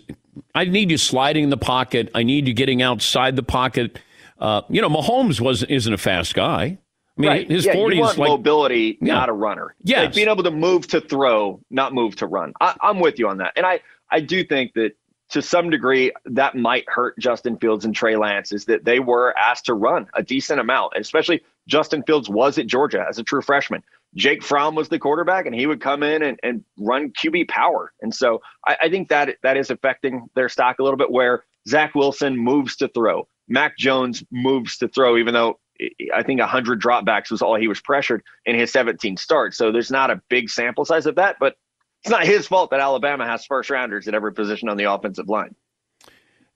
I 0.54 0.64
need 0.64 0.90
you 0.90 0.98
sliding 0.98 1.44
in 1.44 1.50
the 1.50 1.56
pocket. 1.56 2.10
I 2.14 2.22
need 2.22 2.48
you 2.48 2.54
getting 2.54 2.82
outside 2.82 3.36
the 3.36 3.42
pocket. 3.42 3.98
Uh, 4.38 4.62
you 4.68 4.80
know, 4.80 4.88
Mahomes 4.88 5.40
was 5.40 5.62
isn't 5.64 5.92
a 5.92 5.98
fast 5.98 6.34
guy. 6.34 6.78
I 7.20 7.22
mean, 7.22 7.30
right. 7.30 7.50
his 7.50 7.66
yeah, 7.66 7.72
forty 7.74 7.96
you 7.96 8.02
is 8.02 8.08
want 8.08 8.18
like 8.18 8.28
mobility, 8.28 8.98
Yeah. 9.00 9.14
not 9.14 9.28
a 9.28 9.32
runner. 9.32 9.74
Yeah. 9.82 10.02
Like 10.02 10.14
being 10.14 10.28
able 10.28 10.42
to 10.42 10.50
move 10.50 10.86
to 10.88 11.00
throw, 11.00 11.60
not 11.70 11.92
move 11.92 12.16
to 12.16 12.26
run. 12.26 12.52
I, 12.60 12.74
I'm 12.80 13.00
with 13.00 13.18
you 13.18 13.28
on 13.28 13.38
that, 13.38 13.52
and 13.56 13.66
I 13.66 13.80
I 14.10 14.20
do 14.20 14.44
think 14.44 14.72
that 14.74 14.92
to 15.30 15.40
some 15.40 15.70
degree 15.70 16.12
that 16.24 16.56
might 16.56 16.84
hurt 16.88 17.16
Justin 17.18 17.56
Fields 17.56 17.84
and 17.84 17.94
Trey 17.94 18.16
Lance 18.16 18.50
is 18.50 18.64
that 18.64 18.84
they 18.84 18.98
were 18.98 19.36
asked 19.38 19.66
to 19.66 19.74
run 19.74 20.08
a 20.14 20.22
decent 20.22 20.58
amount, 20.60 20.92
and 20.94 21.02
especially 21.02 21.40
Justin 21.68 22.02
Fields 22.04 22.28
was 22.28 22.58
at 22.58 22.66
Georgia 22.66 23.04
as 23.08 23.18
a 23.18 23.22
true 23.22 23.40
freshman. 23.42 23.82
Jake 24.16 24.42
Fromm 24.42 24.74
was 24.74 24.88
the 24.88 24.98
quarterback, 24.98 25.46
and 25.46 25.54
he 25.54 25.66
would 25.66 25.80
come 25.80 26.02
in 26.02 26.22
and, 26.22 26.40
and 26.42 26.64
run 26.78 27.12
QB 27.12 27.48
power, 27.48 27.92
and 28.02 28.12
so 28.12 28.40
I, 28.66 28.76
I 28.82 28.88
think 28.90 29.08
that 29.10 29.36
that 29.44 29.56
is 29.56 29.70
affecting 29.70 30.26
their 30.34 30.48
stock 30.48 30.80
a 30.80 30.82
little 30.82 30.98
bit. 30.98 31.12
Where 31.12 31.44
Zach 31.68 31.94
Wilson 31.94 32.36
moves 32.36 32.74
to 32.76 32.88
throw, 32.88 33.28
Mac 33.46 33.78
Jones 33.78 34.24
moves 34.32 34.78
to 34.78 34.88
throw, 34.88 35.16
even 35.16 35.32
though 35.34 35.59
I 36.14 36.22
think 36.22 36.40
100 36.40 36.80
dropbacks 36.80 37.30
was 37.30 37.42
all 37.42 37.56
he 37.56 37.68
was 37.68 37.80
pressured 37.80 38.22
in 38.44 38.58
his 38.58 38.72
17 38.72 39.16
starts. 39.16 39.56
So 39.56 39.72
there's 39.72 39.90
not 39.90 40.10
a 40.10 40.20
big 40.28 40.50
sample 40.50 40.84
size 40.84 41.06
of 41.06 41.16
that, 41.16 41.36
but 41.40 41.56
it's 42.02 42.10
not 42.10 42.24
his 42.24 42.46
fault 42.46 42.70
that 42.70 42.80
Alabama 42.80 43.26
has 43.26 43.44
first 43.44 43.70
rounders 43.70 44.08
at 44.08 44.14
every 44.14 44.32
position 44.32 44.68
on 44.68 44.76
the 44.76 44.84
offensive 44.84 45.28
line. 45.28 45.54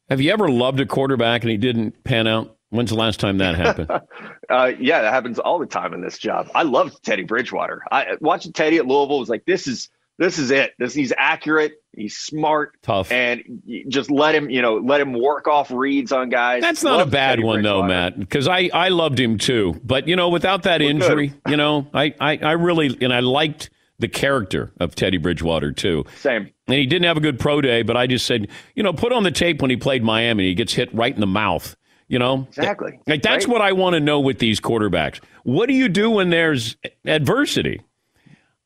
Have 0.08 0.20
you 0.20 0.32
ever 0.32 0.50
loved 0.50 0.80
a 0.80 0.86
quarterback 0.86 1.42
and 1.42 1.50
he 1.50 1.56
didn't 1.56 2.04
pan 2.04 2.26
out? 2.26 2.56
When's 2.70 2.90
the 2.90 2.96
last 2.96 3.20
time 3.20 3.38
that 3.38 3.54
happened? 3.54 3.90
uh, 4.50 4.72
yeah, 4.78 5.02
that 5.02 5.12
happens 5.12 5.38
all 5.38 5.58
the 5.58 5.66
time 5.66 5.94
in 5.94 6.00
this 6.00 6.18
job. 6.18 6.50
I 6.54 6.64
loved 6.64 7.02
Teddy 7.04 7.22
Bridgewater. 7.22 7.82
I 7.90 8.16
watching 8.20 8.52
Teddy 8.52 8.78
at 8.78 8.86
Louisville 8.86 9.20
was 9.20 9.28
like, 9.28 9.44
this 9.44 9.66
is 9.66 9.90
this 10.18 10.38
is 10.38 10.50
it. 10.50 10.72
This 10.78 10.94
he's 10.94 11.12
accurate, 11.16 11.72
he's 11.92 12.16
smart, 12.16 12.72
tough, 12.82 13.10
and 13.10 13.42
just 13.88 14.10
let 14.10 14.34
him, 14.34 14.48
you 14.50 14.62
know, 14.62 14.76
let 14.76 15.00
him 15.00 15.12
work 15.12 15.48
off 15.48 15.70
reads 15.70 16.12
on 16.12 16.28
guys. 16.28 16.62
That's 16.62 16.82
not 16.84 17.00
a 17.00 17.06
bad 17.06 17.40
one 17.40 17.62
though, 17.62 17.82
Matt, 17.82 18.18
because 18.18 18.46
I, 18.48 18.70
I 18.72 18.88
loved 18.88 19.18
him 19.18 19.38
too. 19.38 19.80
But 19.84 20.06
you 20.08 20.16
know, 20.16 20.28
without 20.28 20.62
that 20.64 20.80
Well, 20.80 20.90
injury, 20.90 21.28
good. 21.28 21.50
you 21.50 21.56
know, 21.56 21.86
I, 21.92 22.14
I, 22.20 22.36
I 22.38 22.52
really 22.52 22.96
and 23.00 23.12
I 23.12 23.20
liked 23.20 23.70
the 23.98 24.08
character 24.08 24.72
of 24.80 24.94
Teddy 24.94 25.18
Bridgewater 25.18 25.72
too. 25.72 26.04
Same. 26.18 26.50
And 26.66 26.76
he 26.76 26.86
didn't 26.86 27.04
have 27.04 27.16
a 27.16 27.20
good 27.20 27.38
pro 27.38 27.60
day, 27.60 27.82
but 27.82 27.96
I 27.96 28.06
just 28.06 28.26
said, 28.26 28.48
you 28.74 28.82
know, 28.82 28.92
put 28.92 29.12
on 29.12 29.22
the 29.22 29.30
tape 29.30 29.60
when 29.62 29.70
he 29.70 29.76
played 29.76 30.02
Miami, 30.02 30.44
he 30.48 30.54
gets 30.54 30.72
hit 30.72 30.92
right 30.94 31.14
in 31.14 31.20
the 31.20 31.26
mouth. 31.26 31.76
You 32.06 32.18
know, 32.18 32.46
Exactly. 32.48 32.98
Like 33.06 33.22
that's 33.22 33.46
Right. 33.46 33.52
what 33.52 33.62
I 33.62 33.72
want 33.72 33.94
to 33.94 34.00
know 34.00 34.20
with 34.20 34.38
these 34.38 34.60
quarterbacks. 34.60 35.20
What 35.42 35.66
do 35.66 35.74
you 35.74 35.88
do 35.88 36.10
when 36.10 36.28
there's 36.30 36.76
adversity? 37.06 37.80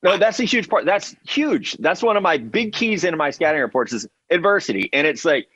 No, 0.03 0.17
that's 0.17 0.39
a 0.39 0.45
huge 0.45 0.69
part. 0.69 0.85
That's 0.85 1.17
huge. 1.27 1.77
That's 1.79 2.03
one 2.03 2.17
of 2.17 2.23
my 2.23 2.39
big 2.39 2.73
keys 2.73 3.05
into 3.05 3.17
my 3.17 3.31
scouting 3.31 3.61
reports 3.61 3.93
is 3.93 4.07
adversity. 4.31 4.89
And 4.93 5.07
it's 5.07 5.25
like 5.25 5.49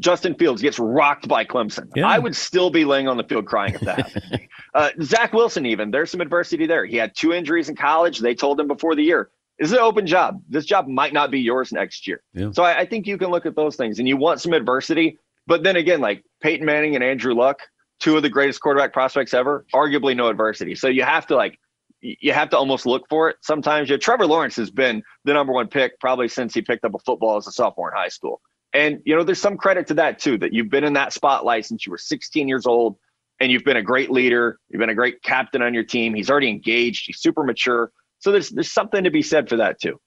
Justin 0.00 0.34
Fields 0.34 0.60
gets 0.60 0.78
rocked 0.78 1.28
by 1.28 1.44
Clemson. 1.44 1.88
Yeah. 1.94 2.08
I 2.08 2.18
would 2.18 2.34
still 2.34 2.70
be 2.70 2.84
laying 2.84 3.06
on 3.06 3.16
the 3.16 3.24
field 3.24 3.46
crying 3.46 3.74
if 3.74 3.80
that 3.82 4.10
happened. 4.10 4.48
uh, 4.74 4.90
Zach 5.02 5.32
Wilson, 5.32 5.66
even 5.66 5.90
there's 5.90 6.10
some 6.10 6.20
adversity 6.20 6.66
there. 6.66 6.84
He 6.84 6.96
had 6.96 7.14
two 7.14 7.32
injuries 7.32 7.68
in 7.68 7.76
college. 7.76 8.18
They 8.18 8.34
told 8.34 8.58
him 8.58 8.66
before 8.66 8.96
the 8.96 9.04
year, 9.04 9.30
"This 9.58 9.68
is 9.68 9.72
an 9.72 9.78
open 9.78 10.06
job. 10.06 10.42
This 10.48 10.64
job 10.64 10.88
might 10.88 11.12
not 11.12 11.30
be 11.30 11.40
yours 11.40 11.72
next 11.72 12.08
year." 12.08 12.22
Yeah. 12.32 12.50
So 12.50 12.64
I, 12.64 12.80
I 12.80 12.86
think 12.86 13.06
you 13.06 13.16
can 13.16 13.30
look 13.30 13.46
at 13.46 13.54
those 13.54 13.76
things, 13.76 14.00
and 14.00 14.08
you 14.08 14.16
want 14.16 14.40
some 14.40 14.52
adversity. 14.52 15.18
But 15.46 15.62
then 15.62 15.76
again, 15.76 16.00
like 16.00 16.24
Peyton 16.40 16.66
Manning 16.66 16.96
and 16.96 17.04
Andrew 17.04 17.34
Luck, 17.34 17.60
two 18.00 18.16
of 18.16 18.22
the 18.22 18.30
greatest 18.30 18.60
quarterback 18.60 18.92
prospects 18.92 19.32
ever, 19.32 19.64
arguably 19.72 20.16
no 20.16 20.28
adversity. 20.28 20.74
So 20.74 20.88
you 20.88 21.04
have 21.04 21.26
to 21.28 21.36
like 21.36 21.60
you 22.04 22.32
have 22.32 22.50
to 22.50 22.58
almost 22.58 22.84
look 22.84 23.08
for 23.08 23.30
it. 23.30 23.36
Sometimes 23.40 23.88
yeah, 23.88 23.96
Trevor 23.96 24.26
Lawrence 24.26 24.56
has 24.56 24.70
been 24.70 25.02
the 25.24 25.32
number 25.32 25.52
one 25.52 25.68
pick 25.68 25.98
probably 25.98 26.28
since 26.28 26.52
he 26.52 26.60
picked 26.60 26.84
up 26.84 26.94
a 26.94 26.98
football 26.98 27.36
as 27.38 27.46
a 27.46 27.52
sophomore 27.52 27.90
in 27.90 27.96
high 27.96 28.08
school. 28.08 28.42
And 28.74 29.00
you 29.04 29.16
know, 29.16 29.24
there's 29.24 29.40
some 29.40 29.56
credit 29.56 29.86
to 29.86 29.94
that 29.94 30.18
too, 30.18 30.36
that 30.38 30.52
you've 30.52 30.68
been 30.68 30.84
in 30.84 30.92
that 30.94 31.12
spotlight 31.12 31.64
since 31.64 31.86
you 31.86 31.90
were 31.90 31.98
16 31.98 32.46
years 32.46 32.66
old, 32.66 32.96
and 33.40 33.50
you've 33.50 33.64
been 33.64 33.78
a 33.78 33.82
great 33.82 34.10
leader. 34.10 34.58
You've 34.68 34.80
been 34.80 34.90
a 34.90 34.94
great 34.94 35.22
captain 35.22 35.62
on 35.62 35.72
your 35.72 35.84
team. 35.84 36.14
He's 36.14 36.28
already 36.28 36.50
engaged. 36.50 37.06
He's 37.06 37.18
super 37.18 37.42
mature. 37.42 37.90
So 38.18 38.32
there's 38.32 38.50
there's 38.50 38.72
something 38.72 39.04
to 39.04 39.10
be 39.10 39.22
said 39.22 39.48
for 39.48 39.56
that 39.56 39.80
too. 39.80 39.98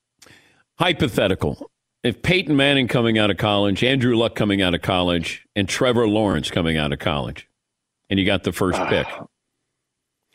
Hypothetical. 0.77 1.71
If 2.03 2.21
Peyton 2.21 2.55
Manning 2.55 2.87
coming 2.87 3.17
out 3.17 3.31
of 3.31 3.37
college, 3.37 3.83
Andrew 3.83 4.15
Luck 4.15 4.35
coming 4.35 4.61
out 4.61 4.75
of 4.75 4.83
college, 4.83 5.45
and 5.55 5.67
Trevor 5.67 6.07
Lawrence 6.07 6.51
coming 6.51 6.77
out 6.77 6.93
of 6.93 6.99
college, 6.99 7.49
and 8.09 8.19
you 8.19 8.25
got 8.25 8.43
the 8.43 8.51
first 8.51 8.79
ah. 8.79 8.87
pick. 8.87 9.07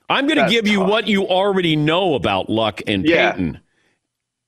I'm 0.09 0.27
going 0.27 0.39
to 0.45 0.51
give 0.51 0.67
you 0.67 0.81
what 0.81 1.09
you 1.09 1.27
already 1.27 1.77
know 1.77 2.15
about 2.15 2.51
Luck 2.51 2.81
and 2.87 3.05
Yeah. 3.05 3.33
Peyton. 3.33 3.61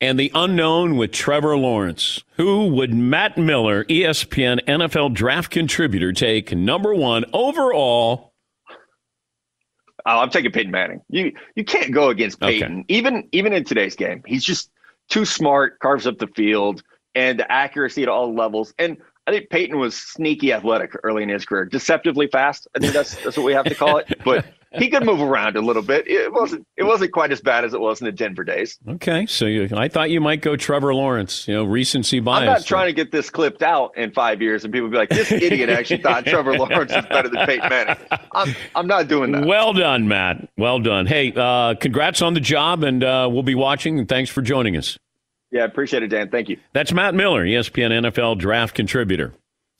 And 0.00 0.18
the 0.18 0.30
unknown 0.34 0.96
with 0.96 1.12
Trevor 1.12 1.56
Lawrence. 1.56 2.22
Who 2.36 2.66
would 2.68 2.92
Matt 2.92 3.38
Miller, 3.38 3.84
ESPN 3.84 4.60
NFL 4.66 5.14
draft 5.14 5.50
contributor, 5.50 6.12
take 6.12 6.54
number 6.54 6.94
one 6.94 7.24
overall? 7.32 8.34
Oh, 10.06 10.18
I'm 10.18 10.28
taking 10.28 10.50
Peyton 10.52 10.70
Manning. 10.70 11.00
You 11.08 11.32
you 11.54 11.64
can't 11.64 11.90
go 11.90 12.10
against 12.10 12.38
Peyton, 12.40 12.80
okay. 12.80 12.84
even 12.88 13.26
even 13.32 13.54
in 13.54 13.64
today's 13.64 13.96
game. 13.96 14.22
He's 14.26 14.44
just 14.44 14.70
too 15.08 15.24
smart, 15.24 15.78
carves 15.78 16.06
up 16.06 16.18
the 16.18 16.26
field, 16.26 16.82
and 17.14 17.38
the 17.38 17.50
accuracy 17.50 18.02
at 18.02 18.08
all 18.10 18.34
levels. 18.34 18.74
And 18.78 18.98
I 19.26 19.30
think 19.30 19.48
Peyton 19.48 19.78
was 19.78 19.94
sneaky 19.96 20.52
athletic 20.52 20.92
early 21.02 21.22
in 21.22 21.30
his 21.30 21.46
career, 21.46 21.64
deceptively 21.64 22.26
fast. 22.26 22.68
I 22.76 22.80
think 22.80 22.92
that's 22.92 23.14
that's 23.24 23.38
what 23.38 23.46
we 23.46 23.54
have 23.54 23.64
to 23.66 23.74
call 23.74 23.96
it. 23.98 24.12
But 24.24 24.44
he 24.76 24.88
could 24.88 25.04
move 25.04 25.20
around 25.20 25.56
a 25.56 25.60
little 25.60 25.82
bit. 25.82 26.06
It 26.08 26.32
wasn't 26.32 26.66
it 26.76 26.84
wasn't 26.84 27.12
quite 27.12 27.32
as 27.32 27.40
bad 27.40 27.64
as 27.64 27.74
it 27.74 27.80
was 27.80 28.00
in 28.00 28.04
the 28.06 28.12
Denver 28.12 28.44
days. 28.44 28.78
Okay, 28.88 29.26
so 29.26 29.46
you, 29.46 29.68
I 29.76 29.88
thought 29.88 30.10
you 30.10 30.20
might 30.20 30.42
go 30.42 30.56
Trevor 30.56 30.94
Lawrence. 30.94 31.46
You 31.48 31.54
know, 31.54 31.64
recency 31.64 32.20
bias. 32.20 32.40
I'm 32.40 32.46
not 32.46 32.64
trying 32.64 32.86
to 32.86 32.92
get 32.92 33.12
this 33.12 33.30
clipped 33.30 33.62
out 33.62 33.96
in 33.96 34.12
five 34.12 34.42
years, 34.42 34.64
and 34.64 34.72
people 34.72 34.88
be 34.88 34.96
like, 34.96 35.08
"This 35.08 35.30
idiot 35.30 35.68
actually 35.68 36.02
thought 36.02 36.24
Trevor 36.26 36.56
Lawrence 36.56 36.92
is 36.92 37.04
better 37.06 37.28
than 37.28 37.46
Peyton 37.46 37.68
Manning." 37.68 37.96
I'm 38.32 38.54
I'm 38.74 38.86
not 38.86 39.08
doing 39.08 39.32
that. 39.32 39.46
Well 39.46 39.72
done, 39.72 40.08
Matt. 40.08 40.48
Well 40.56 40.80
done. 40.80 41.06
Hey, 41.06 41.32
uh, 41.34 41.74
congrats 41.74 42.22
on 42.22 42.34
the 42.34 42.40
job, 42.40 42.82
and 42.82 43.02
uh, 43.02 43.28
we'll 43.30 43.42
be 43.42 43.54
watching. 43.54 43.98
And 43.98 44.08
thanks 44.08 44.30
for 44.30 44.42
joining 44.42 44.76
us. 44.76 44.98
Yeah, 45.50 45.64
appreciate 45.64 46.02
it, 46.02 46.08
Dan. 46.08 46.30
Thank 46.30 46.48
you. 46.48 46.58
That's 46.72 46.92
Matt 46.92 47.14
Miller, 47.14 47.44
ESPN 47.44 47.90
NFL 48.10 48.38
draft 48.38 48.74
contributor. 48.74 49.34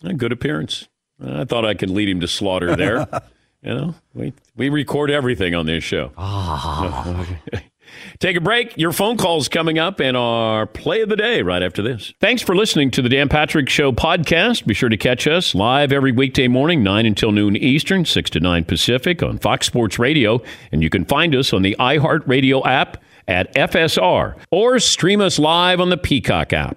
A 0.04 0.14
good 0.14 0.30
appearance. 0.30 0.88
I 1.24 1.44
thought 1.44 1.64
I 1.64 1.74
could 1.74 1.90
lead 1.90 2.08
him 2.08 2.20
to 2.20 2.28
slaughter 2.28 2.76
there. 2.76 3.06
you 3.64 3.74
know, 3.74 3.94
we 4.14 4.32
we 4.56 4.68
record 4.68 5.10
everything 5.10 5.54
on 5.54 5.66
this 5.66 5.82
show. 5.82 6.12
Ah. 6.16 7.26
Take 8.18 8.36
a 8.36 8.40
break. 8.40 8.76
Your 8.76 8.92
phone 8.92 9.16
calls 9.16 9.48
coming 9.48 9.78
up 9.78 10.00
and 10.00 10.16
our 10.16 10.66
play 10.66 11.02
of 11.02 11.08
the 11.08 11.16
day 11.16 11.42
right 11.42 11.62
after 11.62 11.82
this. 11.82 12.12
Thanks 12.20 12.42
for 12.42 12.56
listening 12.56 12.90
to 12.92 13.02
the 13.02 13.08
Dan 13.08 13.28
Patrick 13.28 13.68
Show 13.68 13.92
podcast. 13.92 14.66
Be 14.66 14.74
sure 14.74 14.88
to 14.88 14.96
catch 14.96 15.26
us 15.26 15.54
live 15.54 15.92
every 15.92 16.12
weekday 16.12 16.48
morning, 16.48 16.82
9 16.82 17.06
until 17.06 17.32
noon 17.32 17.56
Eastern, 17.56 18.04
6 18.04 18.30
to 18.30 18.40
9 18.40 18.64
Pacific 18.64 19.22
on 19.22 19.38
Fox 19.38 19.66
Sports 19.66 19.98
Radio. 19.98 20.42
And 20.72 20.82
you 20.82 20.90
can 20.90 21.04
find 21.04 21.34
us 21.34 21.52
on 21.52 21.62
the 21.62 21.76
iHeartRadio 21.78 22.66
app 22.66 23.02
at 23.28 23.54
FSR 23.54 24.36
or 24.50 24.78
stream 24.80 25.20
us 25.20 25.38
live 25.38 25.80
on 25.80 25.90
the 25.90 25.96
Peacock 25.96 26.52
app. 26.52 26.76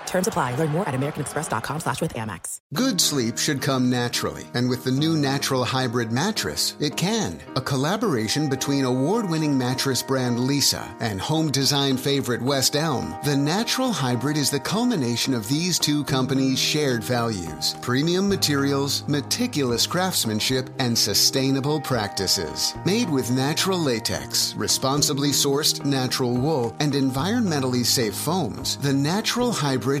Terms 0.11 0.27
apply. 0.27 0.55
Learn 0.55 0.71
more 0.71 0.87
at 0.87 0.93
americanexpress.com 0.93 1.79
slash 1.79 2.01
with 2.01 2.13
Amex. 2.15 2.59
Good 2.73 2.99
sleep 2.99 3.37
should 3.37 3.61
come 3.61 3.89
naturally. 3.89 4.43
And 4.53 4.69
with 4.69 4.83
the 4.83 4.91
new 4.91 5.15
Natural 5.15 5.63
Hybrid 5.63 6.11
mattress, 6.11 6.75
it 6.81 6.97
can. 6.97 7.39
A 7.55 7.61
collaboration 7.61 8.49
between 8.49 8.83
award-winning 8.83 9.57
mattress 9.57 10.03
brand 10.03 10.37
Leesa 10.37 10.85
and 10.99 11.21
home 11.21 11.49
design 11.49 11.95
favorite 11.95 12.41
West 12.41 12.75
Elm, 12.75 13.15
the 13.23 13.37
Natural 13.37 13.93
Hybrid 13.93 14.35
is 14.35 14.49
the 14.49 14.59
culmination 14.59 15.33
of 15.33 15.47
these 15.47 15.79
two 15.79 16.03
companies' 16.03 16.59
shared 16.59 17.05
values. 17.05 17.75
Premium 17.81 18.27
materials, 18.27 19.07
meticulous 19.07 19.87
craftsmanship, 19.87 20.69
and 20.79 20.97
sustainable 20.97 21.79
practices. 21.79 22.75
Made 22.85 23.09
with 23.09 23.31
natural 23.31 23.79
latex, 23.79 24.53
responsibly 24.55 25.29
sourced 25.29 25.85
natural 25.85 26.35
wool, 26.35 26.75
and 26.81 26.91
environmentally 26.91 27.85
safe 27.85 28.15
foams, 28.15 28.75
the 28.77 28.91
Natural 28.91 29.53
Hybrid 29.53 30.00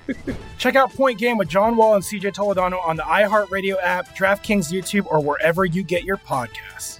Check 0.61 0.75
out 0.75 0.93
Point 0.93 1.17
Game 1.17 1.39
with 1.39 1.49
John 1.49 1.75
Wall 1.75 1.95
and 1.95 2.03
CJ 2.03 2.35
Toledano 2.35 2.85
on 2.85 2.95
the 2.95 3.01
iHeartRadio 3.01 3.77
app, 3.81 4.15
DraftKings 4.15 4.71
YouTube, 4.71 5.07
or 5.07 5.19
wherever 5.19 5.65
you 5.65 5.81
get 5.81 6.03
your 6.03 6.17
podcasts. 6.17 6.99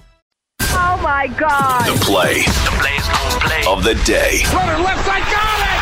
Oh 0.62 1.00
my 1.04 1.28
God! 1.38 1.86
The 1.86 2.04
play, 2.04 2.42
the 2.42 2.72
plays, 2.82 3.04
play 3.40 3.64
of 3.72 3.84
the 3.84 3.94
day. 4.04 4.42
Runner 4.52 4.84
left 4.84 5.06
side, 5.06 5.22
got 5.32 5.78
it! 5.78 5.81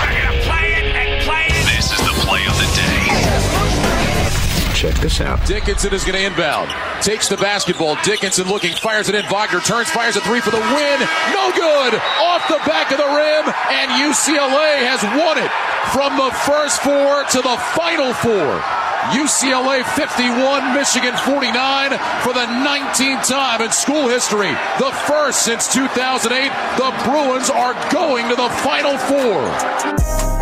Check 4.80 4.96
this 5.04 5.20
out. 5.20 5.46
Dickinson 5.46 5.94
is 5.94 6.06
going 6.06 6.16
to 6.16 6.24
inbound. 6.24 6.72
Takes 7.04 7.28
the 7.28 7.36
basketball. 7.36 7.98
Dickinson 8.02 8.48
looking, 8.48 8.72
fires 8.72 9.10
it 9.10 9.16
in. 9.16 9.26
Wagner 9.28 9.60
turns, 9.60 9.90
fires 9.90 10.16
a 10.16 10.22
three 10.22 10.40
for 10.40 10.52
the 10.52 10.64
win. 10.72 10.98
No 11.36 11.52
good. 11.52 12.00
Off 12.24 12.48
the 12.48 12.64
back 12.64 12.90
of 12.90 12.98
the 12.98 13.04
rim, 13.04 13.44
and 13.76 13.92
UCLA 14.00 14.80
has 14.88 15.04
won 15.20 15.36
it 15.36 15.52
from 15.92 16.16
the 16.16 16.32
first 16.48 16.80
four 16.80 17.28
to 17.28 17.44
the 17.44 17.58
final 17.76 18.14
four. 18.24 18.64
UCLA 19.12 19.84
51, 19.84 20.74
Michigan 20.74 21.16
49 21.28 21.92
for 22.24 22.32
the 22.32 22.48
19th 22.48 23.28
time 23.28 23.62
in 23.62 23.72
school 23.74 24.08
history. 24.08 24.56
The 24.80 24.96
first 25.12 25.44
since 25.44 25.68
2008. 25.74 26.32
The 26.80 27.04
Bruins 27.04 27.50
are 27.50 27.76
going 27.92 28.30
to 28.30 28.36
the 28.36 28.50
Final 28.64 28.98
Four. 28.98 29.44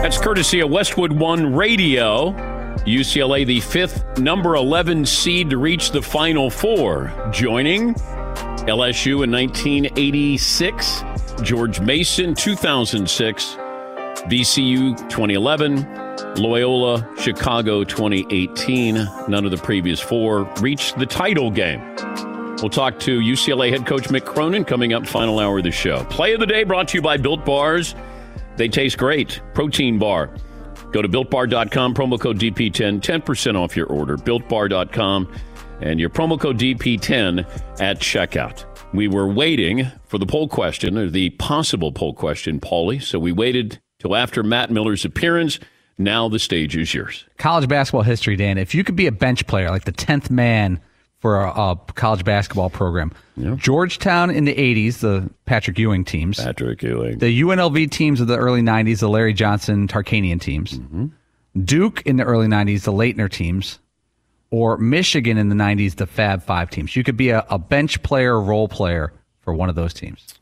That's 0.04 0.20
courtesy 0.20 0.60
of 0.60 0.70
Westwood 0.70 1.14
One 1.14 1.56
Radio. 1.56 2.57
UCLA, 2.86 3.46
the 3.46 3.60
fifth 3.60 4.18
number 4.18 4.56
11 4.56 5.06
seed 5.06 5.50
to 5.50 5.58
reach 5.58 5.92
the 5.92 6.02
Final 6.02 6.50
Four, 6.50 7.12
joining 7.32 7.94
LSU 8.66 9.24
in 9.24 9.32
1986, 9.32 11.04
George 11.42 11.80
Mason 11.80 12.36
2006, 12.36 13.46
VCU 14.26 14.98
2011, 15.10 16.36
Loyola 16.36 17.08
Chicago 17.20 17.84
2018. 17.84 18.96
None 19.28 19.46
of 19.46 19.52
the 19.52 19.58
previous 19.58 20.00
four 20.00 20.44
reached 20.60 20.98
the 21.00 21.06
title 21.06 21.50
game. 21.50 21.82
We'll 22.62 22.70
talk 22.70 23.00
to 23.02 23.20
UCLA 23.20 23.70
head 23.70 23.86
coach 23.86 24.04
Mick 24.06 24.26
Cronin 24.26 24.66
coming 24.66 24.94
up 24.94 25.08
final 25.08 25.40
hour 25.40 25.60
of 25.60 25.64
the 25.64 25.72
show. 25.72 26.04
Play 26.06 26.34
of 26.34 26.40
the 26.40 26.48
day 26.48 26.64
brought 26.64 26.88
to 26.90 26.98
you 26.98 27.02
by 27.02 27.18
Built 27.18 27.46
Bars. 27.46 27.96
They 28.56 28.68
taste 28.68 28.98
great. 28.98 29.42
Protein 29.54 30.00
bar. 30.00 30.32
Go 30.92 31.02
to 31.02 31.10
builtbar.com, 31.10 31.94
promo 31.94 32.20
code 32.20 32.40
DP10, 32.40 33.02
10% 33.02 33.56
off 33.56 33.76
your 33.76 33.88
order. 33.88 34.18
Builtbar.com 34.18 35.32
and 35.82 36.00
your 36.00 36.10
promo 36.10 36.40
code 36.40 36.58
DP10 36.58 37.80
at 37.80 38.00
checkout. 38.00 38.66
We 38.94 39.08
were 39.08 39.28
waiting 39.28 39.92
for 40.08 40.18
the 40.18 40.26
poll 40.26 40.48
question, 40.48 40.98
or 40.98 41.10
the 41.10 41.32
possible 41.32 41.92
poll 41.92 42.14
question, 42.14 42.60
Paulie. 42.60 43.04
So 43.04 43.20
we 43.20 43.32
waited 43.32 43.80
till 44.00 44.16
after 44.16 44.44
Matt 44.44 44.72
Miller's 44.72 45.06
appearance. 45.06 45.60
Now 45.98 46.30
the 46.30 46.40
stage 46.40 46.78
is 46.78 46.94
yours. 46.94 47.26
College 47.38 47.68
basketball 47.68 48.04
history, 48.04 48.36
Dan. 48.36 48.58
If 48.58 48.74
you 48.76 48.84
could 48.84 48.96
be 48.96 49.08
a 49.08 49.12
bench 49.12 49.46
player, 49.48 49.70
like 49.70 49.86
the 49.86 49.92
10th 49.92 50.30
man 50.30 50.80
for 51.28 51.42
a, 51.44 51.50
a 51.50 51.76
college 51.96 52.24
basketball 52.24 52.70
program, 52.70 53.12
Georgetown 53.58 54.30
in 54.32 54.46
the 54.46 54.56
80s, 54.56 55.00
the 55.00 55.30
Patrick 55.46 55.78
Ewing 55.78 56.06
teams. 56.06 56.38
Patrick 56.42 56.82
Ewing. 56.82 57.18
The 57.18 57.42
UNLV 57.42 57.92
teams 57.92 58.22
of 58.22 58.28
the 58.28 58.38
early 58.38 58.62
90s, 58.62 59.00
the 59.02 59.10
Larry 59.10 59.34
Johnson 59.34 59.90
Tarkanian 59.90 60.40
teams. 60.40 60.80
Mm-hmm. 60.80 61.08
Duke 61.66 62.02
in 62.06 62.16
the 62.16 62.24
early 62.24 62.48
90s, 62.48 62.84
the 62.84 62.94
Laettner 62.94 63.30
teams. 63.30 63.80
Or 64.52 64.78
Michigan 64.78 65.38
in 65.38 65.50
the 65.50 65.56
90s, 65.56 65.96
the 65.96 66.08
Fab 66.08 66.42
Five 66.44 66.70
teams. 66.70 66.96
You 66.96 67.04
could 67.04 67.18
be 67.18 67.32
a, 67.32 67.46
a 67.50 67.60
bench 67.60 68.02
player, 68.04 68.40
role 68.40 68.70
player 68.70 69.12
for 69.42 69.54
one 69.54 69.68
of 69.68 69.76
those 69.76 69.94
teams. 69.94 70.34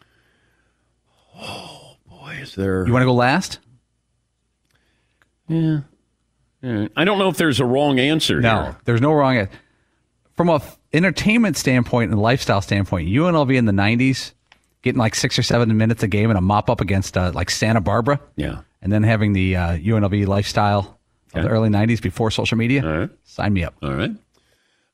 Oh, 1.36 1.96
boy, 2.08 2.38
is 2.42 2.54
there. 2.54 2.86
You 2.86 2.94
want 2.94 3.02
to 3.02 3.08
go 3.08 3.16
last? 3.16 3.58
Yeah. 5.48 5.80
I 6.64 7.04
don't 7.06 7.18
know 7.18 7.30
if 7.30 7.38
there's 7.38 7.60
a 7.60 7.66
wrong 7.66 7.98
answer 8.00 8.40
No, 8.40 8.64
here. 8.64 8.78
there's 8.86 9.02
no 9.02 9.14
wrong. 9.14 9.38
an- 9.38 9.50
From 10.38 10.50
a 10.50 10.56
f- 10.56 10.78
entertainment 10.94 11.56
standpoint 11.58 12.12
and 12.12 12.20
lifestyle 12.22 12.62
standpoint, 12.62 13.08
UNLV 13.08 13.56
in 13.56 13.66
the 13.66 13.72
'90s, 13.72 14.34
getting 14.82 15.00
like 15.00 15.16
six 15.16 15.40
or 15.40 15.44
seven 15.44 15.76
minutes 15.78 16.04
a 16.04 16.08
game 16.08 16.30
and 16.30 16.38
a 16.38 16.42
mop 16.42 16.70
up 16.70 16.82
against 16.82 17.18
uh, 17.18 17.32
like 17.34 17.50
Santa 17.50 17.80
Barbara, 17.82 18.20
Yeah. 18.36 18.62
and 18.82 18.92
then 18.92 19.04
having 19.04 19.34
the 19.34 19.56
uh, 19.56 19.78
UNLV 19.78 20.28
lifestyle 20.28 21.00
of 21.34 21.44
the 21.44 21.50
early 21.50 21.70
'90s 21.70 22.02
before 22.02 22.32
social 22.32 22.58
media. 22.58 23.10
Sign 23.24 23.54
me 23.54 23.64
up. 23.64 23.76
All 23.82 23.94
right. 23.94 24.12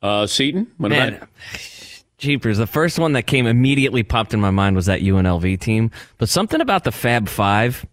Uh, 0.02 0.26
Seaton, 0.28 0.68
what 0.78 0.89
Man, 0.89 1.16
about 1.16 1.30
Jeepers, 2.18 2.58
the 2.60 2.68
first 2.68 3.00
one 3.00 3.14
that 3.14 3.24
came 3.24 3.48
immediately 3.48 4.04
popped 4.04 4.34
in 4.34 4.39
my 4.39 4.52
mind 4.52 4.76
was 4.76 4.86
that 4.88 5.02
UNLV 5.02 5.60
team. 5.60 5.89
But 6.20 6.30
something 6.30 6.62
about 6.62 6.84
the 6.84 6.92
Fab 6.92 7.28
Five, 7.28 7.86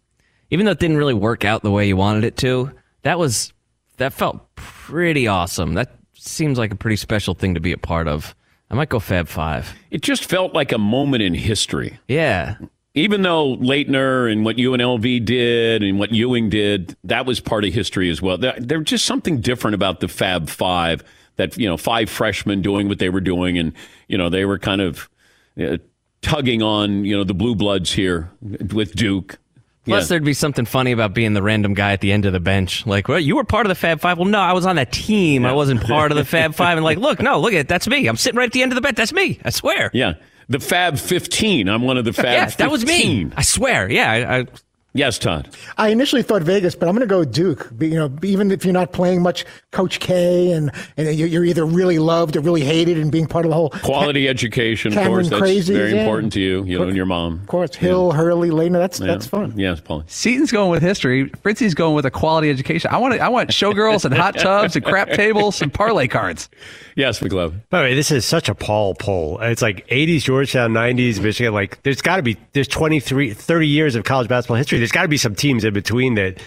even 0.50 0.66
though 0.66 0.72
it 0.72 0.78
didn't 0.78 0.96
really 0.98 1.14
work 1.14 1.44
out 1.46 1.62
the 1.62 1.70
way 1.70 1.86
you 1.88 1.96
wanted 1.96 2.24
it 2.24 2.36
to, 2.38 2.72
that 3.02 3.18
was 3.18 3.52
that 3.96 4.12
felt 4.12 4.54
pretty 4.54 5.26
awesome. 5.26 5.74
That 5.74 5.97
seems 6.28 6.58
like 6.58 6.72
a 6.72 6.76
pretty 6.76 6.96
special 6.96 7.34
thing 7.34 7.54
to 7.54 7.60
be 7.60 7.72
a 7.72 7.78
part 7.78 8.08
of. 8.08 8.34
I 8.70 8.74
might 8.74 8.88
go 8.88 9.00
Fab 9.00 9.28
Five. 9.28 9.74
It 9.90 10.02
just 10.02 10.24
felt 10.24 10.54
like 10.54 10.72
a 10.72 10.78
moment 10.78 11.22
in 11.22 11.34
history. 11.34 11.98
Yeah. 12.06 12.56
Even 12.94 13.22
though 13.22 13.56
Laettner 13.56 14.30
and 14.30 14.44
what 14.44 14.56
UNLV 14.56 15.24
did 15.24 15.82
and 15.82 15.98
what 15.98 16.12
Ewing 16.12 16.50
did, 16.50 16.96
that 17.04 17.26
was 17.26 17.40
part 17.40 17.64
of 17.64 17.72
history 17.72 18.10
as 18.10 18.20
well. 18.20 18.36
There, 18.36 18.54
there's 18.58 18.84
just 18.84 19.06
something 19.06 19.40
different 19.40 19.74
about 19.74 20.00
the 20.00 20.08
Fab 20.08 20.48
Five 20.48 21.02
that, 21.36 21.56
you 21.56 21.68
know, 21.68 21.76
five 21.76 22.10
freshmen 22.10 22.60
doing 22.60 22.88
what 22.88 22.98
they 22.98 23.08
were 23.08 23.20
doing. 23.20 23.56
And, 23.56 23.72
you 24.08 24.18
know, 24.18 24.28
they 24.28 24.44
were 24.44 24.58
kind 24.58 24.80
of 24.80 25.08
uh, 25.60 25.78
tugging 26.20 26.62
on, 26.62 27.04
you 27.04 27.16
know, 27.16 27.24
the 27.24 27.34
blue 27.34 27.54
bloods 27.54 27.92
here 27.92 28.30
with 28.42 28.94
Duke. 28.94 29.38
Plus, 29.88 30.04
Yeah. 30.04 30.08
there'd 30.08 30.24
be 30.24 30.32
something 30.34 30.64
funny 30.64 30.92
about 30.92 31.14
being 31.14 31.32
the 31.34 31.42
random 31.42 31.74
guy 31.74 31.92
at 31.92 32.00
the 32.00 32.12
end 32.12 32.24
of 32.26 32.32
the 32.32 32.40
bench. 32.40 32.86
Like, 32.86 33.08
well, 33.08 33.18
you 33.18 33.34
were 33.36 33.44
part 33.44 33.66
of 33.66 33.68
the 33.68 33.74
Fab 33.74 34.00
Five. 34.00 34.18
Well, 34.18 34.28
no, 34.28 34.38
I 34.38 34.52
was 34.52 34.66
on 34.66 34.76
that 34.76 34.92
team. 34.92 35.44
I 35.44 35.52
wasn't 35.52 35.82
part 35.82 36.12
of 36.12 36.16
the 36.16 36.24
Fab 36.24 36.54
Five. 36.54 36.76
And 36.78 36.84
like, 36.84 36.98
look, 37.06 37.20
no, 37.20 37.40
look 37.40 37.52
at 37.52 37.60
it. 37.60 37.68
That's 37.68 37.88
me. 37.88 38.06
I'm 38.06 38.16
sitting 38.16 38.38
right 38.38 38.46
at 38.46 38.52
the 38.52 38.62
end 38.62 38.70
of 38.72 38.76
the 38.76 38.80
bench. 38.82 38.96
That's 38.96 39.12
me. 39.12 39.40
I 39.44 39.50
swear. 39.50 39.90
Yeah. 39.92 40.14
The 40.48 40.60
Fab 40.60 40.98
15. 40.98 41.68
I'm 41.68 41.82
one 41.82 41.96
of 41.98 42.04
the 42.04 42.12
Fab 42.12 42.24
yeah, 42.26 42.46
that 42.46 42.70
was 42.70 42.84
me. 42.86 43.30
I 43.36 43.42
swear. 43.42 43.90
Yeah. 43.90 44.10
I, 44.10 44.38
I, 44.40 44.46
yes, 44.94 45.18
Todd. 45.18 45.48
I 45.76 45.88
initially 45.88 46.22
thought 46.22 46.42
Vegas, 46.42 46.74
but 46.74 46.88
I'm 46.88 46.94
going 46.94 47.06
to 47.08 47.12
go 47.12 47.24
Duke. 47.24 47.76
Be- 47.76 47.88
You 47.88 47.94
know, 47.96 48.16
even 48.22 48.50
if 48.50 48.64
you're 48.64 48.72
not 48.74 48.92
playing 48.92 49.22
much, 49.22 49.44
Coach 49.70 50.00
K, 50.00 50.52
and 50.52 50.70
and 50.96 51.14
you're 51.16 51.28
you're 51.28 51.44
either 51.44 51.64
really 51.64 51.98
loved 51.98 52.36
or 52.36 52.40
really 52.40 52.62
hated, 52.62 52.98
and 52.98 53.10
being 53.12 53.26
part 53.26 53.44
of 53.44 53.50
the 53.50 53.54
whole. 53.54 53.70
Quality 53.70 54.28
education, 54.28 54.88
of 54.88 54.94
Cameron 54.94 55.14
course. 55.14 55.28
That's 55.30 55.40
Crazy, 55.40 55.74
very 55.74 55.92
yeah. 55.92 56.00
important 56.02 56.32
to 56.34 56.40
you, 56.40 56.64
you 56.64 56.78
know, 56.78 56.84
and 56.88 56.96
your 56.96 57.06
mom. 57.06 57.40
Of 57.40 57.46
course, 57.46 57.74
Hill, 57.74 58.12
Hurley, 58.12 58.50
Lena. 58.50 58.78
That's 58.78 59.00
Yeah. 59.00 59.06
that's 59.08 59.26
fun. 59.26 59.54
Yes, 59.56 59.80
Paul. 59.80 60.04
Seaton's 60.06 60.50
going 60.52 60.70
with 60.70 60.82
history. 60.82 61.30
Fritzy's 61.42 61.74
going 61.74 61.94
with 61.94 62.06
a 62.06 62.10
quality 62.10 62.50
education. 62.50 62.90
I 62.92 62.98
want 62.98 63.14
to, 63.14 63.20
I 63.20 63.28
want 63.28 63.50
showgirls 63.50 64.04
and 64.04 64.14
hot 64.14 64.36
tubs 64.38 64.74
and 64.76 64.84
crap 64.84 65.10
tables 65.10 65.60
and 65.62 65.72
parlay 65.72 66.08
cards. 66.08 66.48
Yes, 66.96 67.20
McLovin. 67.20 67.60
By 67.70 67.78
the 67.78 67.84
way, 67.90 67.94
this 67.94 68.10
is 68.10 68.24
such 68.24 68.48
a 68.48 68.54
Paul 68.56 68.94
poll. 68.96 69.38
It's 69.40 69.62
like 69.62 69.86
80s 69.86 70.22
Georgetown, 70.24 70.72
90s 70.72 71.20
Michigan. 71.20 71.52
Like, 71.54 71.80
there's 71.84 72.02
got 72.02 72.16
to 72.16 72.22
be, 72.22 72.36
there's 72.54 72.66
23, 72.66 73.32
30 73.34 73.68
years 73.68 73.94
of 73.94 74.02
college 74.02 74.26
basketball 74.28 74.56
history. 74.56 74.77
There's 74.78 74.92
got 74.92 75.02
to 75.02 75.08
be 75.08 75.16
some 75.16 75.34
teams 75.34 75.64
in 75.64 75.74
between 75.74 76.14
that, 76.14 76.40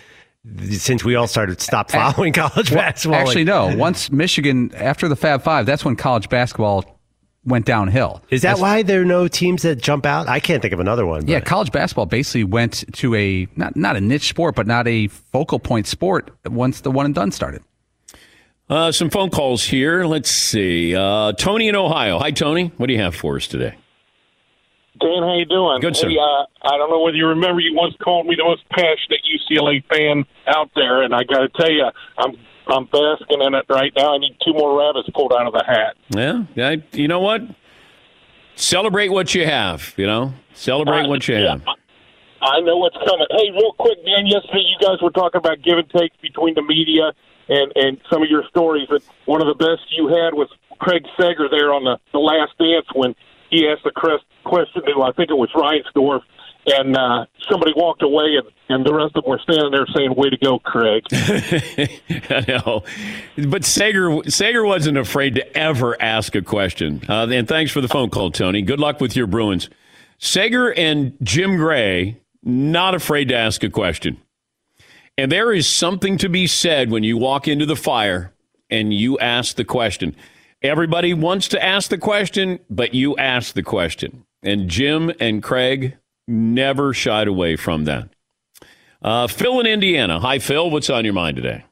since 0.69 1.03
we 1.03 1.15
all 1.15 1.27
started 1.27 1.61
stop 1.61 1.91
following 1.91 2.33
college 2.33 2.71
Well, 2.71 2.79
basketball. 2.81 3.19
Actually, 3.19 3.45
like- 3.45 3.71
no. 3.73 3.77
Once 3.77 4.11
Michigan, 4.11 4.71
after 4.75 5.07
the 5.07 5.15
Fab 5.15 5.43
Five, 5.43 5.65
that's 5.65 5.85
when 5.85 5.95
college 5.95 6.29
basketball 6.29 6.97
went 7.43 7.65
downhill. 7.65 8.21
Is 8.29 8.43
that 8.43 8.59
why 8.59 8.83
there 8.83 9.01
are 9.01 9.05
no 9.05 9.27
teams 9.27 9.63
that 9.63 9.81
jump 9.81 10.05
out? 10.05 10.27
I 10.29 10.39
can't 10.39 10.61
think 10.61 10.73
of 10.73 10.79
another 10.79 11.05
one. 11.05 11.27
Yeah, 11.27 11.39
college 11.39 11.71
basketball 11.71 12.05
basically 12.05 12.43
went 12.43 12.83
to 12.93 13.15
a 13.15 13.47
not 13.55 13.75
not 13.75 13.95
a 13.95 14.01
niche 14.01 14.29
sport, 14.29 14.55
but 14.55 14.67
not 14.67 14.87
a 14.87 15.07
focal 15.07 15.59
point 15.59 15.87
sport 15.87 16.31
once 16.45 16.81
the 16.81 16.91
one 16.91 17.05
and 17.05 17.15
done 17.15 17.31
started. 17.31 17.63
Uh, 18.69 18.91
some 18.91 19.09
phone 19.09 19.29
calls 19.29 19.63
here. 19.65 20.05
Let's 20.05 20.29
see. 20.31 20.95
Uh, 20.95 21.33
Tony 21.33 21.67
in 21.67 21.75
Ohio. 21.75 22.19
Hi, 22.19 22.31
Tony. 22.31 22.71
What 22.77 22.87
do 22.87 22.93
you 22.93 23.01
have 23.01 23.13
for 23.15 23.35
us 23.35 23.45
today? 23.47 23.75
Dan, 25.01 25.23
how 25.23 25.35
you 25.35 25.45
doing? 25.45 25.81
Good, 25.81 25.97
sir. 25.97 26.09
Hey, 26.09 26.17
uh, 26.17 26.45
I 26.61 26.77
don't 26.77 26.89
know 26.89 27.01
whether 27.01 27.17
you 27.17 27.27
remember, 27.27 27.59
you 27.59 27.75
once 27.75 27.95
called 28.03 28.27
me 28.27 28.35
the 28.35 28.43
most 28.43 28.67
passionate 28.69 29.21
UCLA 29.25 29.83
fan 29.89 30.25
out 30.47 30.69
there, 30.75 31.01
and 31.01 31.13
I 31.13 31.23
got 31.23 31.39
to 31.39 31.49
tell 31.49 31.71
you, 31.71 31.89
I'm 32.17 32.37
I'm 32.67 32.85
basking 32.85 33.41
in 33.41 33.53
it 33.55 33.65
right 33.69 33.91
now. 33.97 34.15
I 34.15 34.17
need 34.19 34.37
two 34.45 34.53
more 34.53 34.79
rabbits 34.79 35.09
pulled 35.13 35.33
out 35.33 35.47
of 35.47 35.53
the 35.53 35.63
hat. 35.65 35.97
Yeah, 36.09 36.67
I, 36.69 36.83
you 36.93 37.07
know 37.07 37.19
what? 37.19 37.41
Celebrate 38.55 39.09
what 39.09 39.33
you 39.33 39.45
have. 39.45 39.93
You 39.97 40.05
know, 40.05 40.33
celebrate 40.53 41.07
what 41.07 41.27
you 41.27 41.35
have. 41.35 41.63
I 42.41 42.59
know 42.61 42.77
what's 42.77 42.97
coming. 42.97 43.27
Hey, 43.31 43.51
real 43.51 43.73
quick, 43.73 44.03
Dan. 44.05 44.25
Yesterday, 44.25 44.65
you 44.65 44.77
guys 44.85 45.01
were 45.01 45.11
talking 45.11 45.39
about 45.39 45.61
give 45.61 45.77
and 45.77 45.89
take 45.89 46.19
between 46.21 46.53
the 46.55 46.61
media 46.61 47.11
and 47.49 47.71
and 47.75 47.97
some 48.11 48.21
of 48.23 48.29
your 48.29 48.43
stories. 48.49 48.87
But 48.89 49.03
one 49.25 49.41
of 49.41 49.47
the 49.47 49.55
best 49.55 49.81
you 49.89 50.07
had 50.07 50.33
was 50.33 50.47
Craig 50.79 51.03
Sager 51.19 51.47
there 51.49 51.73
on 51.73 51.83
the 51.83 51.97
the 52.11 52.19
Last 52.19 52.57
Dance 52.57 52.85
when 52.93 53.15
he 53.51 53.67
asked 53.67 53.83
the 53.83 53.91
crest 53.91 54.23
question 54.43 54.81
to 54.83 55.01
I 55.03 55.11
think 55.11 55.29
it 55.29 55.37
was 55.37 55.49
Reinsdorf, 55.53 56.21
and 56.65 56.97
uh, 56.97 57.25
somebody 57.49 57.73
walked 57.75 58.01
away, 58.01 58.37
and 58.37 58.47
and 58.69 58.85
the 58.85 58.93
rest 58.93 59.15
of 59.15 59.23
them 59.23 59.29
were 59.29 59.39
standing 59.39 59.71
there 59.71 59.85
saying, 59.95 60.15
"Way 60.15 60.29
to 60.29 60.37
go, 60.37 60.57
Craig." 60.59 61.03
I 62.29 62.45
know, 62.47 62.83
but 63.49 63.65
Sager 63.65 64.23
Sager 64.27 64.65
wasn't 64.65 64.97
afraid 64.97 65.35
to 65.35 65.57
ever 65.57 66.01
ask 66.01 66.33
a 66.35 66.41
question. 66.41 67.01
Uh, 67.07 67.27
and 67.29 67.47
thanks 67.47 67.71
for 67.71 67.81
the 67.81 67.89
phone 67.89 68.09
call, 68.09 68.31
Tony. 68.31 68.61
Good 68.61 68.79
luck 68.79 68.99
with 69.01 69.15
your 69.15 69.27
Bruins. 69.27 69.69
Sager 70.17 70.71
and 70.73 71.17
Jim 71.21 71.57
Gray 71.57 72.17
not 72.43 72.95
afraid 72.95 73.27
to 73.29 73.35
ask 73.35 73.63
a 73.63 73.69
question. 73.69 74.17
And 75.17 75.31
there 75.31 75.51
is 75.53 75.67
something 75.67 76.17
to 76.19 76.29
be 76.29 76.47
said 76.47 76.89
when 76.89 77.03
you 77.03 77.17
walk 77.17 77.47
into 77.47 77.65
the 77.65 77.75
fire 77.75 78.33
and 78.69 78.93
you 78.93 79.19
ask 79.19 79.55
the 79.55 79.65
question. 79.65 80.15
Everybody 80.63 81.15
wants 81.15 81.47
to 81.49 81.63
ask 81.63 81.89
the 81.89 81.97
question, 81.97 82.59
but 82.69 82.93
you 82.93 83.17
ask 83.17 83.55
the 83.55 83.63
question. 83.63 84.25
And 84.43 84.69
Jim 84.69 85.11
and 85.19 85.41
Craig 85.41 85.97
never 86.27 86.93
shied 86.93 87.27
away 87.27 87.55
from 87.55 87.85
that. 87.85 88.09
Uh, 89.01 89.25
Phil 89.25 89.59
in 89.59 89.65
Indiana. 89.65 90.19
Hi, 90.19 90.37
Phil. 90.37 90.69
What's 90.69 90.91
on 90.91 91.03
your 91.03 91.15
mind 91.15 91.37
today? 91.37 91.65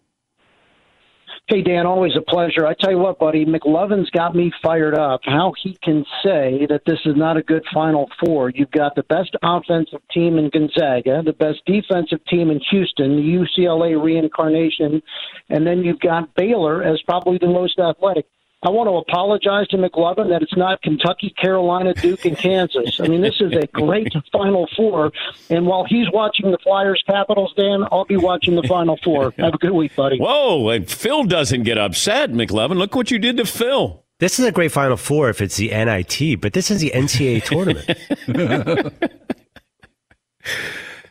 Hey, 1.48 1.62
Dan, 1.62 1.86
always 1.86 2.14
a 2.16 2.22
pleasure. 2.22 2.66
I 2.66 2.74
tell 2.80 2.92
you 2.92 2.98
what, 2.98 3.20
buddy, 3.20 3.46
McLovin's 3.46 4.10
got 4.10 4.36
me 4.36 4.52
fired 4.64 4.96
up. 4.96 5.22
How 5.24 5.54
he 5.62 5.78
can 5.84 6.04
say 6.24 6.66
that 6.70 6.82
this 6.88 7.00
is 7.06 7.16
not 7.16 7.38
a 7.38 7.44
good 7.44 7.64
Final 7.72 8.08
Four. 8.24 8.50
You've 8.50 8.72
got 8.72 8.96
the 8.96 9.04
best 9.04 9.36
offensive 9.44 10.02
team 10.12 10.40
in 10.40 10.50
Gonzaga, 10.50 11.22
the 11.24 11.34
best 11.34 11.60
defensive 11.68 12.24
team 12.26 12.50
in 12.50 12.60
Houston, 12.72 13.16
the 13.16 13.46
UCLA 13.62 14.02
reincarnation, 14.02 15.02
and 15.50 15.66
then 15.66 15.84
you've 15.84 16.00
got 16.00 16.34
Baylor 16.36 16.84
as 16.84 17.02
probably 17.04 17.38
the 17.40 17.48
most 17.48 17.80
athletic. 17.80 18.26
I 18.62 18.70
want 18.70 18.88
to 18.88 18.96
apologize 18.96 19.70
to 19.70 19.78
McLovin 19.78 20.28
that 20.30 20.42
it's 20.42 20.58
not 20.58 20.82
Kentucky, 20.82 21.34
Carolina, 21.42 21.94
Duke, 21.94 22.26
and 22.26 22.38
Kansas. 22.38 23.00
I 23.00 23.08
mean, 23.08 23.22
this 23.22 23.40
is 23.40 23.54
a 23.54 23.66
great 23.68 24.12
Final 24.34 24.68
Four. 24.76 25.14
And 25.50 25.66
while 25.66 25.86
he's 25.88 26.12
watching 26.12 26.52
the 26.52 26.58
Flyers 26.58 27.02
Capitals, 27.08 27.54
Dan, 27.56 27.86
I'll 27.90 28.04
be 28.04 28.18
watching 28.18 28.56
the 28.56 28.64
Final 28.64 29.00
Four. 29.02 29.34
Have 29.38 29.54
a 29.54 29.58
good 29.58 29.72
week, 29.72 29.96
buddy. 29.96 30.18
Whoa, 30.20 30.68
and 30.70 30.90
Phil 30.90 31.24
doesn't 31.24 31.64
get 31.64 31.78
upset, 31.78 32.32
McLovin. 32.32 32.76
Look 32.76 32.96
what 32.96 33.12
you 33.12 33.18
did 33.18 33.38
to 33.38 33.46
Phil. 33.46 34.04
This 34.20 34.40
is 34.40 34.46
a 34.46 34.52
great 34.52 34.74
Final 34.74 34.98
Four 34.98 35.30
if 35.30 35.40
it's 35.42 35.56
the 35.56 35.70
NIT, 35.70 36.42
but 36.42 36.52
this 36.52 36.70
is 36.70 36.82
the 36.82 36.92
NCAA 36.94 37.44
tournament. 38.36 38.94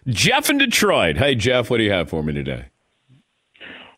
Jeff 0.07 0.51
in 0.51 0.59
Detroit. 0.59 1.17
Hey, 1.17 1.35
Jeff, 1.35 1.71
what 1.71 1.79
do 1.79 1.85
you 1.85 1.93
have 1.93 2.11
for 2.11 2.23
me 2.23 2.35
today? 2.35 2.67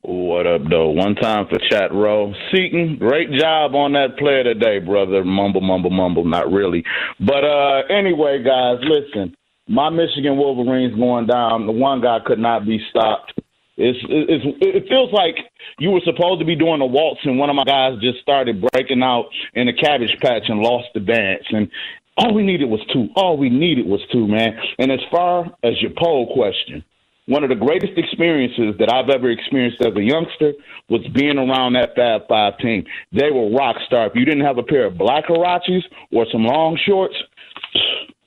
What 0.02 0.46
up, 0.46 0.62
though? 0.70 0.88
One 0.90 1.14
time 1.14 1.46
for 1.48 1.58
chat 1.68 1.92
row. 1.92 2.32
Seaton, 2.50 2.96
great 2.98 3.30
job 3.32 3.74
on 3.74 3.92
that 3.92 4.16
player 4.16 4.42
today, 4.42 4.78
brother. 4.78 5.22
Mumble, 5.24 5.60
mumble, 5.60 5.90
mumble. 5.90 6.24
Not 6.24 6.50
really. 6.50 6.84
But 7.20 7.44
uh 7.44 7.82
anyway, 7.90 8.42
guys, 8.42 8.78
listen. 8.82 9.36
My 9.68 9.90
Michigan 9.90 10.36
Wolverines 10.36 10.96
going 10.96 11.26
down. 11.26 11.66
The 11.66 11.72
one 11.72 12.00
guy 12.00 12.18
could 12.24 12.38
not 12.38 12.64
be 12.64 12.80
stopped. 12.90 13.34
It's, 13.76 13.98
it's, 14.10 14.44
it 14.60 14.88
feels 14.88 15.12
like 15.12 15.36
you 15.78 15.90
were 15.90 16.02
supposed 16.04 16.40
to 16.40 16.44
be 16.44 16.56
doing 16.56 16.82
a 16.82 16.86
waltz, 16.86 17.20
and 17.24 17.38
one 17.38 17.48
of 17.48 17.56
my 17.56 17.64
guys 17.64 17.98
just 18.02 18.20
started 18.20 18.62
breaking 18.72 19.02
out 19.02 19.26
in 19.54 19.66
the 19.66 19.72
cabbage 19.72 20.14
patch 20.20 20.42
and 20.48 20.60
lost 20.60 20.88
the 20.92 21.00
dance. 21.00 21.44
And 21.50 21.70
all 22.16 22.34
we 22.34 22.42
needed 22.42 22.68
was 22.68 22.80
two. 22.92 23.08
All 23.16 23.38
we 23.38 23.48
needed 23.48 23.86
was 23.86 24.00
two, 24.12 24.26
man. 24.26 24.58
And 24.78 24.92
as 24.92 25.00
far 25.10 25.46
as 25.62 25.80
your 25.80 25.92
poll 25.96 26.34
question, 26.34 26.84
one 27.30 27.44
of 27.44 27.48
the 27.48 27.54
greatest 27.54 27.92
experiences 27.96 28.74
that 28.80 28.92
I've 28.92 29.08
ever 29.08 29.30
experienced 29.30 29.80
as 29.80 29.94
a 29.94 30.02
youngster 30.02 30.52
was 30.88 31.00
being 31.14 31.38
around 31.38 31.74
that 31.74 31.94
Fab 31.94 32.22
Five 32.28 32.58
team. 32.58 32.84
They 33.12 33.30
were 33.30 33.48
rock 33.50 33.76
star. 33.86 34.06
If 34.08 34.16
you 34.16 34.24
didn't 34.24 34.44
have 34.44 34.58
a 34.58 34.64
pair 34.64 34.86
of 34.86 34.98
black 34.98 35.26
Huaraches 35.26 35.82
or 36.12 36.26
some 36.32 36.44
long 36.44 36.76
shorts, 36.84 37.14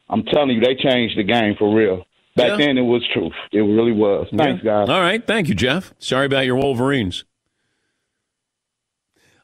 I'm 0.10 0.24
telling 0.24 0.52
you, 0.52 0.62
they 0.62 0.76
changed 0.76 1.18
the 1.18 1.24
game 1.24 1.56
for 1.60 1.76
real. 1.76 2.06
Back 2.38 2.52
Yeah. 2.52 2.66
then, 2.66 2.78
it 2.78 2.82
was 2.84 3.04
truth. 3.14 3.34
It 3.52 3.60
really 3.60 3.92
was. 3.92 4.28
Thanks, 4.36 4.64
Yeah. 4.64 4.72
guys. 4.86 4.90
All 4.90 5.02
right. 5.02 5.26
Thank 5.26 5.50
you, 5.50 5.56
Jeff. 5.56 5.94
Sorry 6.00 6.26
about 6.26 6.46
your 6.46 6.56
Wolverines. 6.56 7.26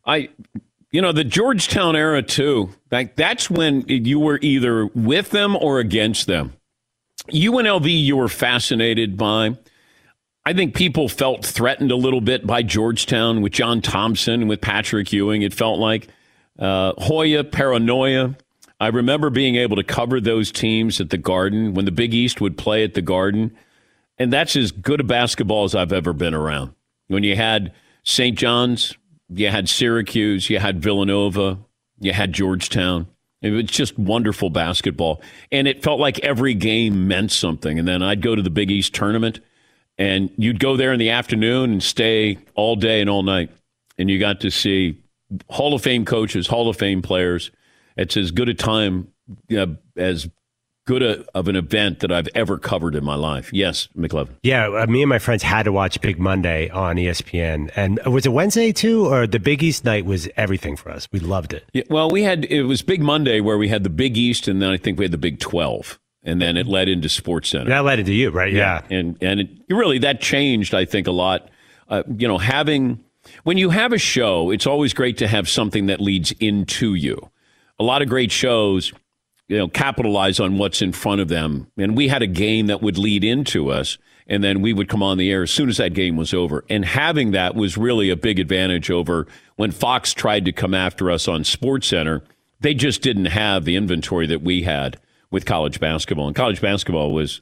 I, 0.05 0.29
you 0.91 1.01
know, 1.01 1.11
the 1.11 1.23
Georgetown 1.23 1.95
era, 1.95 2.23
too. 2.23 2.69
Like, 2.91 3.15
that's 3.15 3.49
when 3.49 3.83
you 3.87 4.19
were 4.19 4.39
either 4.41 4.87
with 4.87 5.31
them 5.31 5.55
or 5.55 5.79
against 5.79 6.27
them. 6.27 6.53
UNLV, 7.31 8.03
you 8.03 8.17
were 8.17 8.29
fascinated 8.29 9.17
by. 9.17 9.57
I 10.45 10.53
think 10.53 10.73
people 10.73 11.09
felt 11.09 11.45
threatened 11.45 11.91
a 11.91 11.95
little 11.95 12.21
bit 12.21 12.47
by 12.47 12.63
Georgetown 12.63 13.41
with 13.41 13.53
John 13.53 13.81
Thompson 13.81 14.41
and 14.41 14.49
with 14.49 14.61
Patrick 14.61 15.11
Ewing. 15.13 15.41
It 15.41 15.53
felt 15.53 15.79
like 15.79 16.07
uh, 16.57 16.93
Hoya, 16.97 17.43
paranoia. 17.43 18.35
I 18.79 18.87
remember 18.87 19.29
being 19.29 19.55
able 19.55 19.75
to 19.75 19.83
cover 19.83 20.21
those 20.21 20.51
teams 20.51 21.01
at 21.01 21.09
the 21.09 21.17
Garden 21.17 21.73
when 21.73 21.85
the 21.85 21.91
Big 21.91 22.13
East 22.13 22.39
would 22.39 22.57
play 22.57 22.83
at 22.83 22.93
the 22.93 23.01
Garden. 23.01 23.55
And 24.17 24.31
that's 24.31 24.55
as 24.55 24.71
good 24.71 25.01
a 25.01 25.03
basketball 25.03 25.65
as 25.65 25.75
I've 25.75 25.93
ever 25.93 26.13
been 26.13 26.33
around. 26.33 26.73
When 27.07 27.23
you 27.23 27.35
had 27.35 27.73
St. 28.03 28.37
John's, 28.37 28.95
you 29.29 29.49
had 29.49 29.69
Syracuse, 29.69 30.49
you 30.49 30.59
had 30.59 30.81
Villanova, 30.81 31.59
you 31.99 32.13
had 32.13 32.33
Georgetown. 32.33 33.07
It 33.41 33.51
was 33.51 33.65
just 33.65 33.97
wonderful 33.97 34.49
basketball. 34.49 35.21
And 35.51 35.67
it 35.67 35.81
felt 35.81 35.99
like 35.99 36.19
every 36.19 36.53
game 36.53 37.07
meant 37.07 37.31
something. 37.31 37.79
And 37.79 37.87
then 37.87 38.03
I'd 38.03 38.21
go 38.21 38.35
to 38.35 38.41
the 38.41 38.49
Big 38.49 38.69
East 38.69 38.93
tournament, 38.93 39.39
and 39.97 40.29
you'd 40.37 40.59
go 40.59 40.75
there 40.75 40.93
in 40.93 40.99
the 40.99 41.09
afternoon 41.09 41.71
and 41.71 41.83
stay 41.83 42.37
all 42.55 42.75
day 42.75 43.01
and 43.01 43.09
all 43.09 43.23
night. 43.23 43.49
And 43.97 44.09
you 44.09 44.19
got 44.19 44.41
to 44.41 44.51
see 44.51 45.01
Hall 45.49 45.73
of 45.73 45.81
Fame 45.81 46.05
coaches, 46.05 46.47
Hall 46.47 46.69
of 46.69 46.77
Fame 46.77 47.01
players. 47.01 47.51
It's 47.97 48.15
as 48.17 48.31
good 48.31 48.49
a 48.49 48.53
time 48.53 49.09
uh, 49.55 49.67
as 49.97 50.29
good 50.89 51.03
a, 51.03 51.23
of 51.35 51.47
an 51.47 51.55
event 51.55 51.99
that 51.99 52.11
I've 52.11 52.27
ever 52.33 52.57
covered 52.57 52.95
in 52.95 53.05
my 53.05 53.13
life. 53.13 53.53
Yes, 53.53 53.87
McLovin. 53.95 54.31
Yeah, 54.41 54.69
uh, 54.69 54.87
me 54.87 55.03
and 55.03 55.09
my 55.09 55.19
friends 55.19 55.43
had 55.43 55.63
to 55.63 55.71
watch 55.71 56.01
Big 56.01 56.17
Monday 56.17 56.67
on 56.69 56.95
ESPN, 56.95 57.69
and 57.75 57.99
was 58.07 58.25
it 58.25 58.29
Wednesday 58.29 58.71
too, 58.71 59.05
or 59.05 59.27
the 59.27 59.39
Big 59.39 59.61
East 59.61 59.85
night 59.85 60.05
was 60.05 60.27
everything 60.35 60.75
for 60.75 60.89
us. 60.89 61.07
We 61.11 61.19
loved 61.19 61.53
it. 61.53 61.63
Yeah, 61.73 61.83
well, 61.91 62.09
we 62.09 62.23
had 62.23 62.45
it 62.45 62.63
was 62.63 62.81
Big 62.81 63.03
Monday 63.03 63.39
where 63.39 63.59
we 63.59 63.67
had 63.67 63.83
the 63.83 63.91
Big 63.91 64.17
East, 64.17 64.47
and 64.47 64.63
then 64.63 64.71
I 64.71 64.77
think 64.77 64.97
we 64.97 65.05
had 65.05 65.11
the 65.11 65.19
Big 65.19 65.39
Twelve, 65.39 65.99
and 66.23 66.41
then 66.41 66.57
it 66.57 66.65
led 66.65 66.89
into 66.89 67.07
Sports 67.07 67.49
Center. 67.49 67.69
That 67.69 67.85
led 67.85 67.99
into 67.99 68.13
you, 68.13 68.31
right? 68.31 68.51
Yeah, 68.51 68.81
and 68.89 69.15
and 69.21 69.41
it, 69.41 69.49
really 69.69 69.99
that 69.99 70.21
changed, 70.21 70.73
I 70.73 70.85
think, 70.85 71.05
a 71.05 71.11
lot. 71.11 71.49
Uh, 71.87 72.01
you 72.17 72.27
know, 72.27 72.39
having 72.39 73.03
when 73.43 73.59
you 73.59 73.69
have 73.69 73.93
a 73.93 73.99
show, 73.99 74.49
it's 74.49 74.65
always 74.65 74.95
great 74.95 75.19
to 75.19 75.27
have 75.27 75.47
something 75.47 75.85
that 75.85 76.01
leads 76.01 76.31
into 76.39 76.95
you. 76.95 77.29
A 77.77 77.83
lot 77.83 78.01
of 78.01 78.09
great 78.09 78.31
shows, 78.31 78.91
you 79.49 79.57
know, 79.57 79.67
capitalize 79.67 80.39
on 80.39 80.57
what's 80.57 80.81
in 80.81 80.93
front 80.93 81.19
of 81.19 81.27
them, 81.27 81.67
and 81.77 81.97
we 81.97 82.07
had 82.07 82.21
a 82.21 82.27
game 82.27 82.67
that 82.67 82.81
would 82.81 82.97
lead 82.97 83.23
into 83.25 83.69
us. 83.69 83.97
And 84.31 84.43
then 84.43 84.61
we 84.61 84.73
would 84.73 84.89
come 84.89 85.01
on 85.01 85.17
the 85.17 85.31
air 85.31 85.41
as 85.41 85.49
soon 85.49 85.69
as 85.69 85.77
that 85.77 85.95
game 85.95 86.15
was 86.15 86.35
over. 86.35 86.63
And 86.69 86.85
having 86.85 87.31
that 87.31 87.55
was 87.55 87.79
really 87.79 88.11
a 88.11 88.15
big 88.15 88.37
advantage 88.37 88.91
over 88.91 89.25
when 89.55 89.71
Fox 89.71 90.13
tried 90.13 90.45
to 90.45 90.51
come 90.51 90.75
after 90.75 91.09
us 91.09 91.27
on 91.27 91.43
Sports 91.43 91.87
Center. 91.87 92.21
They 92.59 92.75
just 92.75 93.01
didn't 93.01 93.25
have 93.25 93.65
the 93.65 93.75
inventory 93.75 94.27
that 94.27 94.43
we 94.43 94.61
had 94.61 94.99
with 95.31 95.47
college 95.47 95.79
basketball. 95.79 96.27
And 96.27 96.35
college 96.35 96.61
basketball 96.61 97.11
was 97.11 97.41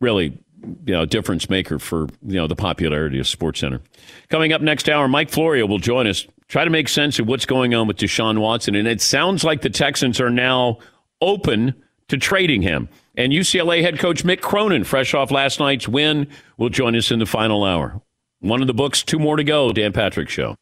really 0.00 0.38
you 0.86 0.94
know 0.94 1.02
a 1.02 1.06
difference 1.06 1.50
maker 1.50 1.78
for 1.78 2.08
you 2.24 2.36
know 2.36 2.46
the 2.46 2.56
popularity 2.56 3.18
of 3.18 3.26
Sports 3.26 3.60
Center. 3.60 3.80
Coming 4.28 4.52
up 4.52 4.60
next 4.60 4.88
hour, 4.88 5.08
Mike 5.08 5.30
Florio 5.30 5.66
will 5.66 5.78
join 5.78 6.06
us. 6.06 6.26
Try 6.48 6.64
to 6.64 6.70
make 6.70 6.88
sense 6.88 7.18
of 7.18 7.26
what's 7.26 7.46
going 7.46 7.74
on 7.74 7.88
with 7.88 7.96
Deshaun 7.96 8.38
Watson, 8.38 8.74
and 8.74 8.86
it 8.86 9.00
sounds 9.00 9.42
like 9.42 9.62
the 9.62 9.70
Texans 9.70 10.20
are 10.20 10.30
now 10.30 10.78
open 11.22 11.74
to 12.08 12.18
trading 12.18 12.60
him. 12.60 12.90
And 13.16 13.32
UCLA 13.32 13.82
head 13.82 13.98
coach 13.98 14.24
Mick 14.24 14.40
Cronin, 14.40 14.84
fresh 14.84 15.14
off 15.14 15.30
last 15.30 15.60
night's 15.60 15.88
win, 15.88 16.28
will 16.58 16.68
join 16.68 16.94
us 16.96 17.10
in 17.10 17.18
the 17.18 17.26
final 17.26 17.64
hour. 17.64 18.02
One 18.40 18.60
of 18.60 18.66
the 18.66 18.74
books, 18.74 19.02
two 19.02 19.18
more 19.18 19.36
to 19.36 19.44
go. 19.44 19.72
Dan 19.72 19.92
Patrick 19.92 20.28
Show. 20.28 20.56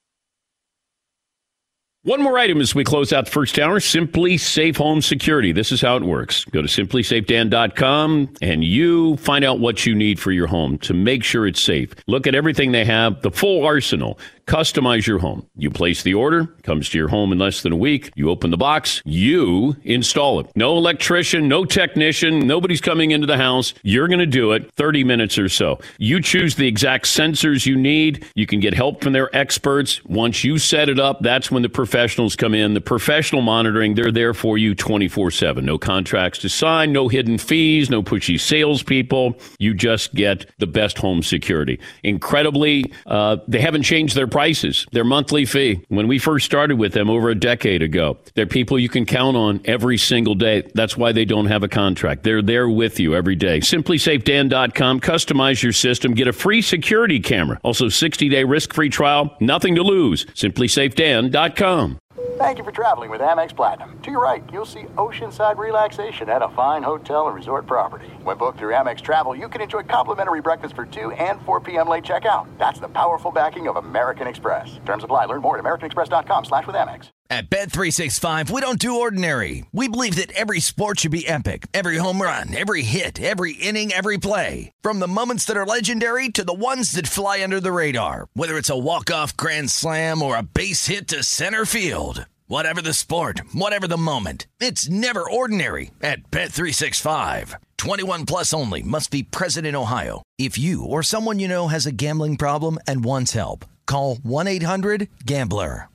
One 2.03 2.23
more 2.23 2.39
item 2.39 2.63
as 2.63 2.75
we 2.75 2.83
close 2.83 3.13
out 3.13 3.27
the 3.27 3.31
first 3.31 3.59
hour 3.59 3.79
SimpliSafe 3.79 4.79
Home 4.79 5.03
Security. 5.03 5.53
This 5.53 5.71
is 5.71 5.83
how 5.83 5.97
it 5.97 6.03
works. 6.03 6.47
Go 6.47 6.63
to 6.63 6.69
simplisafedan.com 6.69 8.37
and 8.41 8.65
you 8.65 9.19
find 9.19 9.45
out 9.45 9.61
what 9.61 9.85
you 9.85 9.95
need 9.95 10.19
for 10.19 10.33
your 10.33 10.47
home 10.47 10.79
to 10.79 10.95
make 10.95 11.23
sure 11.23 11.47
it's 11.47 11.61
safe. 11.61 11.95
Look 12.07 12.27
at 12.27 12.35
everything 12.35 12.73
they 12.73 12.87
have, 12.87 13.21
the 13.21 13.31
full 13.31 13.67
arsenal. 13.67 14.19
Customize 14.51 15.07
your 15.07 15.21
home. 15.21 15.47
You 15.57 15.71
place 15.71 16.03
the 16.03 16.15
order, 16.15 16.47
comes 16.65 16.89
to 16.89 16.99
your 16.99 17.07
home 17.07 17.31
in 17.31 17.39
less 17.39 17.63
than 17.63 17.71
a 17.71 17.77
week. 17.77 18.11
You 18.17 18.31
open 18.31 18.51
the 18.51 18.57
box, 18.57 19.01
you 19.05 19.77
install 19.85 20.41
it. 20.41 20.49
No 20.57 20.77
electrician, 20.77 21.47
no 21.47 21.65
technician, 21.65 22.49
nobody's 22.49 22.81
coming 22.81 23.13
into 23.13 23.29
the 23.29 23.37
house. 23.37 23.75
You're 23.85 24.09
going 24.09 24.19
to 24.19 24.27
do 24.27 24.51
it 24.51 24.73
30 24.73 25.05
minutes 25.05 25.39
or 25.39 25.49
so. 25.49 25.79
You 25.99 26.21
choose 26.21 26.57
the 26.57 26.67
exact 26.67 27.05
sensors 27.05 27.65
you 27.65 27.77
need. 27.77 28.27
You 28.35 28.45
can 28.45 28.59
get 28.59 28.75
help 28.75 29.05
from 29.05 29.13
their 29.13 29.35
experts. 29.37 30.05
Once 30.07 30.43
you 30.43 30.59
set 30.59 30.89
it 30.89 30.99
up, 30.99 31.21
that's 31.21 31.53
when 31.53 31.63
the 31.63 31.69
professionals 31.69 32.35
come 32.35 32.53
in. 32.53 32.75
The 32.75 32.81
professional 32.81 33.43
monitoring, 33.43 33.95
they're 33.95 34.11
there 34.11 34.35
for 34.35 34.59
you 34.59 34.75
24 34.75 35.31
7. 35.31 35.65
No 35.65 35.79
contracts 35.79 36.41
to 36.41 36.49
sign, 36.49 36.93
no 36.93 37.07
hidden 37.07 37.39
fees, 37.39 37.89
no 37.89 38.03
pushy 38.03 38.41
salespeople. 38.41 39.39
You 39.61 39.75
just 39.75 40.13
get 40.13 40.51
the 40.59 40.67
best 40.67 40.99
home 40.99 41.23
security. 41.23 41.79
Incredibly, 42.03 42.93
uh, 43.07 43.37
they 43.47 43.61
haven't 43.61 43.85
changed 43.85 44.17
their 44.17 44.27
prices, 44.41 44.87
their 44.93 45.05
monthly 45.05 45.45
fee. 45.45 45.85
When 45.89 46.09
we 46.09 46.19
first 46.19 46.47
started 46.47 46.79
with 46.79 46.95
them 46.95 47.11
over 47.11 47.29
a 47.29 47.35
decade 47.35 47.83
ago, 47.83 48.17
they're 48.35 48.47
people 48.47 48.79
you 48.79 48.89
can 48.89 49.05
count 49.05 49.37
on 49.37 49.61
every 49.67 49.99
single 49.99 50.35
day. 50.35 50.63
That's 50.75 50.97
why 50.97 51.13
they 51.13 51.27
don't 51.27 51.45
have 51.45 51.63
a 51.63 51.69
contract. 51.69 52.23
They're 52.23 52.41
there 52.41 52.67
with 52.67 52.99
you 52.99 53.15
every 53.15 53.37
day. 53.37 53.61
SimpliSafeDan.com. 53.61 55.01
Customize 55.01 55.63
your 55.63 55.75
system. 55.75 56.15
Get 56.15 56.27
a 56.27 56.33
free 56.33 56.63
security 56.63 57.21
camera. 57.21 57.61
Also, 57.63 57.91
60 57.91 58.31
day 58.31 58.45
risk 58.45 58.73
free 58.73 58.89
trial. 58.89 59.37
Nothing 59.41 59.75
to 59.75 59.83
lose. 59.83 60.25
SimpliSafeDan.com. 60.25 61.99
Thank 62.41 62.57
you 62.57 62.65
for 62.65 62.73
traveling 62.73 63.11
with 63.11 63.21
Amex 63.21 63.55
Platinum. 63.55 64.01
To 64.01 64.11
your 64.11 64.23
right, 64.23 64.43
you'll 64.51 64.65
see 64.65 64.85
oceanside 64.97 65.59
relaxation 65.59 66.31
at 66.31 66.41
a 66.41 66.49
fine 66.49 66.83
hotel 66.83 67.27
and 67.27 67.37
resort 67.37 67.67
property. 67.67 68.09
When 68.23 68.39
booked 68.39 68.59
through 68.59 68.73
Amex 68.73 69.03
Travel, 69.03 69.37
you 69.37 69.47
can 69.47 69.61
enjoy 69.61 69.83
complimentary 69.83 70.41
breakfast 70.41 70.75
for 70.75 70.87
2 70.87 71.11
and 71.11 71.43
4 71.43 71.61
p.m. 71.61 71.87
late 71.87 72.03
checkout. 72.03 72.49
That's 72.57 72.81
the 72.81 72.89
powerful 72.89 73.31
backing 73.31 73.69
of 73.69 73.77
American 73.77 74.27
Express. 74.27 74.81
Terms 74.87 75.05
apply. 75.05 75.27
Learn 75.27 75.43
more 75.43 75.59
at 75.59 75.63
americanexpress.com 75.63 76.47
slash 76.47 76.67
with 76.67 76.77
Amex. 76.77 77.11
At 77.33 77.49
Bet365, 77.49 78.51
we 78.51 78.61
don't 78.61 78.81
do 78.81 78.99
ordinary. 78.99 79.65
We 79.71 79.87
believe 79.87 80.17
that 80.17 80.33
every 80.33 80.59
sport 80.59 80.99
should 81.01 81.13
be 81.13 81.29
epic. 81.29 81.69
Every 81.73 81.97
home 81.99 82.21
run, 82.21 82.53
every 82.57 82.83
hit, 82.83 83.21
every 83.23 83.53
inning, 83.53 83.93
every 83.93 84.19
play. 84.19 84.73
From 84.81 84.99
the 84.99 85.07
moments 85.07 85.45
that 85.45 85.57
are 85.57 85.65
legendary 85.65 86.29
to 86.31 86.43
the 86.43 86.53
ones 86.53 86.91
that 86.93 87.07
fly 87.07 87.41
under 87.45 87.61
the 87.61 87.71
radar. 87.71 88.27
Whether 88.35 88.59
it's 88.59 88.69
a 88.69 88.77
walk-off 88.77 89.37
grand 89.37 89.71
slam 89.71 90.23
or 90.23 90.37
a 90.37 90.43
base 90.43 90.89
hit 90.89 91.07
to 91.09 91.23
center 91.23 91.65
field. 91.65 92.27
Whatever 92.51 92.83
the 92.83 92.93
sport, 92.93 93.43
whatever 93.53 93.87
the 93.87 93.97
moment. 93.97 94.49
It's 94.59 94.91
never 94.91 95.23
ordinary 95.23 95.93
at 96.03 96.33
Bet365. 96.33 97.55
21 97.77 98.27
plus 98.27 98.53
only 98.53 98.83
must 98.83 99.13
be 99.13 99.23
present 99.23 99.69
in 99.69 99.77
Ohio. 99.77 100.25
If 100.37 100.59
you 100.59 100.85
or 100.85 101.05
someone 101.05 101.39
you 101.39 101.47
know 101.47 101.69
has 101.69 101.87
a 101.87 101.93
gambling 101.93 102.37
problem 102.39 102.81
and 102.89 103.05
wants 103.05 103.35
help, 103.35 103.67
call 103.87 104.17
1-800-GAMBLER. 104.17 105.91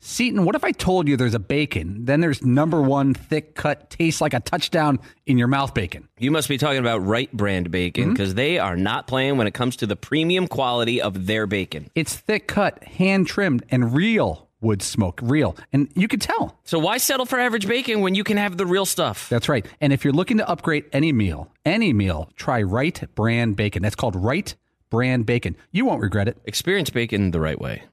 Seaton, 0.00 0.44
what 0.44 0.56
if 0.56 0.64
I 0.64 0.72
told 0.72 1.06
you 1.06 1.16
there's 1.16 1.34
a 1.34 1.38
bacon, 1.38 2.06
then 2.06 2.20
there's 2.20 2.42
number 2.42 2.82
one 2.82 3.14
thick 3.14 3.54
cut, 3.54 3.90
tastes 3.90 4.20
like 4.20 4.34
a 4.34 4.40
touchdown 4.40 4.98
in 5.26 5.38
your 5.38 5.46
mouth 5.46 5.74
bacon? 5.74 6.08
You 6.18 6.32
must 6.32 6.48
be 6.48 6.58
talking 6.58 6.80
about 6.80 7.06
Wright 7.06 7.30
Brand 7.32 7.70
bacon 7.70 8.04
hmm? 8.04 8.10
because 8.14 8.34
they 8.34 8.58
are 8.58 8.76
not 8.76 9.06
playing 9.06 9.36
when 9.36 9.46
it 9.46 9.54
comes 9.54 9.76
to 9.76 9.86
the 9.86 9.94
premium 9.94 10.48
quality 10.48 11.00
of 11.00 11.28
their 11.28 11.46
bacon. 11.46 11.88
It's 11.94 12.16
thick 12.16 12.48
cut, 12.48 12.82
hand 12.82 13.28
trimmed, 13.28 13.64
and 13.70 13.94
real 13.94 14.49
wood 14.60 14.82
smoke, 14.82 15.20
real. 15.22 15.56
And 15.72 15.90
you 15.94 16.08
can 16.08 16.20
tell. 16.20 16.58
So 16.64 16.78
why 16.78 16.98
settle 16.98 17.26
for 17.26 17.38
average 17.38 17.66
bacon 17.66 18.00
when 18.00 18.14
you 18.14 18.24
can 18.24 18.36
have 18.36 18.56
the 18.56 18.66
real 18.66 18.86
stuff? 18.86 19.28
That's 19.28 19.48
right. 19.48 19.66
And 19.80 19.92
if 19.92 20.04
you're 20.04 20.12
looking 20.12 20.38
to 20.38 20.48
upgrade 20.48 20.84
any 20.92 21.12
meal, 21.12 21.50
any 21.64 21.92
meal, 21.92 22.30
try 22.36 22.62
Wright 22.62 23.02
Brand 23.14 23.56
Bacon. 23.56 23.82
That's 23.82 23.96
called 23.96 24.16
Wright 24.16 24.54
Brand 24.90 25.26
Bacon. 25.26 25.56
You 25.70 25.84
won't 25.84 26.02
regret 26.02 26.28
it. 26.28 26.38
Experience 26.44 26.90
bacon 26.90 27.30
the 27.30 27.40
right 27.40 27.60
way. 27.60 27.84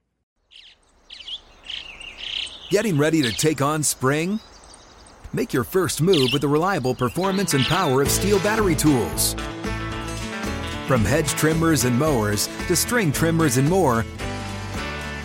Getting 2.69 2.97
ready 2.97 3.21
to 3.21 3.31
take 3.31 3.61
on 3.61 3.81
spring? 3.81 4.41
Make 5.31 5.53
your 5.53 5.63
first 5.63 6.01
move 6.01 6.29
with 6.33 6.41
the 6.41 6.47
reliable 6.47 6.95
performance 6.95 7.53
and 7.53 7.63
power 7.65 8.01
of 8.01 8.09
STIHL 8.09 8.43
battery 8.43 8.75
tools. 8.75 9.35
From 10.87 11.03
hedge 11.03 11.29
trimmers 11.31 11.83
and 11.85 11.97
mowers 11.97 12.47
to 12.67 12.75
string 12.75 13.11
trimmers 13.11 13.57
and 13.57 13.69
more, 13.69 14.05